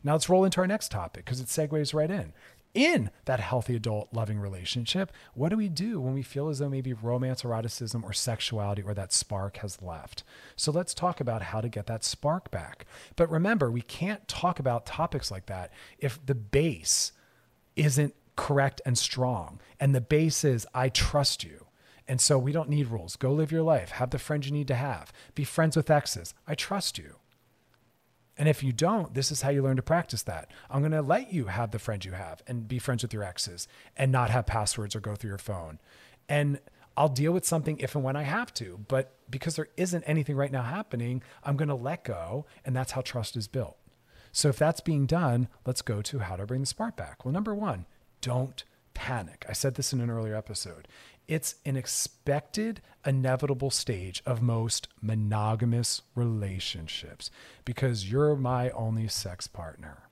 Now 0.09 0.15
let's 0.15 0.31
roll 0.31 0.47
into 0.47 0.63
our 0.63 0.67
next 0.67 0.91
topic 0.91 1.27
because 1.27 1.39
it 1.39 1.49
segues 1.49 1.93
right 1.93 2.11
in. 2.11 2.33
In 2.73 3.11
that 3.27 3.41
healthy 3.41 3.77
adult 3.77 4.09
loving 4.11 4.41
relationship, 4.41 5.13
what 5.35 5.51
do 5.51 5.59
we 5.59 5.69
do 5.69 6.01
when 6.01 6.15
we 6.15 6.23
feel 6.23 6.49
as 6.49 6.61
though 6.61 6.71
maybe 6.71 6.95
romance, 6.95 7.45
eroticism, 7.45 8.03
or 8.03 8.15
sexuality 8.15 8.81
or 8.81 8.95
that 8.95 9.13
spark 9.13 9.59
has 9.59 9.83
left? 9.83 10.25
So 10.57 10.73
let's 10.73 10.95
talk 10.95 11.21
about 11.21 11.43
how 11.43 11.61
to 11.61 11.69
get 11.69 11.85
that 11.89 12.05
spark 12.05 12.51
back. 12.51 12.87
But 13.17 13.31
remember, 13.31 13.71
we 13.71 13.83
can't 13.83 14.27
talk 14.27 14.59
about 14.59 14.87
topics 14.87 15.31
like 15.31 15.45
that 15.45 15.75
if 15.99 16.25
the 16.25 16.35
base 16.35 17.13
isn't 17.77 18.15
correct 18.35 18.81
and 18.87 18.97
strong. 18.97 19.61
And 19.79 19.95
the 19.95 20.01
base 20.01 20.43
is 20.43 20.67
I 20.73 20.89
trust 20.89 21.45
you. 21.45 21.67
And 22.09 22.19
so 22.19 22.39
we 22.39 22.53
don't 22.53 22.71
need 22.71 22.87
rules. 22.87 23.17
Go 23.17 23.35
live 23.35 23.53
your 23.53 23.63
life. 23.63 23.91
Have 23.91 24.09
the 24.09 24.19
friends 24.19 24.47
you 24.47 24.53
need 24.55 24.69
to 24.69 24.75
have. 24.75 25.13
Be 25.35 25.45
friends 25.45 25.77
with 25.77 25.91
exes. 25.91 26.33
I 26.47 26.55
trust 26.55 26.97
you. 26.97 27.17
And 28.39 28.49
if 28.49 28.63
you 28.63 28.73
don't, 28.73 29.15
this 29.15 29.33
is 29.33 29.43
how 29.43 29.51
you 29.51 29.63
learn 29.63 29.77
to 29.77 29.83
practice 29.83 30.23
that. 30.23 30.51
I'm 30.71 30.81
going 30.81 30.93
to 30.93 31.03
let 31.03 31.33
you 31.33 31.47
have 31.47 31.73
the 31.73 31.81
friends 31.81 32.07
you 32.07 32.13
have 32.13 32.41
and 32.47 32.69
be 32.69 32.79
friends 32.79 33.03
with 33.03 33.13
your 33.13 33.25
exes 33.25 33.67
and 33.97 34.13
not 34.13 34.31
have 34.31 34.47
passwords 34.47 34.95
or 34.95 35.01
go 35.01 35.17
through 35.17 35.31
your 35.31 35.39
phone. 35.39 35.81
And 36.29 36.61
I'll 36.97 37.09
deal 37.09 37.33
with 37.33 37.45
something 37.45 37.79
if 37.79 37.97
and 37.97 38.05
when 38.05 38.17
I 38.17 38.23
have 38.23 38.55
to. 38.55 38.85
But 38.87 39.17
because 39.29 39.57
there 39.57 39.69
isn't 39.77 40.05
anything 40.05 40.37
right 40.37 40.53
now 40.53 40.63
happening, 40.63 41.23
I'm 41.43 41.57
going 41.57 41.69
to 41.69 41.75
let 41.75 42.05
go. 42.05 42.47
And 42.65 42.77
that's 42.77 42.93
how 42.93 43.01
trust 43.01 43.37
is 43.37 43.49
built. 43.49 43.77
So 44.31 44.49
if 44.49 44.59
that's 44.59 44.81
being 44.81 45.07
done, 45.07 45.49
let's 45.67 45.83
go 45.83 46.01
to 46.03 46.21
how 46.21 46.37
to 46.37 46.47
bring 46.47 46.61
the 46.61 46.67
spark 46.67 46.97
back. 46.97 47.25
Well, 47.25 47.33
number 47.33 47.55
one, 47.57 47.87
don't 48.21 48.63
panic. 48.95 49.45
I 49.49 49.53
said 49.53 49.75
this 49.75 49.93
in 49.93 50.01
an 50.01 50.11
earlier 50.11 50.37
episode. 50.37 50.87
It's 51.29 51.57
an 51.67 51.77
expected, 51.77 52.81
inevitable 53.07 53.71
stage 53.71 54.23
of 54.25 54.41
most 54.41 54.89
monogamous 55.03 56.01
relationships 56.15 57.31
because 57.67 58.11
you're 58.11 58.35
my 58.35 58.71
only 58.71 59.09
sex 59.09 59.47
partner. 59.47 60.09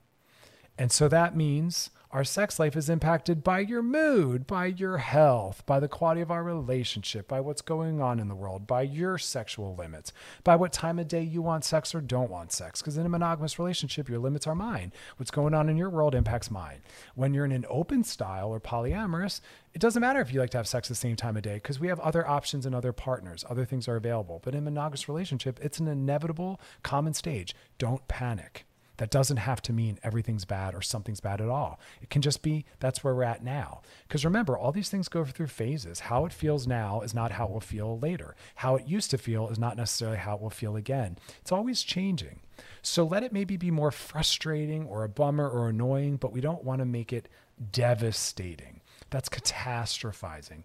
And 0.79 0.93
so 0.93 1.09
that 1.09 1.35
means 1.35 1.89
our 2.17 2.25
sex 2.25 2.59
life 2.59 2.77
is 2.77 2.89
impacted 2.89 3.45
by 3.45 3.59
your 3.59 3.83
mood, 3.83 4.47
by 4.47 4.65
your 4.65 4.97
health, 4.97 5.63
by 5.67 5.79
the 5.79 5.87
quality 5.87 6.23
of 6.23 6.31
our 6.31 6.43
relationship, 6.43 7.29
by 7.29 7.39
what's 7.39 7.61
going 7.61 8.01
on 8.01 8.19
in 8.19 8.29
the 8.29 8.35
world, 8.35 8.67
by 8.67 8.81
your 8.81 9.19
sexual 9.19 9.77
limits, 9.77 10.15
by 10.43 10.57
what 10.57 10.73
time 10.73 10.99
of 10.99 11.09
day 11.09 11.21
you 11.21 11.43
want 11.43 11.63
sex 11.63 11.95
or 11.95 12.01
don't 12.01 12.31
want 12.31 12.53
sex. 12.53 12.81
Because 12.81 12.97
in 12.97 13.05
a 13.05 13.11
monogamous 13.11 13.59
relationship, 13.59 14.09
your 14.09 14.19
limits 14.19 14.47
are 14.47 14.55
mine. 14.55 14.95
What's 15.19 15.31
going 15.31 15.53
on 15.53 15.69
in 15.69 15.77
your 15.77 15.91
world 15.91 16.15
impacts 16.15 16.51
mine. 16.51 16.81
When 17.17 17.35
you're 17.35 17.45
in 17.45 17.53
an 17.53 17.67
open 17.69 18.03
style 18.03 18.49
or 18.49 18.61
polyamorous, 18.61 19.43
it 19.75 19.83
doesn't 19.83 20.01
matter 20.01 20.21
if 20.21 20.33
you 20.33 20.41
like 20.41 20.49
to 20.53 20.57
have 20.57 20.67
sex 20.67 20.89
the 20.89 20.95
same 20.95 21.17
time 21.17 21.37
of 21.37 21.43
day 21.43 21.57
because 21.57 21.79
we 21.79 21.89
have 21.89 22.01
other 22.01 22.27
options 22.27 22.65
and 22.65 22.75
other 22.75 22.95
partners. 22.95 23.45
Other 23.51 23.67
things 23.67 23.89
are 23.89 23.97
available. 23.97 24.41
But 24.43 24.55
in 24.55 24.61
a 24.61 24.71
monogamous 24.71 25.07
relationship, 25.07 25.61
it's 25.63 25.81
an 25.81 25.87
inevitable 25.87 26.63
common 26.83 27.13
stage. 27.13 27.55
Don't 27.77 28.09
panic. 28.09 28.66
That 28.99 29.11
doesn't 29.11 29.37
have 29.39 29.61
to 29.63 29.73
mean 29.73 29.99
everything's 30.03 30.45
bad 30.45 30.75
or 30.75 30.83
something's 30.83 31.21
bad 31.21 31.41
at 31.41 31.49
all. 31.49 31.79
It 32.01 32.11
can 32.11 32.23
just 32.23 32.43
be 32.43 32.65
that's 32.81 33.05
where 33.05 33.15
we're 33.15 33.25
at 33.25 33.45
now. 33.45 33.83
Because 34.09 34.25
remember, 34.25 34.57
all 34.57 34.73
these 34.73 34.89
things 34.89 35.09
go 35.09 35.25
through 35.25 35.49
phases. 35.49 36.01
How 36.01 36.25
it 36.25 36.33
feels 36.33 36.67
now 36.67 37.03
is 37.03 37.15
not 37.15 37.33
how 37.33 37.45
it 37.47 37.51
will 37.51 37.61
feel 37.61 37.99
later. 37.99 38.35
How 38.57 38.77
it 38.77 38.87
used 38.87 39.11
to 39.11 39.19
feel 39.19 39.49
is 39.49 39.59
not 39.59 39.77
necessarily 39.77 40.19
how 40.19 40.37
it 40.37 40.41
will 40.41 40.51
feel 40.51 40.77
again. 40.77 41.19
It's 41.41 41.53
always 41.53 41.83
changing. 41.83 42.41
So 42.83 43.05
let 43.05 43.23
it 43.23 43.33
maybe 43.33 43.57
be 43.57 43.71
more 43.71 43.91
frustrating 43.91 44.87
or 44.87 45.05
a 45.05 45.09
bummer 45.09 45.49
or 45.49 45.69
annoying, 45.69 46.17
but 46.17 46.33
we 46.33 46.41
don't 46.41 46.65
want 46.65 46.79
to 46.79 46.87
make 46.87 47.13
it 47.13 47.29
devastating. 47.73 48.81
That's 49.11 49.29
catastrophizing. 49.29 50.65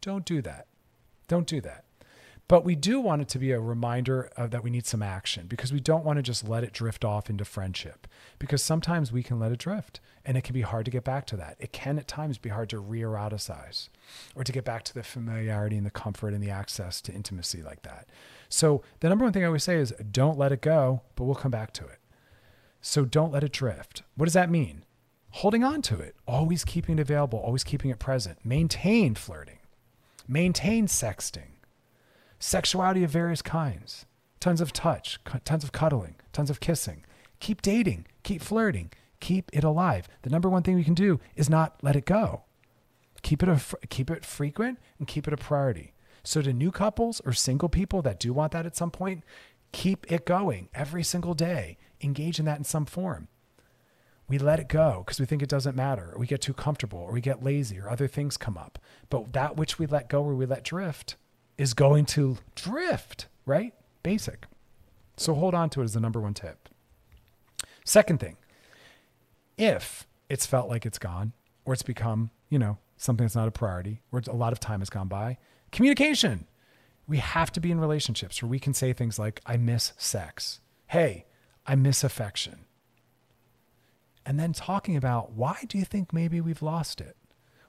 Don't 0.00 0.24
do 0.24 0.42
that. 0.42 0.66
Don't 1.28 1.46
do 1.46 1.60
that. 1.62 1.84
But 2.48 2.64
we 2.64 2.74
do 2.74 3.00
want 3.00 3.22
it 3.22 3.28
to 3.28 3.38
be 3.38 3.52
a 3.52 3.60
reminder 3.60 4.30
of 4.36 4.50
that 4.50 4.62
we 4.62 4.70
need 4.70 4.84
some 4.84 5.02
action 5.02 5.46
because 5.46 5.72
we 5.72 5.80
don't 5.80 6.04
want 6.04 6.18
to 6.18 6.22
just 6.22 6.46
let 6.46 6.64
it 6.64 6.72
drift 6.72 7.04
off 7.04 7.30
into 7.30 7.44
friendship 7.44 8.06
because 8.38 8.62
sometimes 8.62 9.10
we 9.10 9.22
can 9.22 9.38
let 9.38 9.52
it 9.52 9.58
drift 9.58 10.00
and 10.24 10.36
it 10.36 10.44
can 10.44 10.52
be 10.52 10.60
hard 10.60 10.84
to 10.84 10.90
get 10.90 11.04
back 11.04 11.26
to 11.26 11.36
that. 11.36 11.56
It 11.58 11.72
can 11.72 11.98
at 11.98 12.06
times 12.06 12.38
be 12.38 12.50
hard 12.50 12.68
to 12.70 12.78
re 12.78 13.00
eroticize 13.00 13.88
or 14.34 14.44
to 14.44 14.52
get 14.52 14.64
back 14.64 14.82
to 14.84 14.94
the 14.94 15.02
familiarity 15.02 15.76
and 15.76 15.86
the 15.86 15.90
comfort 15.90 16.34
and 16.34 16.42
the 16.42 16.50
access 16.50 17.00
to 17.02 17.12
intimacy 17.12 17.62
like 17.62 17.82
that. 17.82 18.08
So, 18.48 18.82
the 19.00 19.08
number 19.08 19.24
one 19.24 19.32
thing 19.32 19.44
I 19.44 19.46
always 19.46 19.64
say 19.64 19.76
is 19.76 19.94
don't 20.10 20.38
let 20.38 20.52
it 20.52 20.60
go, 20.60 21.00
but 21.16 21.24
we'll 21.24 21.34
come 21.34 21.50
back 21.50 21.72
to 21.74 21.86
it. 21.86 22.00
So, 22.82 23.04
don't 23.06 23.32
let 23.32 23.44
it 23.44 23.52
drift. 23.52 24.02
What 24.14 24.26
does 24.26 24.34
that 24.34 24.50
mean? 24.50 24.84
Holding 25.30 25.64
on 25.64 25.80
to 25.82 25.98
it, 25.98 26.14
always 26.26 26.62
keeping 26.62 26.98
it 26.98 27.00
available, 27.00 27.38
always 27.38 27.64
keeping 27.64 27.90
it 27.90 27.98
present. 27.98 28.44
Maintain 28.44 29.14
flirting, 29.14 29.58
maintain 30.28 30.86
sexting 30.86 31.51
sexuality 32.42 33.04
of 33.04 33.10
various 33.10 33.40
kinds, 33.40 34.04
tons 34.40 34.60
of 34.60 34.72
touch, 34.72 35.20
tons 35.44 35.62
of 35.62 35.70
cuddling, 35.70 36.16
tons 36.32 36.50
of 36.50 36.60
kissing. 36.60 37.04
Keep 37.38 37.62
dating, 37.62 38.06
keep 38.24 38.42
flirting, 38.42 38.90
keep 39.20 39.48
it 39.52 39.62
alive. 39.64 40.08
The 40.22 40.30
number 40.30 40.48
one 40.48 40.62
thing 40.62 40.74
we 40.74 40.84
can 40.84 40.94
do 40.94 41.20
is 41.36 41.48
not 41.48 41.78
let 41.82 41.96
it 41.96 42.04
go. 42.04 42.42
Keep 43.22 43.44
it 43.44 43.48
a, 43.48 43.60
keep 43.88 44.10
it 44.10 44.24
frequent 44.24 44.80
and 44.98 45.06
keep 45.06 45.28
it 45.28 45.32
a 45.32 45.36
priority. 45.36 45.94
So 46.24 46.42
to 46.42 46.52
new 46.52 46.72
couples 46.72 47.20
or 47.24 47.32
single 47.32 47.68
people 47.68 48.02
that 48.02 48.18
do 48.18 48.32
want 48.32 48.52
that 48.52 48.66
at 48.66 48.76
some 48.76 48.90
point, 48.90 49.22
keep 49.70 50.10
it 50.10 50.26
going 50.26 50.68
every 50.74 51.04
single 51.04 51.34
day. 51.34 51.78
Engage 52.00 52.40
in 52.40 52.44
that 52.46 52.58
in 52.58 52.64
some 52.64 52.86
form. 52.86 53.28
We 54.28 54.38
let 54.38 54.58
it 54.60 54.68
go 54.68 55.02
because 55.04 55.20
we 55.20 55.26
think 55.26 55.42
it 55.42 55.48
doesn't 55.48 55.76
matter, 55.76 56.12
or 56.12 56.18
we 56.18 56.26
get 56.26 56.40
too 56.40 56.54
comfortable, 56.54 56.98
or 56.98 57.12
we 57.12 57.20
get 57.20 57.44
lazy, 57.44 57.78
or 57.78 57.88
other 57.88 58.08
things 58.08 58.36
come 58.36 58.56
up. 58.56 58.78
But 59.10 59.32
that 59.32 59.56
which 59.56 59.78
we 59.78 59.86
let 59.86 60.08
go 60.08 60.22
or 60.22 60.34
we 60.34 60.46
let 60.46 60.64
drift, 60.64 61.16
is 61.58 61.74
going 61.74 62.06
to 62.06 62.38
drift, 62.54 63.26
right? 63.46 63.74
Basic. 64.02 64.46
So 65.16 65.34
hold 65.34 65.54
on 65.54 65.70
to 65.70 65.80
it 65.80 65.84
as 65.84 65.94
the 65.94 66.00
number 66.00 66.20
one 66.20 66.34
tip. 66.34 66.68
Second 67.84 68.20
thing, 68.20 68.36
if 69.58 70.06
it's 70.28 70.46
felt 70.46 70.68
like 70.68 70.86
it's 70.86 70.98
gone 70.98 71.32
or 71.64 71.72
it's 71.74 71.82
become, 71.82 72.30
you 72.48 72.58
know, 72.58 72.78
something 72.96 73.24
that's 73.24 73.36
not 73.36 73.48
a 73.48 73.52
priority 73.52 74.00
or 74.12 74.22
a 74.26 74.34
lot 74.34 74.52
of 74.52 74.60
time 74.60 74.80
has 74.80 74.90
gone 74.90 75.08
by, 75.08 75.38
communication. 75.70 76.46
We 77.06 77.18
have 77.18 77.50
to 77.52 77.60
be 77.60 77.70
in 77.70 77.80
relationships 77.80 78.40
where 78.40 78.48
we 78.48 78.60
can 78.60 78.74
say 78.74 78.92
things 78.92 79.18
like, 79.18 79.40
I 79.44 79.56
miss 79.56 79.92
sex. 79.96 80.60
Hey, 80.86 81.26
I 81.66 81.74
miss 81.74 82.04
affection. 82.04 82.64
And 84.24 84.38
then 84.38 84.52
talking 84.52 84.96
about 84.96 85.32
why 85.32 85.64
do 85.68 85.78
you 85.78 85.84
think 85.84 86.12
maybe 86.12 86.40
we've 86.40 86.62
lost 86.62 87.00
it? 87.00 87.16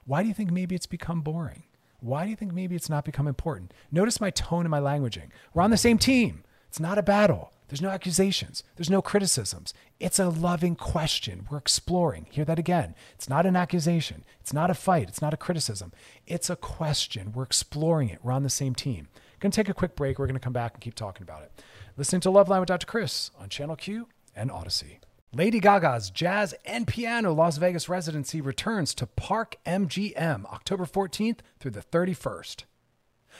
Why 0.04 0.22
do 0.22 0.28
you 0.28 0.34
think 0.34 0.52
maybe 0.52 0.74
it's 0.74 0.86
become 0.86 1.20
boring? 1.20 1.64
Why 2.04 2.24
do 2.24 2.30
you 2.30 2.36
think 2.36 2.52
maybe 2.52 2.76
it's 2.76 2.90
not 2.90 3.06
become 3.06 3.26
important? 3.26 3.72
Notice 3.90 4.20
my 4.20 4.28
tone 4.28 4.66
and 4.66 4.70
my 4.70 4.78
languaging. 4.78 5.30
We're 5.54 5.62
on 5.62 5.70
the 5.70 5.78
same 5.78 5.96
team. 5.96 6.44
It's 6.68 6.78
not 6.78 6.98
a 6.98 7.02
battle. 7.02 7.50
There's 7.68 7.80
no 7.80 7.88
accusations. 7.88 8.62
There's 8.76 8.90
no 8.90 9.00
criticisms. 9.00 9.72
It's 9.98 10.18
a 10.18 10.28
loving 10.28 10.76
question. 10.76 11.46
We're 11.50 11.56
exploring. 11.56 12.26
Hear 12.30 12.44
that 12.44 12.58
again. 12.58 12.94
It's 13.14 13.30
not 13.30 13.46
an 13.46 13.56
accusation. 13.56 14.22
It's 14.38 14.52
not 14.52 14.68
a 14.68 14.74
fight. 14.74 15.08
It's 15.08 15.22
not 15.22 15.32
a 15.32 15.38
criticism. 15.38 15.92
It's 16.26 16.50
a 16.50 16.56
question. 16.56 17.32
We're 17.32 17.44
exploring 17.44 18.10
it. 18.10 18.18
We're 18.22 18.32
on 18.32 18.42
the 18.42 18.50
same 18.50 18.74
team. 18.74 19.08
Going 19.40 19.50
to 19.50 19.56
take 19.56 19.70
a 19.70 19.74
quick 19.74 19.96
break. 19.96 20.18
We're 20.18 20.26
going 20.26 20.34
to 20.34 20.40
come 20.40 20.52
back 20.52 20.74
and 20.74 20.82
keep 20.82 20.94
talking 20.94 21.22
about 21.22 21.42
it. 21.42 21.62
Listening 21.96 22.20
to 22.20 22.28
Loveline 22.28 22.60
with 22.60 22.68
Dr. 22.68 22.86
Chris 22.86 23.30
on 23.40 23.48
Channel 23.48 23.76
Q 23.76 24.08
and 24.36 24.50
Audacy. 24.50 24.98
Lady 25.34 25.58
Gaga's 25.58 26.10
Jazz 26.10 26.54
and 26.64 26.86
Piano 26.86 27.32
Las 27.32 27.56
Vegas 27.56 27.88
residency 27.88 28.40
returns 28.40 28.94
to 28.94 29.06
Park 29.06 29.56
MGM 29.66 30.44
October 30.46 30.84
14th 30.84 31.40
through 31.58 31.72
the 31.72 31.82
31st. 31.82 32.64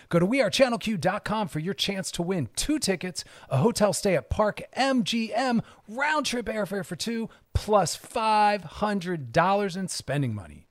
Go 0.09 0.18
to 0.18 0.26
wearechannelq.com 0.26 1.46
for 1.46 1.61
your 1.61 1.72
chance 1.74 2.11
to 2.11 2.22
win 2.22 2.48
two 2.57 2.80
tickets, 2.80 3.22
a 3.48 3.59
hotel 3.59 3.92
stay 3.92 4.16
at 4.16 4.28
Park 4.28 4.62
MGM, 4.76 5.62
round 5.88 6.26
trip 6.26 6.46
airfare 6.46 6.85
for 6.85 6.96
two, 6.96 7.28
plus 7.52 7.96
$500 7.96 9.76
in 9.76 9.87
spending 9.88 10.35
money. 10.35 10.66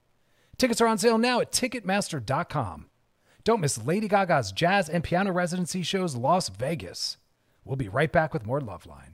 Tickets 0.57 0.81
are 0.81 0.87
on 0.87 0.97
sale 0.97 1.17
now 1.17 1.39
at 1.39 1.53
Ticketmaster.com. 1.53 2.87
Don't 3.45 3.61
miss 3.61 3.83
Lady 3.83 4.09
Gaga's 4.09 4.51
Jazz 4.51 4.89
and 4.89 5.05
Piano 5.05 5.31
residency 5.31 5.83
shows 5.83 6.17
Las 6.17 6.49
Vegas. 6.49 7.15
We'll 7.63 7.77
be 7.77 7.87
right 7.87 8.11
back 8.11 8.33
with 8.33 8.45
more 8.45 8.59
Loveline. 8.59 9.12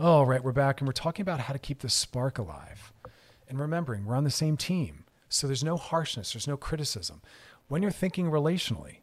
All 0.00 0.24
right, 0.24 0.42
we're 0.42 0.52
back 0.52 0.80
and 0.80 0.88
we're 0.88 0.92
talking 0.92 1.22
about 1.22 1.40
how 1.40 1.52
to 1.52 1.58
keep 1.58 1.80
the 1.80 1.90
spark 1.90 2.38
alive. 2.38 2.90
And 3.50 3.60
remembering, 3.60 4.06
we're 4.06 4.16
on 4.16 4.24
the 4.24 4.30
same 4.30 4.56
team. 4.56 5.04
So 5.28 5.46
there's 5.46 5.62
no 5.62 5.76
harshness, 5.76 6.32
there's 6.32 6.48
no 6.48 6.56
criticism. 6.56 7.20
When 7.68 7.82
you're 7.82 7.90
thinking 7.90 8.30
relationally, 8.30 9.00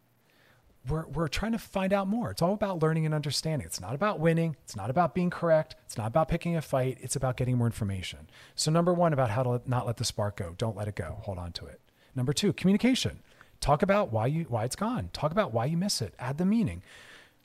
we're, 0.89 1.05
we're 1.05 1.27
trying 1.27 1.51
to 1.51 1.59
find 1.59 1.93
out 1.93 2.07
more. 2.07 2.31
It's 2.31 2.41
all 2.41 2.55
about 2.55 2.81
learning 2.81 3.05
and 3.05 3.13
understanding. 3.13 3.67
It's 3.67 3.79
not 3.79 3.93
about 3.93 4.19
winning. 4.19 4.55
It's 4.63 4.75
not 4.75 4.89
about 4.89 5.13
being 5.13 5.29
correct. 5.29 5.75
It's 5.85 5.99
not 5.99 6.07
about 6.07 6.29
picking 6.29 6.55
a 6.55 6.63
fight. 6.63 6.97
It's 6.99 7.15
about 7.15 7.37
getting 7.37 7.59
more 7.59 7.67
information. 7.67 8.27
So, 8.55 8.71
number 8.71 8.91
one, 8.91 9.13
about 9.13 9.29
how 9.29 9.43
to 9.43 9.61
not 9.67 9.85
let 9.85 9.97
the 9.97 10.03
spark 10.03 10.37
go. 10.37 10.55
Don't 10.57 10.75
let 10.75 10.87
it 10.87 10.95
go. 10.95 11.19
Hold 11.21 11.37
on 11.37 11.51
to 11.51 11.67
it. 11.67 11.79
Number 12.15 12.33
two, 12.33 12.53
communication. 12.53 13.19
Talk 13.61 13.83
about 13.83 14.11
why 14.11 14.25
you 14.25 14.45
why 14.49 14.63
it's 14.63 14.75
gone. 14.75 15.11
Talk 15.13 15.31
about 15.31 15.53
why 15.53 15.65
you 15.65 15.77
miss 15.77 16.01
it. 16.01 16.15
Add 16.17 16.39
the 16.39 16.45
meaning. 16.45 16.81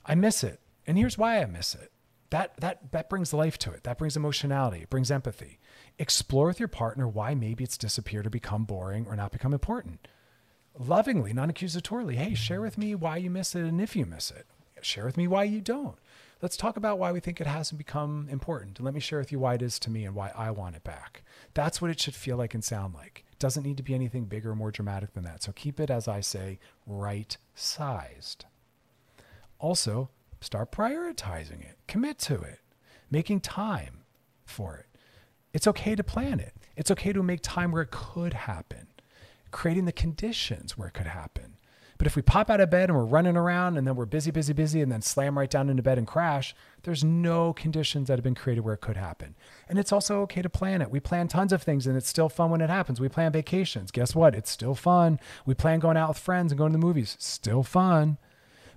I 0.07 0.15
miss 0.15 0.43
it. 0.43 0.59
And 0.87 0.97
here's 0.97 1.19
why 1.19 1.39
I 1.39 1.45
miss 1.45 1.75
it 1.75 1.91
that 2.33 2.57
that 2.57 2.91
that 2.91 3.09
brings 3.09 3.31
life 3.31 3.59
to 3.59 3.71
it. 3.71 3.83
That 3.83 3.99
brings 3.99 4.17
emotionality. 4.17 4.81
It 4.81 4.89
brings 4.89 5.11
empathy. 5.11 5.59
Explore 5.99 6.47
with 6.47 6.59
your 6.59 6.67
partner 6.67 7.07
why 7.07 7.35
maybe 7.35 7.63
it's 7.63 7.77
disappeared 7.77 8.25
or 8.25 8.31
become 8.31 8.65
boring 8.65 9.05
or 9.07 9.15
not 9.15 9.31
become 9.31 9.53
important. 9.53 10.07
Lovingly 10.77 11.31
non-accusatorily 11.31 12.15
hey 12.15 12.33
share 12.33 12.59
with 12.59 12.75
me 12.75 12.95
why 12.95 13.17
you 13.17 13.29
miss 13.29 13.53
it 13.53 13.65
and 13.65 13.79
if 13.79 13.95
you 13.95 14.07
miss 14.07 14.31
it. 14.31 14.47
Share 14.81 15.05
with 15.05 15.15
me 15.15 15.27
why 15.27 15.43
you 15.43 15.61
don't. 15.61 15.97
Let's 16.41 16.57
talk 16.57 16.75
about 16.75 16.97
why 16.97 17.11
we 17.11 17.19
think 17.19 17.39
it 17.39 17.45
hasn't 17.45 17.77
become 17.77 18.27
important 18.31 18.79
and 18.79 18.85
let 18.85 18.95
me 18.95 18.99
share 18.99 19.19
with 19.19 19.31
you 19.31 19.37
why 19.37 19.53
it 19.53 19.61
is 19.61 19.77
to 19.79 19.91
me 19.91 20.03
and 20.03 20.15
why 20.15 20.31
i 20.35 20.49
want 20.49 20.75
it 20.75 20.83
back. 20.83 21.23
That's 21.53 21.81
what 21.81 21.91
it 21.91 21.99
should 21.99 22.15
feel 22.15 22.37
like 22.37 22.55
and 22.55 22.63
sound 22.63 22.95
like. 22.95 23.25
It 23.31 23.37
doesn't 23.37 23.63
need 23.63 23.77
to 23.77 23.83
be 23.83 23.93
anything 23.93 24.25
bigger 24.25 24.49
or 24.49 24.55
more 24.55 24.71
dramatic 24.71 25.13
than 25.13 25.23
that. 25.23 25.43
So 25.43 25.51
keep 25.51 25.79
it 25.79 25.91
as 25.91 26.07
i 26.07 26.19
say 26.19 26.57
right 26.87 27.37
sized 27.53 28.45
also 29.59 30.09
start 30.43 30.71
prioritizing 30.71 31.61
it, 31.61 31.77
commit 31.87 32.19
to 32.19 32.35
it, 32.41 32.59
making 33.09 33.41
time 33.41 34.03
for 34.45 34.75
it. 34.77 34.85
It's 35.53 35.67
okay 35.67 35.95
to 35.95 36.03
plan 36.03 36.39
it. 36.39 36.53
It's 36.75 36.91
okay 36.91 37.13
to 37.13 37.21
make 37.21 37.41
time 37.41 37.71
where 37.71 37.83
it 37.83 37.91
could 37.91 38.33
happen, 38.33 38.87
creating 39.51 39.85
the 39.85 39.91
conditions 39.91 40.77
where 40.77 40.87
it 40.87 40.93
could 40.93 41.07
happen. 41.07 41.57
But 41.97 42.07
if 42.07 42.15
we 42.15 42.21
pop 42.21 42.49
out 42.49 42.59
of 42.59 42.69
bed 42.69 42.89
and 42.89 42.97
we're 42.97 43.05
running 43.05 43.37
around 43.37 43.77
and 43.77 43.87
then 43.87 43.95
we're 43.95 44.05
busy, 44.05 44.31
busy, 44.31 44.51
busy, 44.51 44.81
and 44.81 44.91
then 44.91 45.01
slam 45.01 45.37
right 45.37 45.49
down 45.49 45.69
into 45.69 45.83
bed 45.83 45.97
and 45.97 46.05
crash, 46.05 46.55
there's 46.81 47.03
no 47.03 47.53
conditions 47.53 48.07
that 48.07 48.17
have 48.17 48.23
been 48.23 48.35
created 48.35 48.61
where 48.61 48.73
it 48.73 48.81
could 48.81 48.97
happen. 48.97 49.35
And 49.69 49.79
it's 49.79 49.91
also 49.93 50.19
okay 50.21 50.41
to 50.41 50.49
plan 50.49 50.81
it. 50.81 50.91
We 50.91 50.99
plan 50.99 51.27
tons 51.27 51.53
of 51.53 51.63
things 51.63 51.87
and 51.87 51.95
it's 51.95 52.09
still 52.09 52.29
fun 52.29 52.49
when 52.49 52.61
it 52.61 52.69
happens. 52.69 52.99
We 52.99 53.09
plan 53.09 53.31
vacations. 53.31 53.91
Guess 53.91 54.15
what? 54.15 54.35
It's 54.35 54.51
still 54.51 54.75
fun. 54.75 55.19
We 55.45 55.53
plan 55.53 55.79
going 55.79 55.95
out 55.95 56.09
with 56.09 56.17
friends 56.17 56.51
and 56.51 56.59
going 56.59 56.73
to 56.73 56.77
the 56.77 56.85
movies. 56.85 57.15
Still 57.19 57.63
fun. 57.63 58.17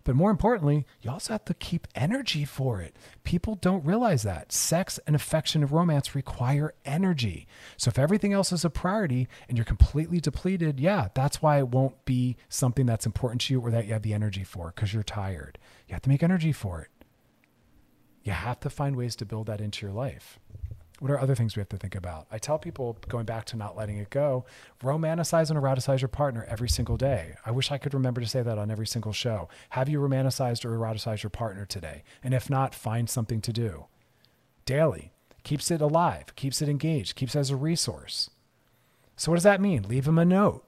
But 0.06 0.14
more 0.14 0.30
importantly, 0.30 0.86
you 1.02 1.10
also 1.10 1.32
have 1.34 1.44
to 1.46 1.54
keep 1.54 1.88
energy 1.96 2.44
for 2.44 2.80
it. 2.80 2.94
People 3.24 3.56
don't 3.56 3.84
realize 3.84 4.22
that. 4.22 4.52
Sex 4.52 5.00
and 5.04 5.16
affection 5.16 5.64
and 5.64 5.72
romance 5.72 6.14
require 6.14 6.74
energy. 6.84 7.48
So 7.76 7.88
if 7.88 7.98
everything 7.98 8.32
else 8.32 8.52
is 8.52 8.64
a 8.64 8.70
priority 8.70 9.26
and 9.48 9.58
you're 9.58 9.64
completely 9.64 10.20
depleted, 10.20 10.78
yeah, 10.78 11.08
that's 11.12 11.42
why 11.42 11.58
it 11.58 11.70
won't 11.70 12.04
be 12.04 12.36
something 12.48 12.86
that's 12.86 13.04
important 13.04 13.40
to 13.42 13.54
you 13.54 13.60
or 13.60 13.72
that 13.72 13.86
you 13.86 13.94
have 13.94 14.02
the 14.02 14.14
energy 14.14 14.44
for 14.44 14.72
because 14.72 14.94
you're 14.94 15.02
tired. 15.02 15.58
You 15.88 15.94
have 15.94 16.02
to 16.02 16.08
make 16.08 16.22
energy 16.22 16.52
for 16.52 16.80
it. 16.82 16.90
You 18.22 18.30
have 18.30 18.60
to 18.60 18.70
find 18.70 18.94
ways 18.94 19.16
to 19.16 19.26
build 19.26 19.48
that 19.48 19.60
into 19.60 19.84
your 19.84 19.92
life. 19.92 20.38
What 20.98 21.10
are 21.10 21.20
other 21.20 21.34
things 21.34 21.54
we 21.54 21.60
have 21.60 21.68
to 21.68 21.76
think 21.76 21.94
about? 21.94 22.26
I 22.30 22.38
tell 22.38 22.58
people 22.58 22.96
going 23.08 23.26
back 23.26 23.44
to 23.46 23.56
not 23.56 23.76
letting 23.76 23.98
it 23.98 24.08
go, 24.08 24.46
romanticize 24.82 25.50
and 25.50 25.58
eroticize 25.58 26.00
your 26.00 26.08
partner 26.08 26.46
every 26.48 26.70
single 26.70 26.96
day. 26.96 27.34
I 27.44 27.50
wish 27.50 27.70
I 27.70 27.76
could 27.76 27.92
remember 27.92 28.22
to 28.22 28.26
say 28.26 28.42
that 28.42 28.56
on 28.56 28.70
every 28.70 28.86
single 28.86 29.12
show. 29.12 29.48
Have 29.70 29.90
you 29.90 30.00
romanticized 30.00 30.64
or 30.64 30.70
eroticized 30.70 31.22
your 31.22 31.30
partner 31.30 31.66
today? 31.66 32.02
And 32.24 32.32
if 32.32 32.48
not, 32.48 32.74
find 32.74 33.10
something 33.10 33.42
to 33.42 33.52
do. 33.52 33.86
Daily. 34.64 35.12
Keeps 35.44 35.70
it 35.70 35.80
alive, 35.80 36.34
keeps 36.34 36.60
it 36.60 36.68
engaged, 36.68 37.14
keeps 37.14 37.36
it 37.36 37.38
as 37.38 37.50
a 37.50 37.56
resource. 37.56 38.30
So, 39.16 39.30
what 39.30 39.36
does 39.36 39.44
that 39.44 39.60
mean? 39.60 39.84
Leave 39.84 40.04
them 40.04 40.18
a 40.18 40.24
note, 40.24 40.66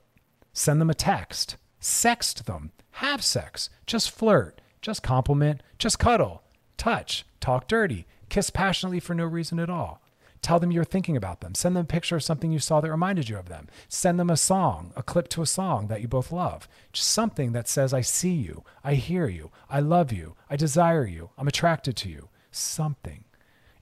send 0.52 0.80
them 0.80 0.88
a 0.88 0.94
text, 0.94 1.56
sext 1.80 2.44
them, 2.44 2.70
have 2.92 3.24
sex, 3.24 3.70
just 3.86 4.10
flirt, 4.12 4.60
just 4.80 5.02
compliment, 5.02 5.64
just 5.78 5.98
cuddle, 5.98 6.44
touch, 6.76 7.26
talk 7.40 7.66
dirty, 7.66 8.06
kiss 8.28 8.50
passionately 8.50 9.00
for 9.00 9.14
no 9.14 9.24
reason 9.24 9.58
at 9.58 9.68
all. 9.68 10.00
Tell 10.43 10.59
them 10.61 10.70
you're 10.70 10.84
thinking 10.84 11.16
about 11.16 11.41
them. 11.41 11.55
Send 11.55 11.76
them 11.76 11.82
a 11.82 11.86
picture 11.86 12.16
of 12.16 12.22
something 12.22 12.51
you 12.53 12.59
saw 12.59 12.80
that 12.80 12.91
reminded 12.91 13.28
you 13.28 13.36
of 13.36 13.49
them. 13.49 13.68
Send 13.89 14.18
them 14.18 14.30
a 14.30 14.36
song, 14.36 14.93
a 14.97 15.03
clip 15.03 15.28
to 15.30 15.43
a 15.43 15.47
song 15.47 15.89
that 15.89 16.01
you 16.01 16.09
both 16.09 16.32
love. 16.32 16.68
Just 16.93 17.11
something 17.11 17.53
that 17.53 17.68
says, 17.68 17.93
I 17.93 18.01
see 18.01 18.34
you, 18.34 18.64
I 18.84 18.95
hear 18.95 19.26
you, 19.28 19.51
I 19.68 19.80
love 19.80 20.12
you, 20.12 20.36
I 20.49 20.57
desire 20.57 21.07
you, 21.07 21.30
I'm 21.36 21.49
attracted 21.49 21.97
to 21.99 22.09
you. 22.09 22.28
Something. 22.51 23.24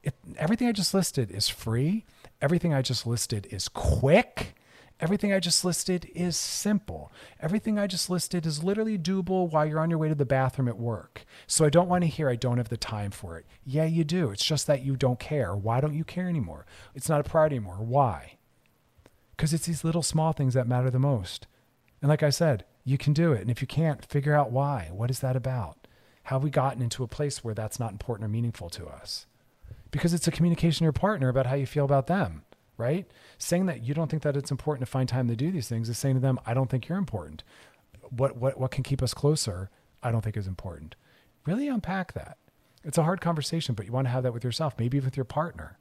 It, 0.03 0.15
everything 0.37 0.69
I 0.69 0.73
just 0.73 0.95
listed 0.95 1.31
is 1.31 1.49
free. 1.49 2.05
Everything 2.41 2.73
I 2.73 2.83
just 2.83 3.07
listed 3.07 3.49
is 3.51 3.69
quick. 3.69 4.55
Everything 4.99 5.31
I 5.31 5.41
just 5.41 5.63
listed 5.63 6.11
is 6.15 6.39
simple. 6.39 7.13
Everything 7.39 7.79
I 7.79 7.87
just 7.87 8.09
listed 8.09 8.47
is 8.47 8.65
literally 8.65 8.97
doable 8.97 9.51
while 9.51 9.67
you're 9.67 9.81
on 9.81 9.91
your 9.91 9.99
way 9.99 10.09
to 10.09 10.15
the 10.15 10.25
bathroom 10.25 10.69
at 10.69 10.79
work. 10.79 11.27
So 11.47 11.67
I 11.67 11.71
don't 11.71 11.89
want 11.89 12.03
to 12.05 12.09
hear 12.09 12.31
I 12.31 12.37
don't 12.37 12.57
have 12.57 12.71
the 12.71 12.79
time 12.79 13.11
for 13.11 13.37
it. 13.37 13.45
Yeah, 13.63 13.85
you 13.85 14.05
do. 14.05 14.31
It's 14.31 14.45
just 14.45 14.67
that 14.69 14.83
you 14.83 14.97
don't 14.97 15.21
care. 15.21 15.55
Why 15.55 15.83
don't 15.83 15.95
you 15.95 16.03
care 16.03 16.31
anymore? 16.31 16.65
It's 16.95 17.11
not 17.11 17.21
a 17.21 17.25
priority 17.25 17.57
anymore. 17.57 17.77
Why? 17.81 18.39
Because 19.37 19.53
it's 19.53 19.67
these 19.67 19.85
little 19.85 20.03
small 20.03 20.33
things 20.33 20.55
that 20.55 20.67
matter 20.67 20.91
the 20.91 20.99
most. 20.99 21.47
And 22.01 22.09
like 22.09 22.23
I 22.23 22.31
said, 22.31 22.65
you 22.83 22.97
can 22.97 23.13
do 23.13 23.33
it. 23.33 23.43
And 23.43 23.51
if 23.51 23.61
you 23.61 23.67
can't, 23.67 24.03
figure 24.03 24.35
out 24.35 24.51
why. 24.51 24.89
What 24.93 25.11
is 25.11 25.21
that 25.21 25.37
about? 25.37 25.87
How 26.23 26.37
have 26.37 26.45
we 26.45 26.51
gotten 26.51 26.81
into 26.81 27.05
a 27.05 27.09
place 27.09 27.45
where 27.45 27.55
that's 27.55 27.79
not 27.79 27.93
important 27.93 28.25
or 28.25 28.29
meaningful 28.29 28.71
to 28.71 28.87
us? 28.87 29.27
Because 29.91 30.15
it's 30.15 30.27
a 30.27 30.33
communication 30.33 30.79
to 30.79 30.85
your 30.85 30.93
partner 30.93 31.29
about 31.29 31.47
how 31.47 31.55
you 31.55 31.67
feel 31.67 31.85
about 31.85 32.07
them 32.07 32.46
right? 32.77 33.07
Saying 33.39 33.67
that 33.67 33.83
you 33.83 33.95
don't 33.95 34.11
think 34.11 34.23
that 34.23 34.37
it's 34.37 34.51
important 34.51 34.87
to 34.87 34.91
find 34.91 35.09
time 35.09 35.29
to 35.29 35.37
do 35.37 35.51
these 35.51 35.69
things 35.69 35.89
is 35.89 35.99
saying 35.99 36.17
to 36.17 36.21
them, 36.21 36.39
I 36.47 36.55
don't 36.55 36.71
think 36.71 36.89
you're 36.89 36.99
important. 36.99 37.43
What 38.11 38.37
what 38.37 38.59
what 38.59 38.71
can 38.71 38.85
keep 38.85 39.03
us 39.03 39.15
closer, 39.15 39.71
I 40.03 40.13
don't 40.13 40.23
think 40.23 40.37
is 40.37 40.47
important. 40.47 40.95
Really 41.45 41.69
unpack 41.69 42.13
that. 42.13 42.39
It's 42.85 42.99
a 42.99 43.03
hard 43.03 43.21
conversation, 43.21 43.75
but 43.75 43.87
you 43.87 43.93
want 43.93 44.07
to 44.07 44.13
have 44.13 44.23
that 44.23 44.33
with 44.33 44.45
yourself, 44.45 44.75
maybe 44.79 45.01
with 45.01 45.17
your 45.17 45.25
partner. 45.25 45.79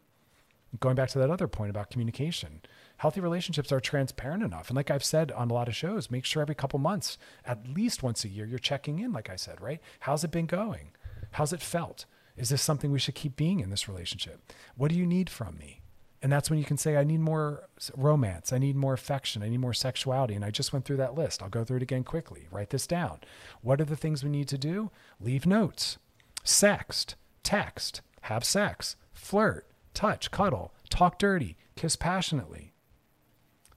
Going 0.80 0.96
back 0.96 1.10
to 1.10 1.20
that 1.20 1.30
other 1.30 1.48
point 1.48 1.70
about 1.70 1.92
communication, 1.92 2.62
healthy 2.98 3.22
relationships 3.22 3.72
are 3.72 3.80
transparent 3.80 4.44
enough. 4.44 4.70
And 4.70 4.76
like 4.76 4.92
I've 4.92 5.04
said 5.04 5.32
on 5.32 5.50
a 5.50 5.54
lot 5.54 5.68
of 5.68 5.76
shows, 5.76 6.12
make 6.12 6.26
sure 6.26 6.42
every 6.42 6.56
couple 6.56 6.80
months, 6.80 7.18
at 7.46 7.68
least 7.68 8.04
once 8.04 8.26
a 8.26 8.30
year, 8.30 8.46
you're 8.46 8.60
checking 8.60 9.00
in, 9.00 9.14
like 9.14 9.30
I 9.30 9.36
said, 9.36 9.62
right? 9.62 9.80
How's 10.02 10.24
it 10.24 10.32
been 10.32 10.48
going? 10.48 10.92
How's 11.34 11.54
it 11.54 11.62
felt? 11.62 12.06
Is 12.36 12.50
this 12.50 12.62
something 12.62 12.92
we 12.92 13.00
should 13.00 13.16
keep 13.16 13.36
being 13.36 13.60
in 13.60 13.70
this 13.70 13.88
relationship? 13.88 14.52
What 14.76 14.92
do 14.92 14.98
you 14.98 15.06
need 15.06 15.30
from 15.30 15.58
me? 15.58 15.82
And 16.26 16.32
that's 16.32 16.50
when 16.50 16.58
you 16.58 16.66
can 16.66 16.78
say, 16.78 16.98
I 16.98 17.04
need 17.04 17.20
more 17.20 17.70
romance. 17.96 18.52
I 18.52 18.58
need 18.58 18.76
more 18.76 18.94
affection. 18.94 19.44
I 19.44 19.50
need 19.50 19.60
more 19.60 19.76
sexuality. 19.76 20.34
And 20.34 20.44
I 20.44 20.50
just 20.50 20.74
went 20.74 20.84
through 20.84 20.98
that 20.98 21.14
list. 21.14 21.44
I'll 21.44 21.50
go 21.50 21.64
through 21.64 21.78
it 21.78 21.84
again 21.84 22.04
quickly. 22.04 22.48
Write 22.50 22.72
this 22.72 22.88
down. 22.88 23.20
What 23.62 23.80
are 23.80 23.86
the 23.86 23.96
things 23.96 24.24
we 24.24 24.32
need 24.32 24.48
to 24.48 24.58
do? 24.58 24.90
Leave 25.20 25.46
notes, 25.46 26.00
sext, 26.44 27.14
text, 27.44 28.02
have 28.22 28.44
sex, 28.44 28.96
flirt, 29.14 29.68
touch, 29.94 30.32
cuddle, 30.32 30.74
talk 30.90 31.20
dirty, 31.20 31.58
kiss 31.76 31.96
passionately. 31.96 32.74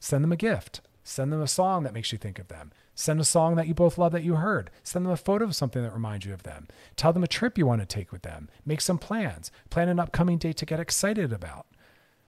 Send 0.01 0.25
them 0.25 0.33
a 0.33 0.37
gift. 0.37 0.81
Send 1.05 1.31
them 1.31 1.43
a 1.43 1.47
song 1.47 1.83
that 1.83 1.93
makes 1.93 2.13
you 2.13 2.19
think 2.19 2.39
of 2.39 2.49
them. 2.49 2.73
Send 2.95 3.21
a 3.21 3.25
song 3.25 3.57
that 3.57 3.69
you 3.69 3.75
both 3.75 3.99
love 3.99 4.13
that 4.13 4.25
you 4.25 4.37
heard. 4.37 4.71
Send 4.83 5.05
them 5.05 5.13
a 5.13 5.19
photo 5.19 5.45
of 5.45 5.55
something 5.55 5.83
that 5.83 5.93
reminds 5.93 6.25
you 6.25 6.33
of 6.33 6.45
them. 6.45 6.67
Tell 6.97 7.13
them 7.13 7.25
a 7.25 7.29
trip 7.29 7.59
you 7.59 7.67
want 7.67 7.83
to 7.83 7.87
take 7.87 8.11
with 8.11 8.23
them. 8.23 8.49
Make 8.65 8.81
some 8.81 8.97
plans. 8.97 9.53
Plan 9.69 9.91
an 9.91 10.01
upcoming 10.01 10.39
date 10.39 10.57
to 10.57 10.67
get 10.67 10.81
excited 10.81 11.31
about. 11.31 11.67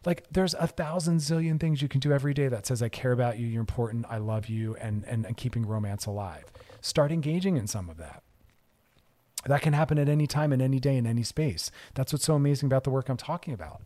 Like 0.05 0.26
there's 0.30 0.55
a 0.55 0.66
thousand 0.66 1.18
zillion 1.18 1.61
things 1.61 1.82
you 1.82 1.88
can 1.88 2.01
do 2.01 2.12
every 2.12 2.32
day 2.32 2.48
that 2.48 2.66
says 2.66 2.82
I 2.82 2.88
care 2.88 3.12
about 3.12 3.38
you, 3.38 3.46
you're 3.46 3.61
important, 3.61 4.07
I 4.09 4.18
love 4.18 4.46
you, 4.48 4.76
and 4.76 5.05
and, 5.05 5.26
and 5.26 5.36
keeping 5.36 5.66
romance 5.66 6.07
alive. 6.07 6.44
Start 6.80 7.12
engaging 7.12 7.57
in 7.57 7.66
some 7.66 7.90
of 7.90 7.98
that. 7.98 8.22
That 9.46 9.62
can 9.62 9.72
happen 9.72 9.98
at 9.98 10.09
any 10.09 10.26
time, 10.26 10.53
in 10.53 10.61
any 10.61 10.80
day, 10.80 10.96
in 10.96 11.07
any 11.07 11.22
space. 11.22 11.70
That's 11.94 12.12
what's 12.12 12.24
so 12.24 12.34
amazing 12.34 12.66
about 12.66 12.84
the 12.84 12.90
work 12.90 13.09
I'm 13.09 13.16
talking 13.16 13.55
about. 13.55 13.82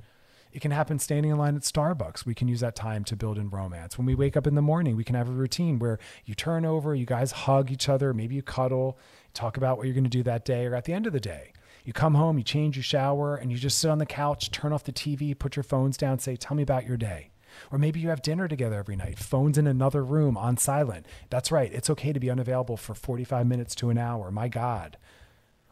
It 0.53 0.61
can 0.61 0.71
happen 0.71 1.01
standing 1.01 1.33
in 1.33 1.39
line 1.39 1.57
at 1.57 1.63
Starbucks. 1.63 2.25
We 2.25 2.35
can 2.35 2.47
use 2.47 2.61
that 2.61 2.77
time 2.77 3.03
to 3.05 3.17
build 3.17 3.39
in 3.39 3.51
romance. 3.51 3.99
When 3.99 4.07
we 4.07 4.15
wake 4.15 4.37
up 4.37 4.47
in 4.47 4.55
the 4.55 4.63
morning, 4.63 4.95
we 4.95 5.03
can 5.03 5.17
have 5.17 5.29
a 5.29 5.33
routine 5.33 5.81
where 5.81 5.99
you 6.25 6.35
turn 6.35 6.65
over, 6.65 6.95
you 6.95 7.07
guys 7.07 7.33
hug 7.33 7.73
each 7.73 7.89
other, 7.89 8.15
maybe 8.15 8.37
you 8.37 8.43
cuddle, 8.43 8.97
talk 9.33 9.57
about 9.57 9.77
what 9.77 9.87
you're 9.87 9.95
going 9.95 10.05
to 10.05 10.11
do 10.11 10.23
that 10.23 10.45
day, 10.45 10.67
or 10.67 10.77
at 10.77 10.85
the 10.85 10.93
end 10.93 11.09
of 11.09 11.13
the 11.13 11.19
day, 11.19 11.53
you 11.85 11.93
come 11.93 12.15
home, 12.15 12.39
you 12.39 12.45
change, 12.45 12.77
you 12.77 12.83
shower, 12.83 13.37
and 13.37 13.53
you 13.53 13.59
just 13.59 13.79
sit 13.79 13.91
on 13.91 13.99
the 13.99 14.07
couch, 14.07 14.51
turn 14.51 14.73
off 14.73 14.85
the 14.85 14.93
TV, 14.93 15.39
put 15.39 15.57
your 15.57 15.63
phones 15.63 15.97
down, 15.97 16.19
say, 16.19 16.37
Tell 16.37 16.57
me 16.57 16.63
about 16.63 16.87
your 16.87 16.97
day. 16.97 17.31
Or 17.71 17.79
maybe 17.79 18.01
you 18.01 18.09
have 18.09 18.23
dinner 18.23 18.49
together 18.49 18.77
every 18.77 18.97
night, 18.97 19.19
phones 19.19 19.59
in 19.59 19.67
another 19.67 20.03
room 20.03 20.37
on 20.37 20.57
silent. 20.57 21.07
That's 21.31 21.53
right. 21.53 21.73
It's 21.73 21.91
okay 21.91 22.13
to 22.13 22.21
be 22.21 22.31
unavailable 22.31 22.77
for 22.77 22.95
45 22.95 23.47
minutes 23.47 23.75
to 23.77 23.91
an 23.91 23.99
hour. 23.99 24.31
My 24.31 24.49
God. 24.49 24.97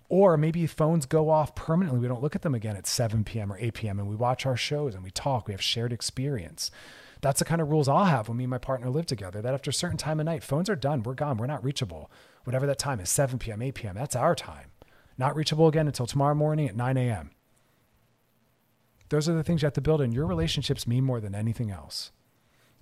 Or 0.08 0.36
maybe 0.36 0.66
phones 0.66 1.06
go 1.06 1.30
off 1.30 1.54
permanently. 1.54 1.98
We 1.98 2.08
don't 2.08 2.22
look 2.22 2.36
at 2.36 2.42
them 2.42 2.54
again 2.54 2.76
at 2.76 2.86
7 2.86 3.24
p.m. 3.24 3.52
or 3.52 3.58
8 3.58 3.74
p.m. 3.74 3.98
and 3.98 4.08
we 4.08 4.14
watch 4.14 4.44
our 4.44 4.56
shows 4.56 4.94
and 4.94 5.02
we 5.02 5.10
talk. 5.10 5.48
We 5.48 5.54
have 5.54 5.62
shared 5.62 5.92
experience. 5.92 6.70
That's 7.22 7.38
the 7.38 7.44
kind 7.44 7.62
of 7.62 7.70
rules 7.70 7.88
I'll 7.88 8.04
have 8.04 8.28
when 8.28 8.36
me 8.36 8.44
and 8.44 8.50
my 8.50 8.58
partner 8.58 8.90
live 8.90 9.06
together. 9.06 9.40
That 9.40 9.54
after 9.54 9.70
a 9.70 9.74
certain 9.74 9.96
time 9.96 10.20
of 10.20 10.26
night, 10.26 10.42
phones 10.42 10.68
are 10.68 10.76
done. 10.76 11.02
We're 11.02 11.14
gone. 11.14 11.38
We're 11.38 11.46
not 11.46 11.64
reachable. 11.64 12.10
Whatever 12.44 12.66
that 12.66 12.78
time 12.78 13.00
is, 13.00 13.08
7 13.08 13.38
p.m., 13.38 13.62
8 13.62 13.74
p.m., 13.74 13.94
that's 13.94 14.16
our 14.16 14.34
time. 14.34 14.71
Not 15.18 15.36
reachable 15.36 15.68
again 15.68 15.86
until 15.86 16.06
tomorrow 16.06 16.34
morning 16.34 16.68
at 16.68 16.76
9 16.76 16.96
a.m. 16.96 17.30
Those 19.08 19.28
are 19.28 19.34
the 19.34 19.44
things 19.44 19.62
you 19.62 19.66
have 19.66 19.74
to 19.74 19.80
build 19.80 20.00
in. 20.00 20.12
Your 20.12 20.26
relationships 20.26 20.86
mean 20.86 21.04
more 21.04 21.20
than 21.20 21.34
anything 21.34 21.70
else. 21.70 22.12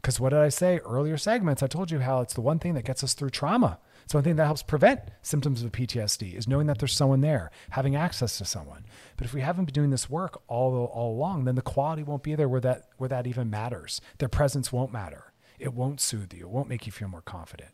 Because 0.00 0.18
what 0.18 0.30
did 0.30 0.38
I 0.38 0.48
say 0.48 0.78
earlier 0.78 1.18
segments? 1.18 1.62
I 1.62 1.66
told 1.66 1.90
you 1.90 1.98
how 1.98 2.20
it's 2.20 2.34
the 2.34 2.40
one 2.40 2.58
thing 2.58 2.74
that 2.74 2.84
gets 2.84 3.04
us 3.04 3.12
through 3.12 3.30
trauma. 3.30 3.78
It's 4.04 4.14
one 4.14 4.22
thing 4.22 4.36
that 4.36 4.46
helps 4.46 4.62
prevent 4.62 5.00
symptoms 5.22 5.62
of 5.62 5.72
PTSD 5.72 6.34
is 6.34 6.48
knowing 6.48 6.66
that 6.68 6.78
there's 6.78 6.94
someone 6.94 7.20
there, 7.20 7.50
having 7.70 7.96
access 7.96 8.38
to 8.38 8.44
someone. 8.44 8.86
But 9.16 9.26
if 9.26 9.34
we 9.34 9.42
haven't 9.42 9.66
been 9.66 9.74
doing 9.74 9.90
this 9.90 10.08
work 10.08 10.40
all, 10.48 10.86
all 10.86 11.12
along, 11.12 11.44
then 11.44 11.54
the 11.54 11.62
quality 11.62 12.02
won't 12.02 12.22
be 12.22 12.34
there 12.34 12.48
where 12.48 12.62
that 12.62 12.88
where 12.96 13.08
that 13.08 13.26
even 13.26 13.50
matters. 13.50 14.00
Their 14.18 14.28
presence 14.28 14.72
won't 14.72 14.92
matter. 14.92 15.32
It 15.58 15.74
won't 15.74 16.00
soothe 16.00 16.32
you. 16.32 16.46
It 16.46 16.50
won't 16.50 16.68
make 16.68 16.86
you 16.86 16.92
feel 16.92 17.08
more 17.08 17.22
confident. 17.22 17.72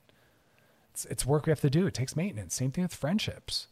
It's, 0.91 1.05
it's 1.05 1.27
work 1.27 1.47
we 1.47 1.51
have 1.51 1.61
to 1.61 1.71
do. 1.71 1.87
It 1.87 1.95
takes 1.95 2.17
maintenance. 2.17 2.55
Same 2.55 2.73
thing 2.73 2.83
with 2.83 2.95
friendships 2.95 3.69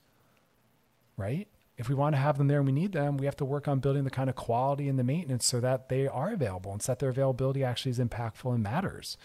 right? 1.16 1.48
If 1.76 1.88
we 1.88 1.94
want 1.94 2.14
to 2.14 2.20
have 2.20 2.38
them 2.38 2.46
there 2.46 2.58
and 2.58 2.66
we 2.66 2.72
need 2.72 2.92
them, 2.92 3.16
we 3.16 3.26
have 3.26 3.36
to 3.38 3.44
work 3.44 3.66
on 3.66 3.80
building 3.80 4.04
the 4.04 4.10
kind 4.10 4.30
of 4.30 4.36
quality 4.36 4.88
and 4.88 4.98
the 4.98 5.04
maintenance 5.04 5.44
so 5.44 5.60
that 5.60 5.88
they 5.88 6.06
are 6.06 6.32
available 6.32 6.72
and 6.72 6.80
so 6.80 6.92
that 6.92 7.00
their 7.00 7.10
availability 7.10 7.64
actually 7.64 7.90
is 7.90 7.98
impactful 7.98 8.54
and 8.54 8.62
matters. 8.62 9.16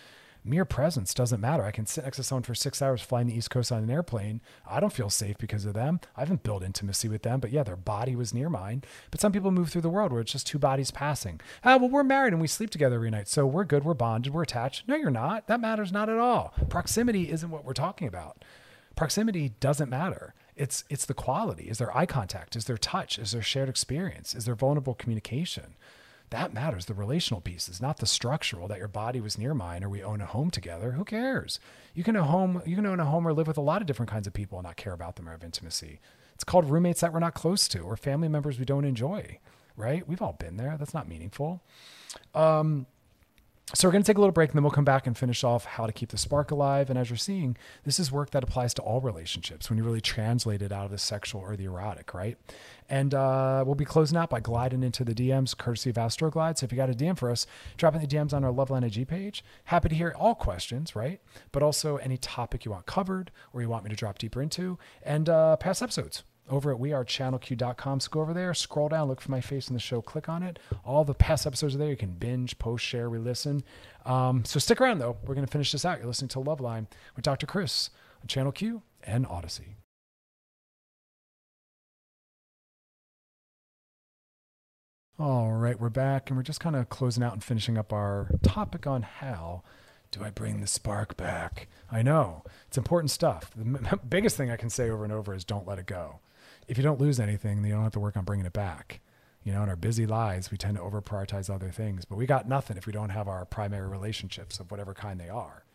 Mere 0.44 0.66
presence 0.66 1.14
doesn't 1.14 1.42
matter. 1.42 1.64
I 1.64 1.72
can 1.72 1.86
sit 1.86 2.06
next 2.06 2.18
to 2.18 2.24
someone 2.24 2.44
for 2.44 2.56
six 2.56 2.82
hours 2.82 3.02
flying 3.02 3.28
the 3.28 3.36
East 3.36 3.50
Coast 3.50 3.74
on 3.74 3.84
an 3.84 3.90
airplane. 3.92 4.40
I 4.68 4.80
don't 4.80 4.94
feel 4.94 5.10
safe 5.10 5.38
because 5.38 5.66
of 5.66 5.74
them. 5.74 6.00
I 6.16 6.22
haven't 6.22 6.44
built 6.44 6.64
intimacy 6.64 7.10
with 7.10 7.24
them, 7.24 7.42
but 7.42 7.52
yeah, 7.52 7.64
their 7.64 7.76
body 7.76 8.16
was 8.16 8.34
near 8.34 8.50
mine. 8.50 8.84
But 9.12 9.20
some 9.20 9.34
people 9.34 9.52
move 9.52 9.70
through 9.70 9.82
the 9.82 9.90
world 9.90 10.14
where 10.14 10.22
it's 10.22 10.32
just 10.32 10.48
two 10.48 10.58
bodies 10.58 10.92
passing. 10.92 11.42
Ah, 11.64 11.76
well, 11.76 11.90
we're 11.90 12.04
married 12.04 12.32
and 12.32 12.42
we 12.42 12.48
sleep 12.48 12.70
together 12.70 12.96
every 12.96 13.12
night. 13.12 13.28
So 13.28 13.46
we're 13.46 13.66
good. 13.66 13.84
We're 13.84 13.94
bonded. 13.94 14.34
We're 14.34 14.44
attached. 14.44 14.88
No, 14.88 14.96
you're 14.96 15.12
not. 15.12 15.48
That 15.48 15.60
matters 15.60 15.92
not 15.92 16.10
at 16.10 16.18
all. 16.18 16.54
Proximity 16.70 17.30
isn't 17.30 17.52
what 17.52 17.66
we're 17.66 17.74
talking 17.74 18.08
about. 18.08 18.44
Proximity 18.96 19.50
doesn't 19.60 19.90
matter 19.90 20.34
it's 20.60 20.84
it's 20.90 21.06
the 21.06 21.14
quality. 21.14 21.70
Is 21.70 21.78
there 21.78 21.96
eye 21.98 22.06
contact? 22.06 22.56
Is 22.56 22.66
there 22.66 22.78
touch? 22.78 23.18
Is 23.18 23.32
there 23.32 23.42
shared 23.42 23.70
experience? 23.70 24.36
Is 24.36 24.46
there 24.46 24.56
vulnerable 24.56 24.94
communication? 24.94 25.76
That 26.32 26.54
matters. 26.54 26.86
The 26.86 26.94
relational 26.94 27.42
pieces, 27.42 27.82
not 27.82 27.98
the 27.98 28.06
structural 28.06 28.68
that 28.68 28.78
your 28.78 28.88
body 28.88 29.20
was 29.20 29.38
near 29.38 29.56
mine 29.56 29.84
or 29.84 29.90
we 29.90 30.04
own 30.04 30.22
a 30.22 30.28
home 30.28 30.52
together. 30.52 30.92
Who 30.92 31.04
cares? 31.04 31.60
You 31.96 32.04
can 32.04 32.16
own 32.16 32.24
a 32.24 32.28
home, 32.28 32.62
you 32.66 32.76
can 32.76 32.86
own 32.86 33.00
a 33.00 33.06
home 33.06 33.28
or 33.28 33.34
live 33.34 33.48
with 33.48 33.58
a 33.58 33.62
lot 33.62 33.82
of 33.82 33.88
different 33.88 34.12
kinds 34.12 34.28
of 34.28 34.34
people 34.34 34.60
and 34.60 34.66
not 34.66 34.76
care 34.76 34.94
about 34.94 35.16
them 35.16 35.28
or 35.28 35.32
have 35.32 35.44
intimacy. 35.44 36.00
It's 36.36 36.44
called 36.44 36.70
roommates 36.70 37.02
that 37.02 37.14
we're 37.14 37.20
not 37.20 37.34
close 37.34 37.68
to 37.70 37.80
or 37.80 37.98
family 37.98 38.28
members 38.28 38.60
we 38.60 38.66
don't 38.66 38.86
enjoy, 38.86 39.40
right? 39.76 40.08
We've 40.08 40.22
all 40.22 40.34
been 40.34 40.58
there. 40.58 40.76
That's 40.78 40.94
not 40.94 41.08
meaningful. 41.08 41.64
Um, 42.36 42.86
so 43.74 43.88
we're 43.88 43.92
going 43.92 44.02
to 44.02 44.08
take 44.08 44.18
a 44.18 44.20
little 44.20 44.34
break 44.34 44.50
and 44.50 44.58
then 44.58 44.64
we'll 44.64 44.72
come 44.72 44.86
back 44.86 45.06
and 45.06 45.16
finish 45.16 45.44
off 45.44 45.66
how 45.66 45.86
to 45.86 45.94
keep 45.94 46.10
the 46.10 46.18
spark 46.18 46.50
alive. 46.50 46.90
And 46.90 46.98
as 46.98 47.10
you're 47.10 47.18
seeing, 47.18 47.56
this 47.84 48.00
is 48.00 48.12
work 48.12 48.32
that 48.32 48.44
applies 48.44 48.74
to 48.76 48.82
all 48.82 49.00
relationships 49.00 49.70
when 49.70 49.78
you 49.78 49.84
really 49.84 50.02
translate 50.02 50.62
it 50.62 50.72
out 50.72 50.86
of 50.86 50.92
the 50.92 50.98
sexual 50.98 51.42
or 51.42 51.56
the 51.56 51.66
erotic, 51.66 52.14
right? 52.14 52.38
And 52.90 53.14
uh, 53.14 53.64
we'll 53.66 53.76
be 53.76 53.86
closing 53.86 54.18
out 54.18 54.32
by 54.32 54.40
gliding 54.40 54.82
into 54.82 55.04
the 55.04 55.14
DMs 55.14 55.56
courtesy 55.56 55.92
of 55.92 55.98
Astroglide. 55.98 56.58
So 56.58 56.64
if 56.64 56.72
you 56.72 56.78
got 56.78 56.90
a 56.90 56.94
DM 56.94 57.18
for 57.18 57.30
us, 57.30 57.46
drop 57.78 57.94
in 57.94 58.02
the 58.02 58.08
DMs 58.08 58.34
on 58.34 58.44
our 58.44 58.52
Loveline 58.52 58.84
IG 58.84 59.08
page. 59.08 59.44
Happy 59.66 59.90
to 59.90 59.96
hear 59.96 60.16
all 60.18 60.34
questions, 60.34 60.96
right? 60.96 61.22
But 61.52 61.62
also 61.62 61.98
any 61.98 62.18
topic 62.18 62.66
you 62.66 62.72
want 62.72 62.88
covered 62.88 63.30
or 63.54 63.62
you 63.62 63.70
want 63.70 63.84
me 63.84 63.92
to 63.92 63.96
drop 63.96 64.18
deeper 64.18 64.42
into 64.42 64.80
and 65.04 65.30
uh, 65.30 65.58
past 65.58 65.84
episodes 65.84 66.24
over 66.50 66.72
at 66.72 66.80
wearechannelq.com. 66.80 68.00
So 68.00 68.10
go 68.10 68.22
over 68.22 68.34
there, 68.34 68.54
scroll 68.54 68.90
down, 68.90 69.08
look 69.08 69.22
for 69.22 69.32
my 69.32 69.42
face 69.42 69.68
in 69.70 69.74
the 69.74 69.80
show, 69.80 70.02
click 70.02 70.30
on 70.30 70.44
it. 70.44 70.60
All 70.84 71.04
the 71.04 71.14
past 71.14 71.48
episodes 71.48 71.76
are 71.76 71.78
there. 71.78 71.90
You 71.90 71.98
can 71.98 72.12
binge, 72.12 72.58
post, 72.60 72.84
share, 72.86 73.10
re 73.10 73.20
listen. 73.20 73.64
Um, 74.06 74.46
so 74.46 74.60
stick 74.60 74.82
around, 74.82 75.00
though. 75.00 75.18
We're 75.26 75.36
going 75.36 75.46
to 75.46 75.52
finish 75.52 75.72
this 75.72 75.86
out. 75.86 76.00
You're 76.00 76.08
listening 76.08 76.30
to 76.30 76.40
Love 76.40 76.60
Loveline 76.60 76.88
with 77.16 77.24
Dr. 77.24 77.46
Chris 77.46 77.90
on 78.22 78.28
Channel 78.28 78.52
Q 78.52 78.82
and 79.04 79.26
Audacy. 79.26 79.76
All 85.20 85.52
right, 85.52 85.78
we're 85.78 85.90
back 85.90 86.30
and 86.30 86.38
we're 86.38 86.44
just 86.44 86.62
kind 86.62 86.78
of 86.78 86.88
closing 86.88 87.24
out 87.24 87.34
and 87.34 87.44
finishing 87.44 87.78
up 87.78 87.92
our 87.92 88.32
topic 88.42 88.88
on 88.88 89.02
how 89.02 89.64
do 90.12 90.24
I 90.24 90.30
bring 90.30 90.62
the 90.62 90.68
spark 90.68 91.18
back? 91.18 91.68
I 91.92 92.02
know 92.02 92.44
it's 92.68 92.78
important 92.78 93.12
stuff. 93.12 93.52
The 93.54 93.64
m- 93.64 94.00
biggest 94.10 94.38
thing 94.38 94.50
I 94.50 94.56
can 94.56 94.70
say 94.70 94.90
over 94.90 95.04
and 95.04 95.12
over 95.12 95.34
is 95.34 95.44
don't 95.44 95.68
let 95.68 95.78
it 95.78 95.88
go 95.88 96.22
if 96.70 96.78
you 96.78 96.84
don't 96.84 97.02
lose 97.02 97.20
anything, 97.20 97.62
then 97.62 97.70
you 97.70 97.74
don't 97.74 97.84
have 97.84 97.94
to 97.94 98.00
work 98.00 98.16
on 98.16 98.24
bringing 98.24 98.46
it 98.46 98.54
back. 98.54 99.02
You 99.44 99.52
know, 99.52 99.64
in 99.64 99.70
our 99.70 99.76
busy 99.76 100.06
lives, 100.06 100.52
we 100.52 100.58
tend 100.58 100.78
to 100.78 100.84
over 100.84 101.02
prioritize 101.02 101.50
other 101.50 101.72
things, 101.72 102.06
but 102.06 102.18
we 102.18 102.28
got 102.28 102.48
nothing 102.48 102.78
if 102.78 102.86
we 102.86 102.94
don't 102.94 103.10
have 103.10 103.28
our 103.28 103.44
primary 103.46 103.90
relationships 103.90 104.60
of 104.60 104.70
whatever 104.70 104.94
kind 104.94 105.20
they 105.20 105.30
are. 105.30 105.66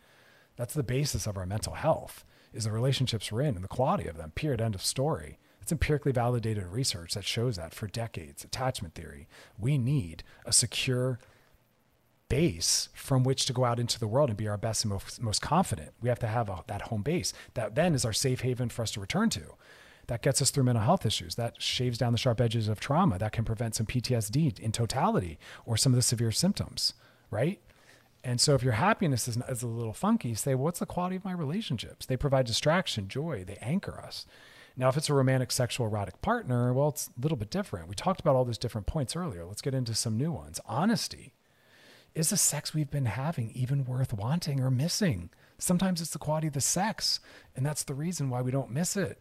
That's 0.55 0.73
the 0.73 0.83
basis 0.83 1.27
of 1.27 1.35
our 1.35 1.45
mental 1.45 1.73
health 1.73 2.23
is 2.53 2.63
the 2.63 2.71
relationships 2.71 3.29
we're 3.29 3.41
in 3.41 3.55
and 3.55 3.63
the 3.63 3.67
quality 3.67 4.07
of 4.07 4.15
them. 4.15 4.31
Period. 4.31 4.61
End 4.61 4.73
of 4.73 4.81
story. 4.81 5.37
It's 5.61 5.73
empirically 5.73 6.13
validated 6.13 6.65
research 6.67 7.13
that 7.15 7.25
shows 7.25 7.57
that 7.57 7.73
for 7.73 7.87
decades. 7.87 8.45
Attachment 8.45 8.95
theory. 8.95 9.27
We 9.59 9.77
need 9.77 10.23
a 10.45 10.53
secure 10.53 11.19
base 12.29 12.87
from 12.93 13.23
which 13.23 13.45
to 13.47 13.53
go 13.53 13.65
out 13.65 13.79
into 13.79 13.99
the 13.99 14.07
world 14.07 14.29
and 14.29 14.37
be 14.37 14.47
our 14.47 14.57
best 14.57 14.85
and 14.85 14.93
most, 14.93 15.21
most 15.21 15.41
confident. 15.41 15.91
We 16.01 16.07
have 16.07 16.19
to 16.19 16.27
have 16.27 16.47
a, 16.47 16.63
that 16.67 16.83
home 16.83 17.01
base 17.01 17.33
that 17.55 17.75
then 17.75 17.93
is 17.93 18.05
our 18.05 18.13
safe 18.13 18.41
haven 18.41 18.69
for 18.69 18.83
us 18.83 18.91
to 18.91 19.01
return 19.01 19.29
to 19.31 19.55
that 20.07 20.21
gets 20.21 20.41
us 20.41 20.51
through 20.51 20.63
mental 20.63 20.83
health 20.83 21.05
issues 21.05 21.35
that 21.35 21.61
shaves 21.61 21.97
down 21.97 22.11
the 22.11 22.17
sharp 22.17 22.39
edges 22.39 22.67
of 22.67 22.79
trauma 22.79 23.17
that 23.17 23.31
can 23.31 23.45
prevent 23.45 23.75
some 23.75 23.85
ptsd 23.85 24.59
in 24.59 24.71
totality 24.71 25.39
or 25.65 25.77
some 25.77 25.91
of 25.93 25.97
the 25.97 26.01
severe 26.01 26.31
symptoms 26.31 26.93
right? 27.31 27.59
And 28.23 28.41
so 28.41 28.55
if 28.55 28.63
your 28.63 28.73
happiness 28.73 29.27
is, 29.27 29.37
is 29.49 29.61
a 29.61 29.67
little 29.67 29.93
funky 29.93 30.33
say 30.33 30.55
what's 30.55 30.79
the 30.79 30.85
quality 30.85 31.15
of 31.15 31.25
my 31.25 31.33
relationships? 31.33 32.05
They 32.05 32.17
provide 32.17 32.45
distraction 32.45 33.07
joy 33.07 33.43
they 33.45 33.57
anchor 33.61 33.99
us. 33.99 34.25
Now 34.77 34.89
if 34.89 34.97
it's 34.97 35.09
a 35.09 35.13
romantic 35.13 35.51
sexual 35.51 35.87
erotic 35.87 36.21
partner 36.21 36.73
well 36.73 36.89
it's 36.89 37.09
a 37.17 37.21
little 37.21 37.37
bit 37.37 37.49
different. 37.49 37.87
We 37.87 37.95
talked 37.95 38.21
about 38.21 38.35
all 38.35 38.45
those 38.45 38.57
different 38.57 38.87
points 38.87 39.15
earlier. 39.15 39.45
Let's 39.45 39.61
get 39.61 39.75
into 39.75 39.93
some 39.93 40.17
new 40.17 40.31
ones. 40.31 40.59
Honesty 40.65 41.33
is 42.13 42.29
the 42.29 42.37
sex 42.37 42.73
we've 42.73 42.89
been 42.89 43.05
having 43.05 43.51
even 43.53 43.83
worth 43.83 44.13
wanting 44.13 44.61
or 44.61 44.71
missing. 44.71 45.29
Sometimes 45.57 46.01
it's 46.01 46.11
the 46.11 46.19
quality 46.19 46.47
of 46.47 46.53
the 46.53 46.61
sex 46.61 47.19
and 47.55 47.65
that's 47.65 47.83
the 47.83 47.93
reason 47.93 48.29
why 48.29 48.41
we 48.41 48.51
don't 48.51 48.71
miss 48.71 48.97
it 48.97 49.19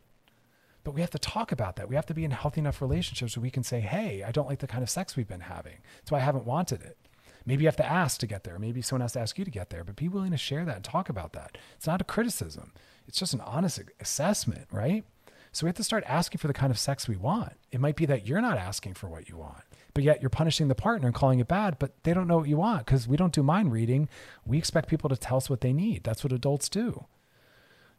but 0.84 0.94
we 0.94 1.00
have 1.00 1.10
to 1.10 1.18
talk 1.18 1.50
about 1.50 1.76
that. 1.76 1.88
We 1.88 1.96
have 1.96 2.06
to 2.06 2.14
be 2.14 2.24
in 2.24 2.30
healthy 2.30 2.60
enough 2.60 2.80
relationships 2.82 3.36
where 3.36 3.42
we 3.42 3.50
can 3.50 3.62
say, 3.62 3.80
hey, 3.80 4.22
I 4.22 4.30
don't 4.30 4.48
like 4.48 4.60
the 4.60 4.66
kind 4.66 4.82
of 4.82 4.90
sex 4.90 5.16
we've 5.16 5.26
been 5.26 5.40
having. 5.40 5.78
So 6.04 6.14
I 6.14 6.20
haven't 6.20 6.44
wanted 6.44 6.82
it. 6.82 6.98
Maybe 7.46 7.64
you 7.64 7.68
have 7.68 7.76
to 7.76 7.86
ask 7.86 8.20
to 8.20 8.26
get 8.26 8.44
there. 8.44 8.58
Maybe 8.58 8.82
someone 8.82 9.02
has 9.02 9.12
to 9.12 9.20
ask 9.20 9.38
you 9.38 9.44
to 9.44 9.50
get 9.50 9.70
there, 9.70 9.84
but 9.84 9.96
be 9.96 10.08
willing 10.08 10.30
to 10.30 10.36
share 10.36 10.64
that 10.64 10.76
and 10.76 10.84
talk 10.84 11.08
about 11.08 11.32
that. 11.32 11.58
It's 11.76 11.86
not 11.86 12.00
a 12.00 12.04
criticism, 12.04 12.72
it's 13.06 13.18
just 13.18 13.34
an 13.34 13.40
honest 13.40 13.80
assessment, 14.00 14.66
right? 14.70 15.04
So 15.52 15.66
we 15.66 15.68
have 15.68 15.76
to 15.76 15.84
start 15.84 16.02
asking 16.08 16.38
for 16.38 16.48
the 16.48 16.52
kind 16.52 16.72
of 16.72 16.78
sex 16.80 17.06
we 17.06 17.16
want. 17.16 17.52
It 17.70 17.80
might 17.80 17.94
be 17.94 18.06
that 18.06 18.26
you're 18.26 18.40
not 18.40 18.58
asking 18.58 18.94
for 18.94 19.08
what 19.08 19.28
you 19.28 19.36
want, 19.36 19.62
but 19.94 20.02
yet 20.02 20.20
you're 20.20 20.28
punishing 20.28 20.66
the 20.66 20.74
partner 20.74 21.06
and 21.06 21.14
calling 21.14 21.38
it 21.38 21.46
bad, 21.46 21.78
but 21.78 22.02
they 22.02 22.12
don't 22.12 22.26
know 22.26 22.38
what 22.38 22.48
you 22.48 22.56
want 22.56 22.84
because 22.84 23.06
we 23.06 23.16
don't 23.16 23.32
do 23.32 23.42
mind 23.42 23.70
reading. 23.70 24.08
We 24.44 24.58
expect 24.58 24.88
people 24.88 25.08
to 25.10 25.16
tell 25.16 25.36
us 25.36 25.48
what 25.48 25.60
they 25.60 25.72
need. 25.72 26.02
That's 26.02 26.24
what 26.24 26.32
adults 26.32 26.68
do. 26.68 27.06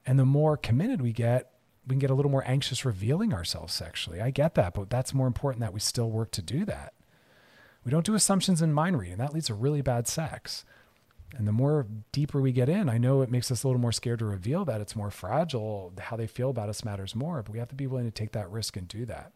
And 0.06 0.20
the 0.20 0.26
more 0.26 0.58
committed 0.58 1.02
we 1.02 1.14
get, 1.14 1.55
we 1.88 1.94
can 1.94 2.00
get 2.00 2.10
a 2.10 2.16
little 2.16 2.32
more 2.32 2.44
anxious 2.48 2.86
revealing 2.86 3.34
ourselves 3.34 3.74
sexually. 3.74 4.22
I 4.22 4.32
get 4.32 4.56
that, 4.56 4.74
but 4.74 4.90
that's 4.90 5.14
more 5.14 5.28
important 5.28 5.62
that 5.62 5.74
we 5.74 5.80
still 5.80 6.10
work 6.10 6.32
to 6.32 6.42
do 6.42 6.66
that. 6.66 6.94
We 7.84 7.92
don't 7.92 8.06
do 8.06 8.16
assumptions 8.16 8.62
in 8.62 8.74
mind 8.74 9.00
reading. 9.00 9.18
That 9.18 9.34
leads 9.34 9.48
to 9.48 9.54
really 9.54 9.82
bad 9.82 10.08
sex. 10.08 10.66
And 11.38 11.48
the 11.48 11.52
more 11.52 11.86
deeper 12.12 12.42
we 12.42 12.52
get 12.52 12.70
in, 12.70 12.90
I 12.90 12.98
know 12.98 13.22
it 13.22 13.30
makes 13.30 13.52
us 13.52 13.64
a 13.64 13.68
little 13.68 13.82
more 13.82 13.92
scared 13.92 14.20
to 14.20 14.26
reveal 14.26 14.66
that 14.66 14.82
it's 14.82 14.96
more 14.96 15.12
fragile. 15.12 15.94
How 16.00 16.16
they 16.16 16.28
feel 16.28 16.50
about 16.50 16.70
us 16.70 16.86
matters 16.86 17.16
more, 17.16 17.44
but 17.44 17.52
we 17.52 17.60
have 17.60 17.70
to 17.70 17.76
be 17.76 17.88
willing 17.88 18.06
to 18.06 18.12
take 18.12 18.32
that 18.32 18.50
risk 18.50 18.78
and 18.78 18.88
do 18.88 19.06
that. 19.06 19.34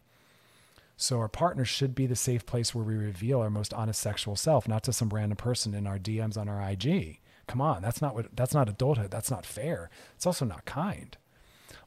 So 0.97 1.19
our 1.19 1.29
partner 1.29 1.65
should 1.65 1.95
be 1.95 2.07
the 2.07 2.15
safe 2.15 2.45
place 2.45 2.73
where 2.73 2.83
we 2.83 2.95
reveal 2.95 3.39
our 3.39 3.49
most 3.49 3.73
honest 3.73 4.01
sexual 4.01 4.35
self, 4.35 4.67
not 4.67 4.83
to 4.83 4.93
some 4.93 5.09
random 5.09 5.37
person 5.37 5.73
in 5.73 5.87
our 5.87 5.99
DMs 5.99 6.37
on 6.37 6.49
our 6.49 6.61
IG. 6.69 7.19
Come 7.47 7.61
on, 7.61 7.81
that's 7.81 8.01
not 8.01 8.13
what 8.13 8.35
that's 8.35 8.53
not 8.53 8.69
adulthood. 8.69 9.09
That's 9.09 9.31
not 9.31 9.45
fair. 9.45 9.89
It's 10.15 10.25
also 10.25 10.45
not 10.45 10.65
kind. 10.65 11.17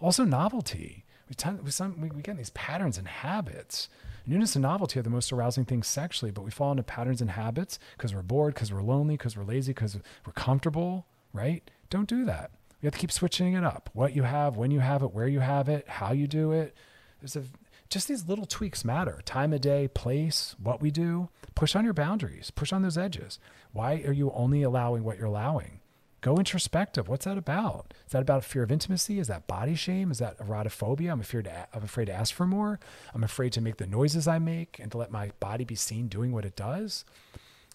Also, 0.03 0.24
novelty. 0.24 1.05
We, 1.28 1.53
we, 1.62 1.70
some, 1.70 2.00
we, 2.00 2.11
we 2.11 2.22
get 2.22 2.36
these 2.36 2.50
patterns 2.50 2.98
and 2.98 3.07
habits. 3.07 3.88
Newness 4.26 4.57
and 4.57 4.62
novelty 4.62 4.98
are 4.98 5.03
the 5.03 5.11
most 5.11 5.32
arousing 5.32 5.64
things 5.64 5.86
sexually, 5.86 6.30
but 6.30 6.42
we 6.42 6.50
fall 6.50 6.72
into 6.72 6.82
patterns 6.82 7.20
and 7.20 7.30
habits 7.30 7.78
because 7.96 8.14
we're 8.14 8.22
bored, 8.22 8.55
because 8.55 8.72
we're 8.72 8.82
lonely, 8.82 9.16
because 9.16 9.36
we're 9.36 9.44
lazy, 9.44 9.72
because 9.72 9.96
we're 10.26 10.32
comfortable, 10.32 11.07
right? 11.32 11.68
Don't 11.88 12.09
do 12.09 12.24
that. 12.24 12.50
We 12.80 12.86
have 12.86 12.94
to 12.94 12.98
keep 12.98 13.12
switching 13.12 13.55
it 13.55 13.64
up. 13.64 13.90
What 13.92 14.14
you 14.14 14.24
have, 14.24 14.57
when 14.57 14.72
you 14.72 14.80
have 14.80 15.03
it, 15.03 15.12
where 15.12 15.28
you 15.28 15.40
have 15.40 15.68
it, 15.68 15.88
how 15.88 16.12
you 16.12 16.26
do 16.26 16.50
it. 16.50 16.76
There's 17.20 17.36
a, 17.36 17.44
just 17.88 18.09
these 18.09 18.26
little 18.26 18.46
tweaks 18.46 18.84
matter. 18.84 19.20
Time 19.24 19.53
of 19.53 19.61
day, 19.61 19.86
place, 19.86 20.57
what 20.61 20.82
we 20.82 20.90
do. 20.90 21.28
Push 21.55 21.76
on 21.76 21.84
your 21.84 21.94
boundaries, 21.94 22.50
push 22.50 22.72
on 22.72 22.82
those 22.82 22.98
edges. 22.98 23.38
Why 23.72 24.03
are 24.07 24.12
you 24.12 24.32
only 24.32 24.62
allowing 24.62 25.05
what 25.05 25.16
you're 25.16 25.26
allowing? 25.26 25.81
Go 26.22 26.36
introspective. 26.36 27.08
What's 27.08 27.24
that 27.24 27.36
about? 27.36 27.92
Is 28.06 28.12
that 28.12 28.22
about 28.22 28.44
fear 28.44 28.62
of 28.62 28.70
intimacy? 28.70 29.18
Is 29.18 29.26
that 29.26 29.48
body 29.48 29.74
shame? 29.74 30.12
Is 30.12 30.18
that 30.18 30.38
erotophobia? 30.38 31.10
I'm 31.10 31.20
afraid 31.20 31.44
to, 31.44 31.66
I'm 31.74 31.82
afraid 31.82 32.04
to 32.04 32.12
ask 32.12 32.32
for 32.32 32.46
more. 32.46 32.78
I'm 33.12 33.24
afraid 33.24 33.52
to 33.54 33.60
make 33.60 33.78
the 33.78 33.88
noises 33.88 34.28
I 34.28 34.38
make 34.38 34.78
and 34.78 34.90
to 34.92 34.98
let 34.98 35.10
my 35.10 35.32
body 35.40 35.64
be 35.64 35.74
seen 35.74 36.06
doing 36.06 36.30
what 36.30 36.44
it 36.44 36.54
does. 36.54 37.04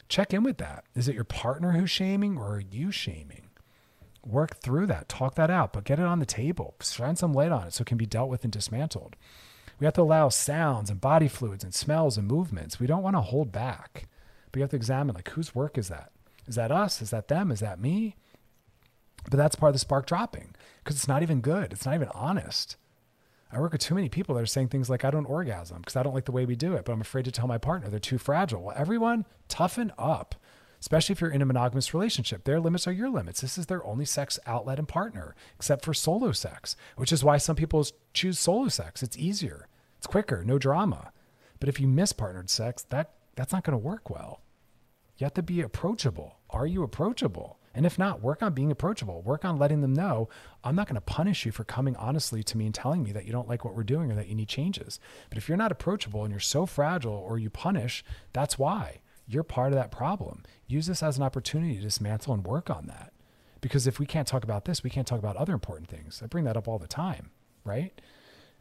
Check 0.08 0.34
in 0.34 0.44
with 0.44 0.60
that. 0.60 0.86
Is 0.96 1.10
it 1.10 1.16
your 1.16 1.26
partner 1.26 1.74
who's 1.74 1.92
shaming 1.92 2.38
or 2.38 2.56
are 2.56 2.62
you 2.62 2.90
shaming? 2.90 3.50
Work 4.26 4.56
through 4.56 4.88
that, 4.88 5.10
talk 5.10 5.36
that 5.36 5.52
out, 5.52 5.74
but 5.74 5.84
get 5.84 6.00
it 6.00 6.06
on 6.06 6.20
the 6.20 6.26
table. 6.26 6.76
Shine 6.82 7.18
some 7.18 7.34
light 7.34 7.52
on 7.52 7.68
it 7.68 7.74
so 7.74 7.82
it 7.82 7.88
can 7.88 7.98
be 7.98 8.06
dealt 8.06 8.30
with 8.30 8.46
and 8.46 8.54
dismantled. 8.54 9.18
We 9.78 9.86
have 9.86 9.94
to 9.96 10.02
allow 10.02 10.30
sounds 10.30 10.90
and 10.90 11.02
body 11.02 11.28
fluids 11.28 11.66
and 11.66 11.74
smells 11.74 12.18
and 12.18 12.26
movements. 12.26 12.80
We 12.80 12.88
don't 12.88 13.04
want 13.04 13.18
to 13.18 13.22
hold 13.22 13.52
back, 13.52 14.08
but 14.52 14.60
you 14.60 14.64
have 14.64 14.72
to 14.72 14.78
examine 14.78 15.16
like 15.16 15.30
whose 15.32 15.54
work 15.54 15.78
is 15.78 15.90
that? 15.90 16.12
Is 16.48 16.56
that 16.56 16.72
us? 16.72 17.02
Is 17.02 17.10
that 17.10 17.28
them? 17.28 17.52
Is 17.52 17.60
that 17.60 17.82
me? 17.82 18.16
But 19.30 19.38
that's 19.38 19.56
part 19.56 19.70
of 19.70 19.76
the 19.76 19.80
spark 19.80 20.06
dropping 20.06 20.56
because 20.84 20.96
it's 20.96 21.08
not 21.08 21.22
even 21.22 21.42
good. 21.42 21.74
It's 21.74 21.86
not 21.86 21.96
even 21.96 22.10
honest. 22.10 22.78
I 23.52 23.60
work 23.60 23.72
with 23.72 23.82
too 23.82 23.96
many 23.96 24.10
people 24.10 24.36
that 24.36 24.42
are 24.42 24.48
saying 24.48 24.70
things 24.70 24.90
like, 24.90 25.06
I 25.06 25.12
don't 25.12 25.26
orgasm 25.26 25.78
because 25.80 25.96
I 25.96 26.04
don't 26.04 26.14
like 26.14 26.26
the 26.26 26.32
way 26.32 26.46
we 26.46 26.56
do 26.56 26.74
it, 26.74 26.86
but 26.86 26.92
I'm 26.92 27.02
afraid 27.02 27.26
to 27.26 27.32
tell 27.32 27.48
my 27.48 27.58
partner 27.58 27.90
they're 27.90 28.00
too 28.00 28.18
fragile. 28.18 28.64
Well, 28.64 28.76
everyone 28.78 29.26
toughen 29.48 29.94
up, 29.98 30.36
especially 30.82 31.14
if 31.14 31.22
you're 31.22 31.30
in 31.30 31.42
a 31.42 31.46
monogamous 31.46 31.94
relationship. 31.94 32.44
Their 32.44 32.60
limits 32.60 32.88
are 32.88 32.92
your 32.92 33.10
limits. 33.10 33.40
This 33.40 33.58
is 33.58 33.68
their 33.68 33.86
only 33.86 34.04
sex 34.04 34.38
outlet 34.46 34.80
and 34.80 34.88
partner, 34.88 35.34
except 35.56 35.86
for 35.86 35.94
solo 35.94 36.34
sex, 36.34 36.76
which 36.98 37.14
is 37.14 37.24
why 37.24 37.38
some 37.38 37.56
people 37.56 37.86
choose 38.14 38.38
solo 38.38 38.68
sex. 38.68 39.02
It's 39.02 39.18
easier, 39.18 39.68
it's 39.98 40.08
quicker, 40.08 40.44
no 40.44 40.58
drama. 40.58 41.12
But 41.60 41.70
if 41.70 41.80
you 41.80 41.88
miss 41.88 42.14
partnered 42.14 42.50
sex, 42.50 42.84
that, 42.90 43.14
that's 43.36 43.54
not 43.54 43.64
going 43.64 43.74
to 43.74 43.78
work 43.78 44.10
well. 44.10 44.42
You 45.18 45.26
have 45.26 45.34
to 45.36 45.42
be 45.42 45.62
approachable. 45.62 46.38
Are 46.50 46.68
you 46.68 46.84
approachable? 46.84 47.60
And 47.78 47.86
if 47.86 48.00
not, 48.00 48.24
work 48.24 48.42
on 48.42 48.56
being 48.56 48.72
approachable. 48.72 49.22
Work 49.22 49.46
on 49.46 49.60
letting 49.60 49.82
them 49.82 49.94
know 49.94 50.30
I'm 50.64 50.76
not 50.76 50.88
going 50.88 50.96
to 50.96 51.02
punish 51.02 51.46
you 51.46 51.52
for 51.52 51.64
coming 51.64 51.96
honestly 51.96 52.42
to 52.42 52.58
me 52.58 52.66
and 52.66 52.74
telling 52.74 53.04
me 53.04 53.12
that 53.12 53.26
you 53.26 53.32
don't 53.32 53.48
like 53.48 53.64
what 53.64 53.76
we're 53.76 53.84
doing 53.84 54.12
or 54.12 54.16
that 54.16 54.28
you 54.28 54.34
need 54.34 54.48
changes. 54.50 55.00
But 55.30 55.38
if 55.38 55.48
you're 55.48 55.60
not 55.60 55.72
approachable 55.72 56.24
and 56.24 56.32
you're 56.32 56.40
so 56.40 56.66
fragile 56.66 57.14
or 57.14 57.38
you 57.38 57.52
punish, 57.52 58.04
that's 58.34 58.58
why. 58.58 59.02
You're 59.28 59.44
part 59.44 59.74
of 59.74 59.76
that 59.76 59.92
problem. 59.92 60.42
Use 60.66 60.88
this 60.88 61.04
as 61.04 61.18
an 61.18 61.24
opportunity 61.24 61.76
to 61.76 61.82
dismantle 61.84 62.34
and 62.34 62.44
work 62.44 62.72
on 62.72 62.88
that. 62.88 63.14
Because 63.62 63.86
if 63.86 64.00
we 64.00 64.08
can't 64.08 64.28
talk 64.28 64.44
about 64.44 64.66
this, 64.66 64.84
we 64.84 64.90
can't 64.90 65.06
talk 65.06 65.20
about 65.20 65.36
other 65.36 65.54
important 65.54 65.88
things. 65.88 66.20
I 66.24 66.26
bring 66.26 66.46
that 66.46 66.58
up 66.58 66.68
all 66.68 66.80
the 66.80 66.88
time, 66.88 67.30
right? 67.64 68.02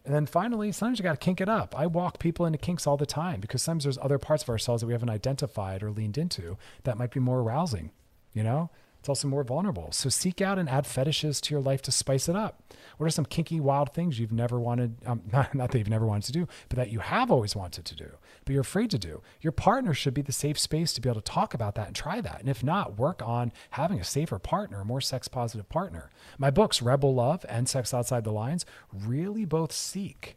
And 0.04 0.14
then 0.14 0.26
finally, 0.26 0.72
sometimes 0.72 0.98
you 0.98 1.02
got 1.04 1.18
to 1.18 1.24
kink 1.24 1.40
it 1.40 1.48
up. 1.48 1.74
I 1.74 1.86
walk 1.86 2.18
people 2.18 2.44
into 2.44 2.58
kinks 2.58 2.86
all 2.86 2.98
the 2.98 3.06
time 3.06 3.40
because 3.40 3.62
sometimes 3.62 3.84
there's 3.84 3.98
other 3.98 4.18
parts 4.18 4.42
of 4.42 4.50
ourselves 4.50 4.82
that 4.82 4.88
we 4.88 4.92
haven't 4.92 5.08
identified 5.08 5.82
or 5.82 5.90
leaned 5.90 6.18
into 6.18 6.58
that 6.84 6.98
might 6.98 7.12
be 7.12 7.20
more 7.20 7.40
arousing, 7.40 7.92
you 8.34 8.42
know? 8.42 8.68
It's 9.06 9.08
also 9.08 9.28
more 9.28 9.44
vulnerable. 9.44 9.92
So 9.92 10.08
seek 10.08 10.40
out 10.40 10.58
and 10.58 10.68
add 10.68 10.84
fetishes 10.84 11.40
to 11.42 11.54
your 11.54 11.60
life 11.60 11.80
to 11.82 11.92
spice 11.92 12.28
it 12.28 12.34
up. 12.34 12.60
What 12.96 13.06
are 13.06 13.10
some 13.10 13.24
kinky, 13.24 13.60
wild 13.60 13.94
things 13.94 14.18
you've 14.18 14.32
never 14.32 14.58
wanted, 14.58 14.96
um, 15.06 15.22
not, 15.32 15.54
not 15.54 15.70
that 15.70 15.78
you've 15.78 15.88
never 15.88 16.04
wanted 16.04 16.26
to 16.26 16.32
do, 16.32 16.48
but 16.68 16.74
that 16.74 16.90
you 16.90 16.98
have 16.98 17.30
always 17.30 17.54
wanted 17.54 17.84
to 17.84 17.94
do, 17.94 18.10
but 18.44 18.52
you're 18.52 18.62
afraid 18.62 18.90
to 18.90 18.98
do? 18.98 19.22
Your 19.40 19.52
partner 19.52 19.94
should 19.94 20.12
be 20.12 20.22
the 20.22 20.32
safe 20.32 20.58
space 20.58 20.92
to 20.94 21.00
be 21.00 21.08
able 21.08 21.20
to 21.20 21.32
talk 21.32 21.54
about 21.54 21.76
that 21.76 21.86
and 21.86 21.94
try 21.94 22.20
that. 22.20 22.40
And 22.40 22.48
if 22.48 22.64
not, 22.64 22.98
work 22.98 23.22
on 23.24 23.52
having 23.70 24.00
a 24.00 24.04
safer 24.04 24.40
partner, 24.40 24.80
a 24.80 24.84
more 24.84 25.00
sex 25.00 25.28
positive 25.28 25.68
partner. 25.68 26.10
My 26.36 26.50
books, 26.50 26.82
Rebel 26.82 27.14
Love 27.14 27.46
and 27.48 27.68
Sex 27.68 27.94
Outside 27.94 28.24
the 28.24 28.32
Lines, 28.32 28.66
really 28.92 29.44
both 29.44 29.70
seek 29.70 30.36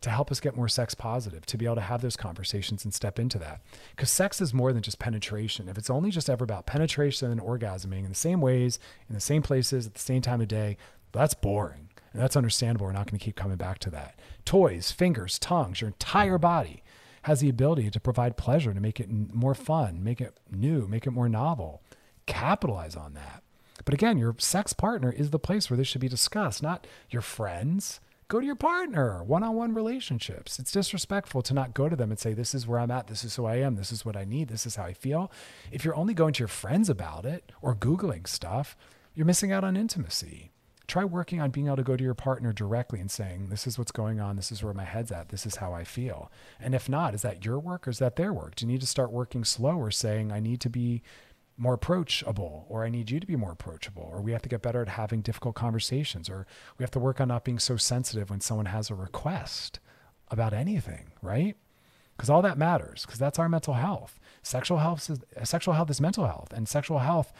to 0.00 0.10
help 0.10 0.30
us 0.30 0.40
get 0.40 0.56
more 0.56 0.68
sex 0.68 0.94
positive, 0.94 1.44
to 1.46 1.58
be 1.58 1.66
able 1.66 1.74
to 1.74 1.80
have 1.82 2.00
those 2.00 2.16
conversations 2.16 2.84
and 2.84 2.94
step 2.94 3.18
into 3.18 3.38
that. 3.38 3.60
Because 3.94 4.10
sex 4.10 4.40
is 4.40 4.54
more 4.54 4.72
than 4.72 4.82
just 4.82 4.98
penetration. 4.98 5.68
If 5.68 5.76
it's 5.76 5.90
only 5.90 6.10
just 6.10 6.30
ever 6.30 6.44
about 6.44 6.66
penetration 6.66 7.30
and 7.30 7.40
orgasming 7.40 8.04
in 8.04 8.08
the 8.08 8.14
same 8.14 8.40
ways, 8.40 8.78
in 9.08 9.14
the 9.14 9.20
same 9.20 9.42
places, 9.42 9.86
at 9.86 9.94
the 9.94 10.00
same 10.00 10.22
time 10.22 10.40
of 10.40 10.48
day, 10.48 10.78
that's 11.12 11.34
boring. 11.34 11.88
And 12.12 12.20
that's 12.20 12.36
understandable. 12.36 12.86
We're 12.86 12.92
not 12.92 13.10
going 13.10 13.18
to 13.18 13.24
keep 13.24 13.36
coming 13.36 13.56
back 13.56 13.78
to 13.80 13.90
that. 13.90 14.18
Toys, 14.44 14.90
fingers, 14.90 15.38
tongues, 15.38 15.80
your 15.80 15.88
entire 15.88 16.38
body 16.38 16.82
has 17.22 17.40
the 17.40 17.50
ability 17.50 17.90
to 17.90 18.00
provide 18.00 18.36
pleasure, 18.36 18.72
to 18.72 18.80
make 18.80 18.98
it 18.98 19.10
more 19.10 19.54
fun, 19.54 20.02
make 20.02 20.20
it 20.20 20.38
new, 20.50 20.88
make 20.88 21.06
it 21.06 21.10
more 21.10 21.28
novel. 21.28 21.82
Capitalize 22.26 22.96
on 22.96 23.14
that. 23.14 23.42
But 23.84 23.94
again, 23.94 24.18
your 24.18 24.34
sex 24.38 24.72
partner 24.72 25.12
is 25.12 25.30
the 25.30 25.38
place 25.38 25.68
where 25.68 25.76
this 25.76 25.88
should 25.88 26.00
be 26.00 26.08
discussed, 26.08 26.62
not 26.62 26.86
your 27.10 27.22
friends 27.22 28.00
go 28.30 28.40
to 28.40 28.46
your 28.46 28.54
partner, 28.54 29.22
one 29.24 29.42
on 29.42 29.56
one 29.56 29.74
relationships. 29.74 30.58
It's 30.60 30.70
disrespectful 30.70 31.42
to 31.42 31.52
not 31.52 31.74
go 31.74 31.88
to 31.88 31.96
them 31.96 32.10
and 32.10 32.18
say, 32.18 32.32
This 32.32 32.54
is 32.54 32.66
where 32.66 32.78
I'm 32.78 32.90
at. 32.90 33.08
This 33.08 33.24
is 33.24 33.36
who 33.36 33.44
I 33.44 33.56
am. 33.56 33.74
This 33.74 33.92
is 33.92 34.04
what 34.04 34.16
I 34.16 34.24
need. 34.24 34.48
This 34.48 34.64
is 34.64 34.76
how 34.76 34.84
I 34.84 34.94
feel. 34.94 35.30
If 35.70 35.84
you're 35.84 35.96
only 35.96 36.14
going 36.14 36.32
to 36.34 36.38
your 36.38 36.48
friends 36.48 36.88
about 36.88 37.26
it 37.26 37.52
or 37.60 37.74
Googling 37.74 38.26
stuff, 38.26 38.76
you're 39.14 39.26
missing 39.26 39.52
out 39.52 39.64
on 39.64 39.76
intimacy. 39.76 40.52
Try 40.86 41.04
working 41.04 41.40
on 41.40 41.50
being 41.50 41.66
able 41.66 41.76
to 41.76 41.82
go 41.82 41.96
to 41.96 42.02
your 42.02 42.14
partner 42.14 42.52
directly 42.52 43.00
and 43.00 43.10
saying, 43.10 43.48
This 43.48 43.66
is 43.66 43.78
what's 43.78 43.92
going 43.92 44.20
on. 44.20 44.36
This 44.36 44.52
is 44.52 44.62
where 44.62 44.74
my 44.74 44.84
head's 44.84 45.10
at. 45.10 45.30
This 45.30 45.44
is 45.44 45.56
how 45.56 45.72
I 45.72 45.82
feel. 45.82 46.30
And 46.60 46.72
if 46.72 46.88
not, 46.88 47.14
is 47.14 47.22
that 47.22 47.44
your 47.44 47.58
work 47.58 47.88
or 47.88 47.90
is 47.90 47.98
that 47.98 48.14
their 48.14 48.32
work? 48.32 48.54
Do 48.54 48.64
you 48.64 48.72
need 48.72 48.80
to 48.80 48.86
start 48.86 49.10
working 49.10 49.44
slower, 49.44 49.90
saying, 49.90 50.30
I 50.30 50.38
need 50.38 50.60
to 50.60 50.70
be 50.70 51.02
more 51.60 51.74
approachable 51.74 52.64
or 52.70 52.84
I 52.84 52.88
need 52.88 53.10
you 53.10 53.20
to 53.20 53.26
be 53.26 53.36
more 53.36 53.52
approachable 53.52 54.08
or 54.10 54.22
we 54.22 54.32
have 54.32 54.40
to 54.42 54.48
get 54.48 54.62
better 54.62 54.80
at 54.80 54.88
having 54.88 55.20
difficult 55.20 55.54
conversations 55.54 56.30
or 56.30 56.46
we 56.78 56.82
have 56.82 56.90
to 56.92 56.98
work 56.98 57.20
on 57.20 57.28
not 57.28 57.44
being 57.44 57.58
so 57.58 57.76
sensitive 57.76 58.30
when 58.30 58.40
someone 58.40 58.66
has 58.66 58.88
a 58.88 58.94
request 58.94 59.78
about 60.30 60.54
anything, 60.54 61.12
right? 61.20 61.56
Because 62.16 62.30
all 62.30 62.40
that 62.42 62.56
matters 62.56 63.04
because 63.04 63.18
that's 63.18 63.38
our 63.38 63.48
mental 63.48 63.74
health. 63.74 64.18
Sexual 64.42 64.78
health 64.78 65.10
is 65.10 65.20
sexual 65.46 65.74
health 65.74 65.90
is 65.90 66.00
mental 66.00 66.26
health 66.26 66.50
and 66.54 66.66
sexual 66.66 67.00
health 67.00 67.30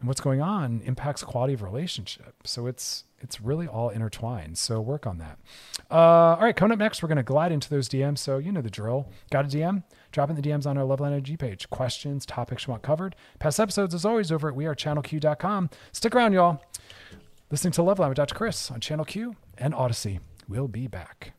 and 0.00 0.08
what's 0.08 0.20
going 0.20 0.40
on 0.40 0.80
impacts 0.84 1.22
quality 1.22 1.54
of 1.54 1.62
relationship. 1.62 2.34
So 2.44 2.66
it's 2.66 3.04
it's 3.20 3.40
really 3.40 3.68
all 3.68 3.90
intertwined. 3.90 4.58
So 4.58 4.80
work 4.80 5.06
on 5.06 5.18
that. 5.18 5.38
Uh, 5.90 5.94
all 5.94 6.40
right, 6.40 6.56
coming 6.56 6.72
up 6.72 6.78
next, 6.78 7.02
we're 7.02 7.08
going 7.08 7.16
to 7.18 7.22
glide 7.22 7.52
into 7.52 7.68
those 7.68 7.88
DMs. 7.88 8.18
So 8.18 8.38
you 8.38 8.50
know 8.50 8.62
the 8.62 8.70
drill. 8.70 9.06
Got 9.30 9.44
a 9.44 9.48
DM? 9.48 9.84
Drop 10.12 10.30
in 10.30 10.36
the 10.36 10.42
DMs 10.42 10.66
on 10.66 10.76
our 10.76 10.84
Loveline 10.84 11.16
IG 11.16 11.38
page. 11.38 11.70
Questions, 11.70 12.26
topics 12.26 12.66
you 12.66 12.72
want 12.72 12.82
covered. 12.82 13.14
Past 13.38 13.60
episodes, 13.60 13.94
as 13.94 14.04
always, 14.04 14.32
over 14.32 14.48
at 14.48 14.54
wearechannelq.com. 14.56 15.70
Stick 15.92 16.14
around, 16.14 16.32
y'all. 16.32 16.62
Listening 17.50 17.72
to 17.72 17.82
Love 17.82 17.98
Loveline 17.98 18.08
with 18.10 18.16
Dr. 18.16 18.34
Chris 18.34 18.70
on 18.70 18.80
Channel 18.80 19.04
Q 19.04 19.36
and 19.58 19.74
Audacy. 19.74 20.20
We'll 20.48 20.68
be 20.68 20.86
back. 20.86 21.32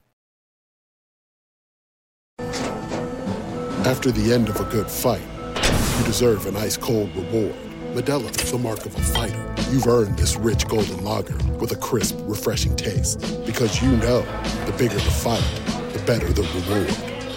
After 3.85 4.11
the 4.11 4.33
end 4.33 4.47
of 4.47 4.59
a 4.59 4.65
good 4.65 4.89
fight, 4.89 5.21
you 5.97 6.05
deserve 6.05 6.45
an 6.45 6.55
ice 6.55 6.77
cold 6.77 7.15
reward. 7.15 7.55
Modelo 7.93 8.29
is 8.41 8.51
the 8.51 8.57
mark 8.57 8.85
of 8.85 8.95
a 8.95 9.01
fighter. 9.01 9.55
You've 9.69 9.87
earned 9.87 10.17
this 10.17 10.37
rich 10.37 10.67
golden 10.67 11.03
lager 11.03 11.35
with 11.59 11.71
a 11.71 11.75
crisp, 11.75 12.17
refreshing 12.21 12.75
taste. 12.75 13.19
Because 13.45 13.81
you 13.81 13.89
know 13.97 14.21
the 14.65 14.75
bigger 14.77 14.93
the 14.93 15.01
fight, 15.01 15.43
the 15.93 15.99
better 16.05 16.31
the 16.31 16.43
reward. 16.43 17.10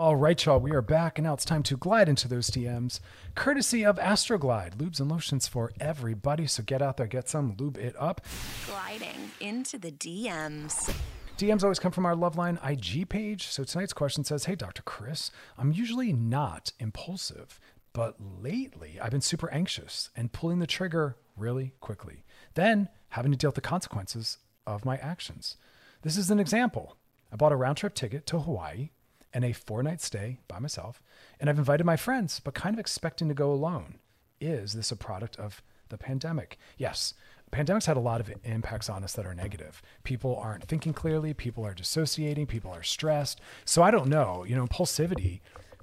All 0.00 0.16
right, 0.16 0.42
y'all, 0.46 0.58
we 0.58 0.70
are 0.70 0.80
back, 0.80 1.18
and 1.18 1.26
now 1.26 1.34
it's 1.34 1.44
time 1.44 1.62
to 1.64 1.76
glide 1.76 2.08
into 2.08 2.26
those 2.26 2.48
DMs, 2.48 3.00
courtesy 3.34 3.84
of 3.84 3.98
Astroglide, 3.98 4.76
lubes 4.76 4.98
and 4.98 5.10
lotions 5.10 5.46
for 5.46 5.72
everybody. 5.78 6.46
So 6.46 6.62
get 6.62 6.80
out 6.80 6.96
there, 6.96 7.06
get 7.06 7.28
some, 7.28 7.54
lube 7.58 7.76
it 7.76 7.94
up. 7.98 8.22
Gliding 8.66 9.30
into 9.40 9.76
the 9.76 9.92
DMs. 9.92 10.90
DMs 11.36 11.62
always 11.62 11.78
come 11.78 11.92
from 11.92 12.06
our 12.06 12.14
Loveline 12.14 12.58
IG 12.66 13.10
page. 13.10 13.48
So 13.48 13.62
tonight's 13.62 13.92
question 13.92 14.24
says 14.24 14.46
Hey, 14.46 14.54
Dr. 14.54 14.80
Chris, 14.80 15.30
I'm 15.58 15.70
usually 15.70 16.14
not 16.14 16.72
impulsive, 16.78 17.60
but 17.92 18.16
lately 18.18 18.98
I've 19.02 19.10
been 19.10 19.20
super 19.20 19.52
anxious 19.52 20.08
and 20.16 20.32
pulling 20.32 20.60
the 20.60 20.66
trigger 20.66 21.18
really 21.36 21.74
quickly, 21.80 22.24
then 22.54 22.88
having 23.10 23.32
to 23.32 23.36
deal 23.36 23.48
with 23.48 23.56
the 23.56 23.60
consequences 23.60 24.38
of 24.66 24.86
my 24.86 24.96
actions. 24.96 25.58
This 26.00 26.16
is 26.16 26.30
an 26.30 26.40
example. 26.40 26.96
I 27.30 27.36
bought 27.36 27.52
a 27.52 27.56
round 27.56 27.76
trip 27.76 27.94
ticket 27.94 28.24
to 28.28 28.38
Hawaii 28.38 28.88
and 29.32 29.44
a 29.44 29.52
four 29.52 29.82
night 29.82 30.00
stay 30.00 30.40
by 30.48 30.58
myself. 30.58 31.02
And 31.38 31.48
I've 31.48 31.58
invited 31.58 31.84
my 31.84 31.96
friends, 31.96 32.40
but 32.40 32.54
kind 32.54 32.74
of 32.74 32.80
expecting 32.80 33.28
to 33.28 33.34
go 33.34 33.52
alone. 33.52 33.96
Is 34.40 34.72
this 34.72 34.90
a 34.90 34.96
product 34.96 35.36
of 35.38 35.62
the 35.88 35.98
pandemic? 35.98 36.58
Yes. 36.78 37.14
Pandemic's 37.50 37.86
had 37.86 37.96
a 37.96 38.00
lot 38.00 38.20
of 38.20 38.32
impacts 38.44 38.88
on 38.88 39.02
us 39.02 39.14
that 39.14 39.26
are 39.26 39.34
negative. 39.34 39.82
People 40.04 40.36
aren't 40.36 40.64
thinking 40.64 40.92
clearly, 40.92 41.34
people 41.34 41.66
are 41.66 41.74
dissociating, 41.74 42.46
people 42.46 42.70
are 42.70 42.82
stressed. 42.82 43.40
So 43.64 43.82
I 43.82 43.90
don't 43.90 44.08
know, 44.08 44.44
you 44.44 44.54
know, 44.54 44.64
impulsivity 44.64 45.40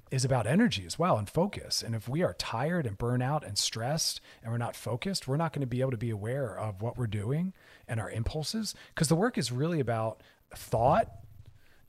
is 0.09 0.23
about 0.23 0.47
energy 0.47 0.85
as 0.85 0.97
well 0.97 1.17
and 1.17 1.29
focus. 1.29 1.83
And 1.83 1.93
if 1.93 2.07
we 2.07 2.23
are 2.23 2.33
tired 2.33 2.85
and 2.85 2.97
burnt 2.97 3.21
out 3.21 3.43
and 3.43 3.57
stressed 3.57 4.21
and 4.41 4.51
we're 4.51 4.57
not 4.57 4.75
focused, 4.75 5.27
we're 5.27 5.37
not 5.37 5.51
going 5.51 5.61
to 5.61 5.67
be 5.67 5.81
able 5.81 5.91
to 5.91 5.97
be 5.97 6.09
aware 6.09 6.57
of 6.57 6.81
what 6.81 6.97
we're 6.97 7.07
doing 7.07 7.53
and 7.87 7.99
our 7.99 8.09
impulses 8.09 8.73
because 8.95 9.09
the 9.09 9.15
work 9.15 9.37
is 9.37 9.51
really 9.51 9.81
about 9.81 10.21
thought 10.55 11.11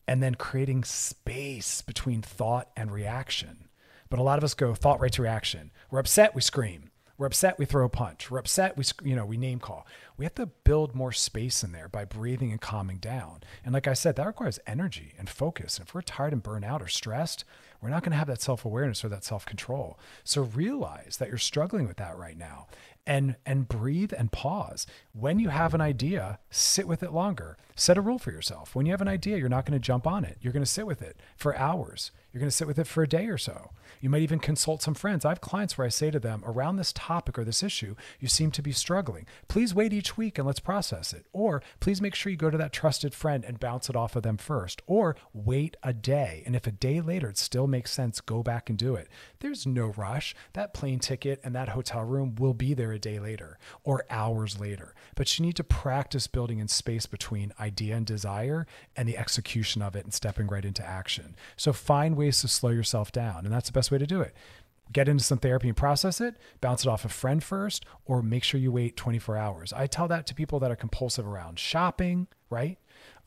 and 0.09 0.23
then 0.23 0.35
creating 0.35 0.83
space 0.85 1.83
between 1.83 2.23
thought 2.23 2.71
and 2.75 2.91
reaction. 2.91 3.69
But 4.09 4.19
a 4.19 4.23
lot 4.23 4.39
of 4.39 4.45
us 4.45 4.55
go 4.55 4.75
thought 4.75 5.01
right 5.01 5.13
to 5.13 5.23
reaction. 5.23 5.71
We're 5.91 5.99
upset, 6.01 6.35
we 6.35 6.41
scream. 6.41 6.91
We're 7.19 7.27
upset, 7.27 7.59
we 7.59 7.67
throw 7.67 7.85
a 7.85 7.91
punch. 7.91 8.31
We're 8.31 8.39
upset, 8.39 8.77
we 8.77 8.85
you 9.05 9.15
know 9.15 9.27
we 9.27 9.37
name 9.37 9.59
call. 9.59 9.87
We 10.17 10.25
have 10.25 10.37
to 10.37 10.47
build 10.47 10.95
more 10.95 11.13
space 11.13 11.63
in 11.63 11.73
there 11.73 11.89
by 11.89 12.07
breathing 12.07 12.53
and 12.53 12.61
calming 12.61 12.99
down. 12.99 13.41
And 13.65 13.75
like 13.75 13.87
I 13.87 13.93
said, 13.93 14.17
that 14.17 14.27
requires 14.27 14.59
energy 14.67 15.13
and 15.19 15.29
focus. 15.29 15.77
And 15.77 15.87
if 15.87 15.95
we're 15.95 16.01
tired 16.01 16.33
and 16.33 16.43
burnt 16.43 16.65
out 16.65 16.81
or 16.81 16.89
stressed, 16.89 17.45
we're 17.83 17.91
not 17.91 18.03
going 18.03 18.13
to 18.13 18.19
have 18.19 18.29
that 18.29 18.41
self 18.41 18.65
awareness 18.65 19.05
or 19.05 19.09
that 19.11 19.25
self 19.25 19.45
control. 19.45 19.99
So 20.25 20.43
realize 20.43 21.19
that 21.19 21.29
you're 21.29 21.39
struggling 21.39 21.87
with 21.87 21.99
that 21.99 22.17
right 22.17 22.39
now 22.39 22.69
and 23.09 23.35
and 23.47 23.67
breathe 23.67 24.13
and 24.17 24.31
pause. 24.31 24.87
When 25.13 25.41
you 25.41 25.49
have 25.49 25.75
an 25.75 25.81
idea, 25.81 26.39
sit 26.51 26.87
with 26.87 27.03
it 27.03 27.13
longer. 27.13 27.57
Set 27.75 27.97
a 27.97 28.01
rule 28.01 28.19
for 28.19 28.31
yourself. 28.31 28.75
When 28.75 28.87
you 28.87 28.93
have 28.93 29.01
an 29.01 29.09
idea, 29.09 29.39
you're 29.39 29.49
not 29.49 29.65
going 29.65 29.79
to 29.79 29.85
jump 29.85 30.07
on 30.07 30.25
it. 30.25 30.37
You're 30.41 30.53
going 30.53 30.65
to 30.65 30.71
sit 30.71 30.87
with 30.87 31.01
it 31.01 31.17
for 31.37 31.57
hours. 31.57 32.11
You're 32.33 32.41
going 32.41 32.51
to 32.51 32.57
sit 32.57 32.67
with 32.67 32.79
it 32.79 32.87
for 32.87 33.03
a 33.03 33.09
day 33.09 33.27
or 33.27 33.39
so. 33.39 33.71
You 34.01 34.11
might 34.11 34.23
even 34.23 34.39
consult 34.39 34.83
some 34.83 34.95
friends. 34.95 35.25
I 35.25 35.31
have 35.31 35.41
clients 35.41 35.79
where 35.79 35.87
I 35.87 35.91
say 35.91 36.11
to 36.11 36.21
them, 36.21 36.43
around 36.45 36.77
this 36.77 36.93
topic 36.93 37.39
or 37.39 37.45
this 37.45 37.63
issue, 37.63 37.95
you 38.21 38.29
seem 38.29 38.51
to 38.51 38.63
be 38.63 38.73
struggling. 38.73 39.27
Please 39.49 39.75
wait 39.75 39.93
each 39.93 40.17
week 40.17 40.39
and 40.39 40.47
let's 40.47 40.61
process 40.61 41.13
it. 41.13 41.27
Or 41.33 41.63
please 41.81 42.03
make 42.03 42.15
sure 42.15 42.31
you 42.31 42.37
go 42.37 42.51
to 42.51 42.59
that 42.59 42.73
trusted 42.73 43.15
friend 43.15 43.45
and 43.45 43.59
bounce 43.59 43.89
it 43.89 43.97
off 43.97 44.15
of 44.15 44.25
them 44.25 44.37
first. 44.37 44.83
Or 44.87 45.17
wait 45.33 45.77
a 45.83 45.93
day. 45.93 46.43
And 46.47 46.55
if 46.55 46.67
a 46.67 46.73
day 46.73 47.01
later 47.01 47.29
it 47.29 47.39
still 47.39 47.67
makes 47.67 47.93
sense, 47.93 48.21
go 48.21 48.43
back 48.43 48.69
and 48.69 48.79
do 48.79 48.95
it. 48.95 49.09
There's 49.39 49.67
no 49.67 49.95
rush. 49.97 50.35
That 50.53 50.75
plane 50.75 50.99
ticket 50.99 51.41
and 51.43 51.55
that 51.55 51.71
hotel 51.71 52.03
room 52.03 52.35
will 52.37 52.55
be 52.55 52.75
there 52.75 52.93
a 52.99 53.01
day 53.01 53.19
later 53.19 53.59
or 53.85 54.05
hours 54.11 54.61
later. 54.61 54.95
But 55.15 55.39
you 55.39 55.45
need 55.45 55.57
to 55.57 55.65
practice 55.65 56.27
building 56.27 56.59
in 56.59 56.69
space 56.69 57.07
between 57.07 57.53
idea 57.59 57.97
and 57.97 58.05
desire 58.05 58.67
and 58.97 59.09
the 59.09 59.17
execution 59.17 59.81
of 59.81 59.97
it 59.97 60.05
and 60.05 60.13
stepping 60.13 60.49
right 60.49 60.65
into 60.65 60.85
action. 60.85 61.37
So 61.57 61.73
find 61.73 62.17
ways 62.17 62.41
to 62.41 62.49
slow 62.49 62.71
yourself 62.71 63.13
down. 63.13 63.45
And 63.45 63.55
that's 63.55 63.69
the 63.69 63.73
best 63.73 63.91
way 63.91 63.99
to 63.99 64.07
do 64.07 64.21
it 64.21 64.35
get 64.93 65.09
into 65.09 65.23
some 65.23 65.39
therapy 65.39 65.69
and 65.69 65.77
process 65.77 66.19
it, 66.19 66.37
bounce 66.63 66.85
it 66.85 66.89
off 66.89 67.05
a 67.05 67.09
friend 67.09 67.43
first, 67.45 67.85
or 68.07 68.23
make 68.23 68.43
sure 68.43 68.59
you 68.59 68.73
wait 68.73 68.97
24 68.97 69.37
hours. 69.37 69.73
I 69.73 69.87
tell 69.87 70.09
that 70.09 70.27
to 70.29 70.35
people 70.35 70.59
that 70.61 70.71
are 70.71 70.77
compulsive 70.77 71.27
around 71.27 71.59
shopping, 71.59 72.27
right? 72.51 72.79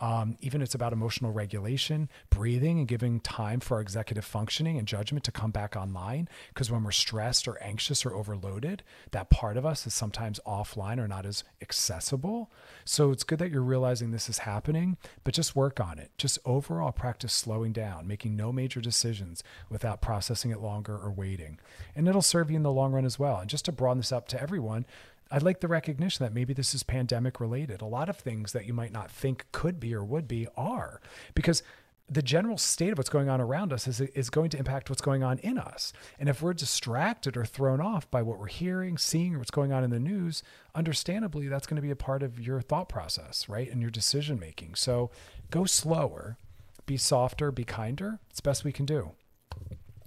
Um, 0.01 0.35
even 0.41 0.63
it's 0.63 0.73
about 0.73 0.93
emotional 0.93 1.31
regulation, 1.31 2.09
breathing, 2.31 2.79
and 2.79 2.87
giving 2.87 3.19
time 3.19 3.59
for 3.59 3.75
our 3.75 3.81
executive 3.81 4.25
functioning 4.25 4.79
and 4.79 4.87
judgment 4.87 5.23
to 5.25 5.31
come 5.31 5.51
back 5.51 5.75
online. 5.75 6.27
Because 6.49 6.71
when 6.71 6.83
we're 6.83 6.91
stressed 6.91 7.47
or 7.47 7.61
anxious 7.61 8.03
or 8.03 8.15
overloaded, 8.15 8.81
that 9.11 9.29
part 9.29 9.57
of 9.57 9.65
us 9.65 9.85
is 9.85 9.93
sometimes 9.93 10.39
offline 10.45 10.97
or 10.97 11.07
not 11.07 11.27
as 11.27 11.43
accessible. 11.61 12.51
So 12.83 13.11
it's 13.11 13.23
good 13.23 13.37
that 13.39 13.51
you're 13.51 13.61
realizing 13.61 14.09
this 14.09 14.27
is 14.27 14.39
happening, 14.39 14.97
but 15.23 15.35
just 15.35 15.55
work 15.55 15.79
on 15.79 15.99
it. 15.99 16.09
Just 16.17 16.39
overall 16.45 16.91
practice 16.91 17.31
slowing 17.31 17.71
down, 17.71 18.07
making 18.07 18.35
no 18.35 18.51
major 18.51 18.81
decisions 18.81 19.43
without 19.69 20.01
processing 20.01 20.49
it 20.49 20.59
longer 20.59 20.97
or 20.97 21.11
waiting. 21.11 21.59
And 21.95 22.07
it'll 22.07 22.23
serve 22.23 22.49
you 22.49 22.57
in 22.57 22.63
the 22.63 22.71
long 22.71 22.91
run 22.91 23.05
as 23.05 23.19
well. 23.19 23.37
And 23.37 23.49
just 23.49 23.65
to 23.65 23.71
broaden 23.71 23.99
this 23.99 24.11
up 24.11 24.27
to 24.29 24.41
everyone, 24.41 24.87
I'd 25.31 25.43
like 25.43 25.61
the 25.61 25.67
recognition 25.67 26.25
that 26.25 26.33
maybe 26.33 26.53
this 26.53 26.75
is 26.75 26.83
pandemic 26.83 27.39
related. 27.39 27.81
A 27.81 27.85
lot 27.85 28.09
of 28.09 28.17
things 28.17 28.51
that 28.51 28.65
you 28.65 28.73
might 28.73 28.91
not 28.91 29.09
think 29.09 29.45
could 29.51 29.79
be 29.79 29.95
or 29.95 30.03
would 30.03 30.27
be 30.27 30.47
are 30.57 31.01
because 31.33 31.63
the 32.09 32.21
general 32.21 32.57
state 32.57 32.91
of 32.91 32.97
what's 32.97 33.09
going 33.09 33.29
on 33.29 33.39
around 33.39 33.71
us 33.71 33.87
is, 33.87 34.01
is 34.01 34.29
going 34.29 34.49
to 34.49 34.57
impact 34.57 34.89
what's 34.89 35.01
going 35.01 35.23
on 35.23 35.39
in 35.39 35.57
us. 35.57 35.93
And 36.19 36.27
if 36.27 36.41
we're 36.41 36.53
distracted 36.53 37.37
or 37.37 37.45
thrown 37.45 37.79
off 37.79 38.11
by 38.11 38.21
what 38.21 38.37
we're 38.37 38.47
hearing, 38.47 38.97
seeing, 38.97 39.35
or 39.35 39.37
what's 39.37 39.49
going 39.49 39.71
on 39.71 39.85
in 39.85 39.91
the 39.91 39.99
news, 39.99 40.43
understandably, 40.75 41.47
that's 41.47 41.65
going 41.65 41.77
to 41.77 41.81
be 41.81 41.89
a 41.89 41.95
part 41.95 42.21
of 42.21 42.37
your 42.37 42.59
thought 42.59 42.89
process, 42.89 43.47
right? 43.47 43.71
And 43.71 43.81
your 43.81 43.91
decision 43.91 44.37
making. 44.37 44.75
So 44.75 45.09
go 45.51 45.63
slower, 45.63 46.37
be 46.85 46.97
softer, 46.97 47.49
be 47.49 47.63
kinder. 47.63 48.19
It's 48.29 48.41
best 48.41 48.65
we 48.65 48.73
can 48.73 48.85
do. 48.85 49.11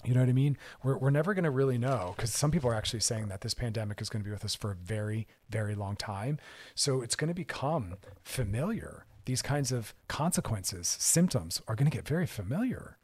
You 0.04 0.14
know 0.14 0.20
what 0.20 0.28
I 0.28 0.32
mean? 0.32 0.58
We're, 0.82 0.98
we're 0.98 1.10
never 1.10 1.34
going 1.34 1.44
to 1.44 1.50
really 1.50 1.78
know 1.78 2.14
because 2.16 2.32
some 2.32 2.50
people 2.50 2.68
are 2.70 2.74
actually 2.74 3.00
saying 3.00 3.28
that 3.28 3.40
this 3.40 3.54
pandemic 3.54 4.00
is 4.00 4.08
going 4.08 4.22
to 4.22 4.28
be 4.28 4.32
with 4.32 4.44
us 4.44 4.54
for 4.54 4.72
a 4.72 4.76
very, 4.76 5.26
very 5.48 5.74
long 5.74 5.96
time. 5.96 6.38
So 6.74 7.00
it's 7.00 7.16
going 7.16 7.28
to 7.28 7.34
become 7.34 7.96
familiar. 8.22 9.06
These 9.24 9.42
kinds 9.42 9.72
of 9.72 9.94
consequences, 10.08 10.86
symptoms 10.86 11.62
are 11.66 11.74
going 11.74 11.90
to 11.90 11.96
get 11.96 12.06
very 12.06 12.26
familiar 12.26 12.98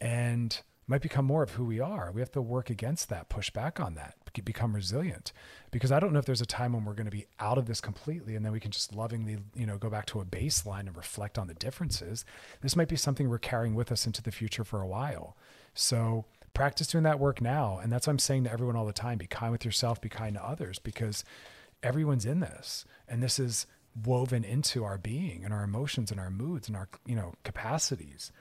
and 0.00 0.58
might 0.86 1.02
become 1.02 1.24
more 1.24 1.42
of 1.42 1.52
who 1.52 1.64
we 1.64 1.80
are. 1.80 2.10
We 2.10 2.20
have 2.20 2.32
to 2.32 2.42
work 2.42 2.70
against 2.70 3.08
that, 3.10 3.28
push 3.28 3.50
back 3.50 3.78
on 3.78 3.94
that, 3.94 4.16
become 4.40 4.74
resilient. 4.74 5.32
Because 5.70 5.92
I 5.92 6.00
don't 6.00 6.12
know 6.12 6.18
if 6.18 6.24
there's 6.24 6.40
a 6.40 6.46
time 6.46 6.72
when 6.72 6.84
we're 6.84 6.94
going 6.94 7.06
to 7.06 7.10
be 7.10 7.26
out 7.38 7.58
of 7.58 7.66
this 7.66 7.80
completely 7.80 8.34
and 8.34 8.44
then 8.44 8.52
we 8.52 8.60
can 8.60 8.70
just 8.70 8.94
lovingly, 8.94 9.38
you 9.54 9.66
know, 9.66 9.78
go 9.78 9.90
back 9.90 10.06
to 10.06 10.20
a 10.20 10.24
baseline 10.24 10.86
and 10.86 10.96
reflect 10.96 11.38
on 11.38 11.48
the 11.48 11.54
differences. 11.54 12.24
This 12.60 12.76
might 12.76 12.88
be 12.88 12.96
something 12.96 13.28
we're 13.28 13.38
carrying 13.38 13.74
with 13.74 13.92
us 13.92 14.06
into 14.06 14.22
the 14.22 14.32
future 14.32 14.64
for 14.64 14.80
a 14.80 14.86
while. 14.86 15.36
So 15.74 16.24
practice 16.54 16.86
doing 16.86 17.04
that 17.04 17.18
work 17.18 17.40
now. 17.40 17.78
And 17.82 17.92
that's 17.92 18.06
what 18.06 18.12
I'm 18.12 18.18
saying 18.18 18.44
to 18.44 18.52
everyone 18.52 18.76
all 18.76 18.86
the 18.86 18.92
time 18.92 19.18
be 19.18 19.26
kind 19.26 19.52
with 19.52 19.64
yourself, 19.64 20.00
be 20.00 20.08
kind 20.08 20.36
to 20.36 20.44
others, 20.44 20.78
because 20.78 21.24
everyone's 21.82 22.26
in 22.26 22.40
this. 22.40 22.84
And 23.08 23.22
this 23.22 23.38
is 23.38 23.66
woven 24.04 24.44
into 24.44 24.84
our 24.84 24.98
being 24.98 25.44
and 25.44 25.52
our 25.52 25.64
emotions 25.64 26.10
and 26.10 26.18
our 26.18 26.30
moods 26.30 26.68
and 26.68 26.76
our, 26.76 26.88
you 27.06 27.14
know, 27.14 27.34
capacities. 27.44 28.32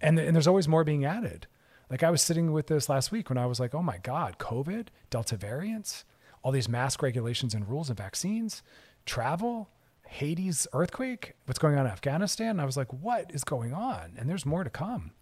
And, 0.00 0.18
and 0.18 0.36
there's 0.36 0.46
always 0.46 0.68
more 0.68 0.84
being 0.84 1.04
added. 1.04 1.46
Like 1.90 2.02
I 2.02 2.10
was 2.10 2.22
sitting 2.22 2.52
with 2.52 2.66
this 2.66 2.88
last 2.88 3.12
week 3.12 3.28
when 3.28 3.38
I 3.38 3.46
was 3.46 3.60
like, 3.60 3.74
oh 3.74 3.82
my 3.82 3.98
God, 3.98 4.38
COVID, 4.38 4.88
Delta 5.10 5.36
variants, 5.36 6.04
all 6.42 6.52
these 6.52 6.68
mask 6.68 7.02
regulations 7.02 7.54
and 7.54 7.68
rules 7.68 7.88
and 7.88 7.98
vaccines, 7.98 8.62
travel, 9.06 9.70
Haiti's 10.06 10.66
earthquake, 10.72 11.34
what's 11.46 11.58
going 11.58 11.76
on 11.76 11.86
in 11.86 11.92
Afghanistan. 11.92 12.50
And 12.50 12.60
I 12.60 12.64
was 12.64 12.76
like, 12.76 12.92
what 12.92 13.30
is 13.32 13.44
going 13.44 13.72
on? 13.72 14.14
And 14.18 14.28
there's 14.28 14.46
more 14.46 14.64
to 14.64 14.70
come. 14.70 15.12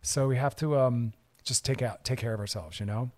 So 0.00 0.26
we 0.26 0.36
have 0.36 0.56
to 0.56 0.78
um, 0.78 1.12
just 1.44 1.64
take 1.64 1.82
out, 1.82 2.04
take 2.04 2.18
care 2.18 2.34
of 2.34 2.40
ourselves, 2.40 2.80
you 2.80 2.86
know. 2.86 3.10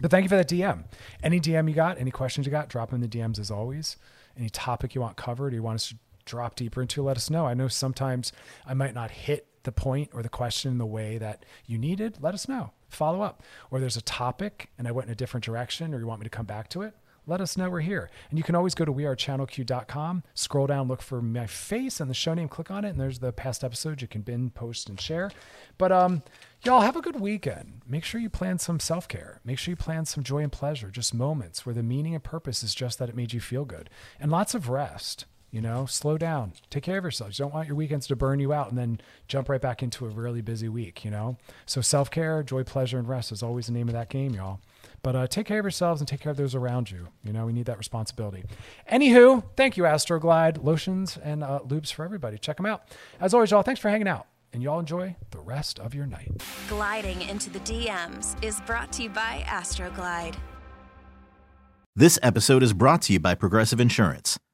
But 0.00 0.10
thank 0.10 0.24
you 0.24 0.28
for 0.28 0.36
that 0.36 0.48
DM. 0.48 0.84
Any 1.22 1.38
DM 1.38 1.68
you 1.68 1.74
got, 1.74 1.98
any 1.98 2.10
questions 2.10 2.46
you 2.46 2.50
got, 2.50 2.68
drop 2.68 2.90
them 2.90 3.02
in 3.02 3.08
the 3.08 3.18
DMs 3.18 3.38
as 3.38 3.50
always. 3.50 3.96
Any 4.36 4.48
topic 4.48 4.94
you 4.94 5.00
want 5.00 5.16
covered, 5.16 5.52
or 5.52 5.56
you 5.56 5.62
want 5.62 5.76
us 5.76 5.88
to 5.90 5.96
drop 6.24 6.56
deeper 6.56 6.80
into, 6.80 7.02
let 7.02 7.16
us 7.16 7.28
know. 7.28 7.46
I 7.46 7.54
know 7.54 7.68
sometimes 7.68 8.32
I 8.66 8.74
might 8.74 8.94
not 8.94 9.10
hit 9.10 9.46
the 9.64 9.72
point 9.72 10.10
or 10.12 10.22
the 10.22 10.28
question 10.28 10.72
in 10.72 10.78
the 10.78 10.86
way 10.86 11.18
that 11.18 11.44
you 11.66 11.78
needed. 11.78 12.18
Let 12.20 12.34
us 12.34 12.48
know. 12.48 12.72
Follow 12.88 13.22
up. 13.22 13.42
Or 13.70 13.80
there's 13.80 13.96
a 13.96 14.02
topic 14.02 14.70
and 14.78 14.86
I 14.86 14.92
went 14.92 15.08
in 15.08 15.12
a 15.12 15.16
different 15.16 15.44
direction, 15.44 15.94
or 15.94 15.98
you 15.98 16.06
want 16.06 16.20
me 16.20 16.24
to 16.24 16.30
come 16.30 16.46
back 16.46 16.68
to 16.70 16.82
it 16.82 16.94
let 17.26 17.40
us 17.40 17.56
know 17.56 17.70
we're 17.70 17.80
here. 17.80 18.10
And 18.30 18.38
you 18.38 18.42
can 18.42 18.54
always 18.54 18.74
go 18.74 18.84
to 18.84 18.92
wearechannelq.com, 18.92 20.24
scroll 20.34 20.66
down, 20.66 20.88
look 20.88 21.02
for 21.02 21.22
my 21.22 21.46
face 21.46 22.00
and 22.00 22.10
the 22.10 22.14
show 22.14 22.34
name, 22.34 22.48
click 22.48 22.70
on 22.70 22.84
it, 22.84 22.90
and 22.90 23.00
there's 23.00 23.20
the 23.20 23.32
past 23.32 23.62
episodes 23.62 24.02
you 24.02 24.08
can 24.08 24.22
bin, 24.22 24.50
post, 24.50 24.88
and 24.88 25.00
share. 25.00 25.30
But 25.78 25.92
um, 25.92 26.22
y'all 26.64 26.80
have 26.80 26.96
a 26.96 27.00
good 27.00 27.20
weekend. 27.20 27.82
Make 27.86 28.04
sure 28.04 28.20
you 28.20 28.30
plan 28.30 28.58
some 28.58 28.80
self 28.80 29.06
care. 29.06 29.40
Make 29.44 29.58
sure 29.58 29.72
you 29.72 29.76
plan 29.76 30.04
some 30.04 30.24
joy 30.24 30.42
and 30.42 30.52
pleasure, 30.52 30.90
just 30.90 31.14
moments 31.14 31.64
where 31.64 31.74
the 31.74 31.82
meaning 31.82 32.14
and 32.14 32.24
purpose 32.24 32.62
is 32.62 32.74
just 32.74 32.98
that 32.98 33.08
it 33.08 33.16
made 33.16 33.32
you 33.32 33.40
feel 33.40 33.64
good. 33.64 33.88
And 34.18 34.30
lots 34.30 34.54
of 34.54 34.68
rest. 34.68 35.26
You 35.52 35.60
know, 35.60 35.84
slow 35.84 36.16
down, 36.16 36.54
take 36.70 36.82
care 36.82 36.96
of 36.96 37.04
yourselves. 37.04 37.38
You 37.38 37.44
don't 37.44 37.52
want 37.52 37.68
your 37.68 37.76
weekends 37.76 38.06
to 38.06 38.16
burn 38.16 38.40
you 38.40 38.54
out 38.54 38.70
and 38.70 38.78
then 38.78 38.98
jump 39.28 39.50
right 39.50 39.60
back 39.60 39.82
into 39.82 40.06
a 40.06 40.08
really 40.08 40.40
busy 40.40 40.66
week, 40.66 41.04
you 41.04 41.10
know? 41.10 41.36
So, 41.66 41.82
self 41.82 42.10
care, 42.10 42.42
joy, 42.42 42.64
pleasure, 42.64 42.98
and 42.98 43.06
rest 43.06 43.30
is 43.32 43.42
always 43.42 43.66
the 43.66 43.72
name 43.72 43.86
of 43.86 43.92
that 43.92 44.08
game, 44.08 44.32
y'all. 44.32 44.60
But 45.02 45.14
uh, 45.14 45.26
take 45.26 45.46
care 45.46 45.58
of 45.58 45.64
yourselves 45.64 46.00
and 46.00 46.08
take 46.08 46.20
care 46.20 46.30
of 46.30 46.38
those 46.38 46.54
around 46.54 46.90
you. 46.90 47.08
You 47.22 47.34
know, 47.34 47.44
we 47.44 47.52
need 47.52 47.66
that 47.66 47.76
responsibility. 47.76 48.44
Anywho, 48.90 49.44
thank 49.54 49.76
you, 49.76 49.82
Astroglide 49.82 50.64
lotions 50.64 51.18
and 51.22 51.44
uh, 51.44 51.60
lubes 51.66 51.92
for 51.92 52.02
everybody. 52.04 52.38
Check 52.38 52.56
them 52.56 52.64
out. 52.66 52.84
As 53.20 53.34
always, 53.34 53.50
y'all, 53.50 53.62
thanks 53.62 53.80
for 53.80 53.90
hanging 53.90 54.08
out. 54.08 54.26
And 54.54 54.62
y'all 54.62 54.80
enjoy 54.80 55.16
the 55.32 55.38
rest 55.38 55.78
of 55.78 55.94
your 55.94 56.06
night. 56.06 56.30
Gliding 56.68 57.20
into 57.22 57.50
the 57.50 57.60
DMs 57.60 58.42
is 58.42 58.60
brought 58.62 58.90
to 58.92 59.02
you 59.02 59.10
by 59.10 59.44
Astroglide. 59.46 60.36
This 61.94 62.18
episode 62.22 62.62
is 62.62 62.72
brought 62.72 63.02
to 63.02 63.12
you 63.12 63.20
by 63.20 63.34
Progressive 63.34 63.80
Insurance. 63.80 64.38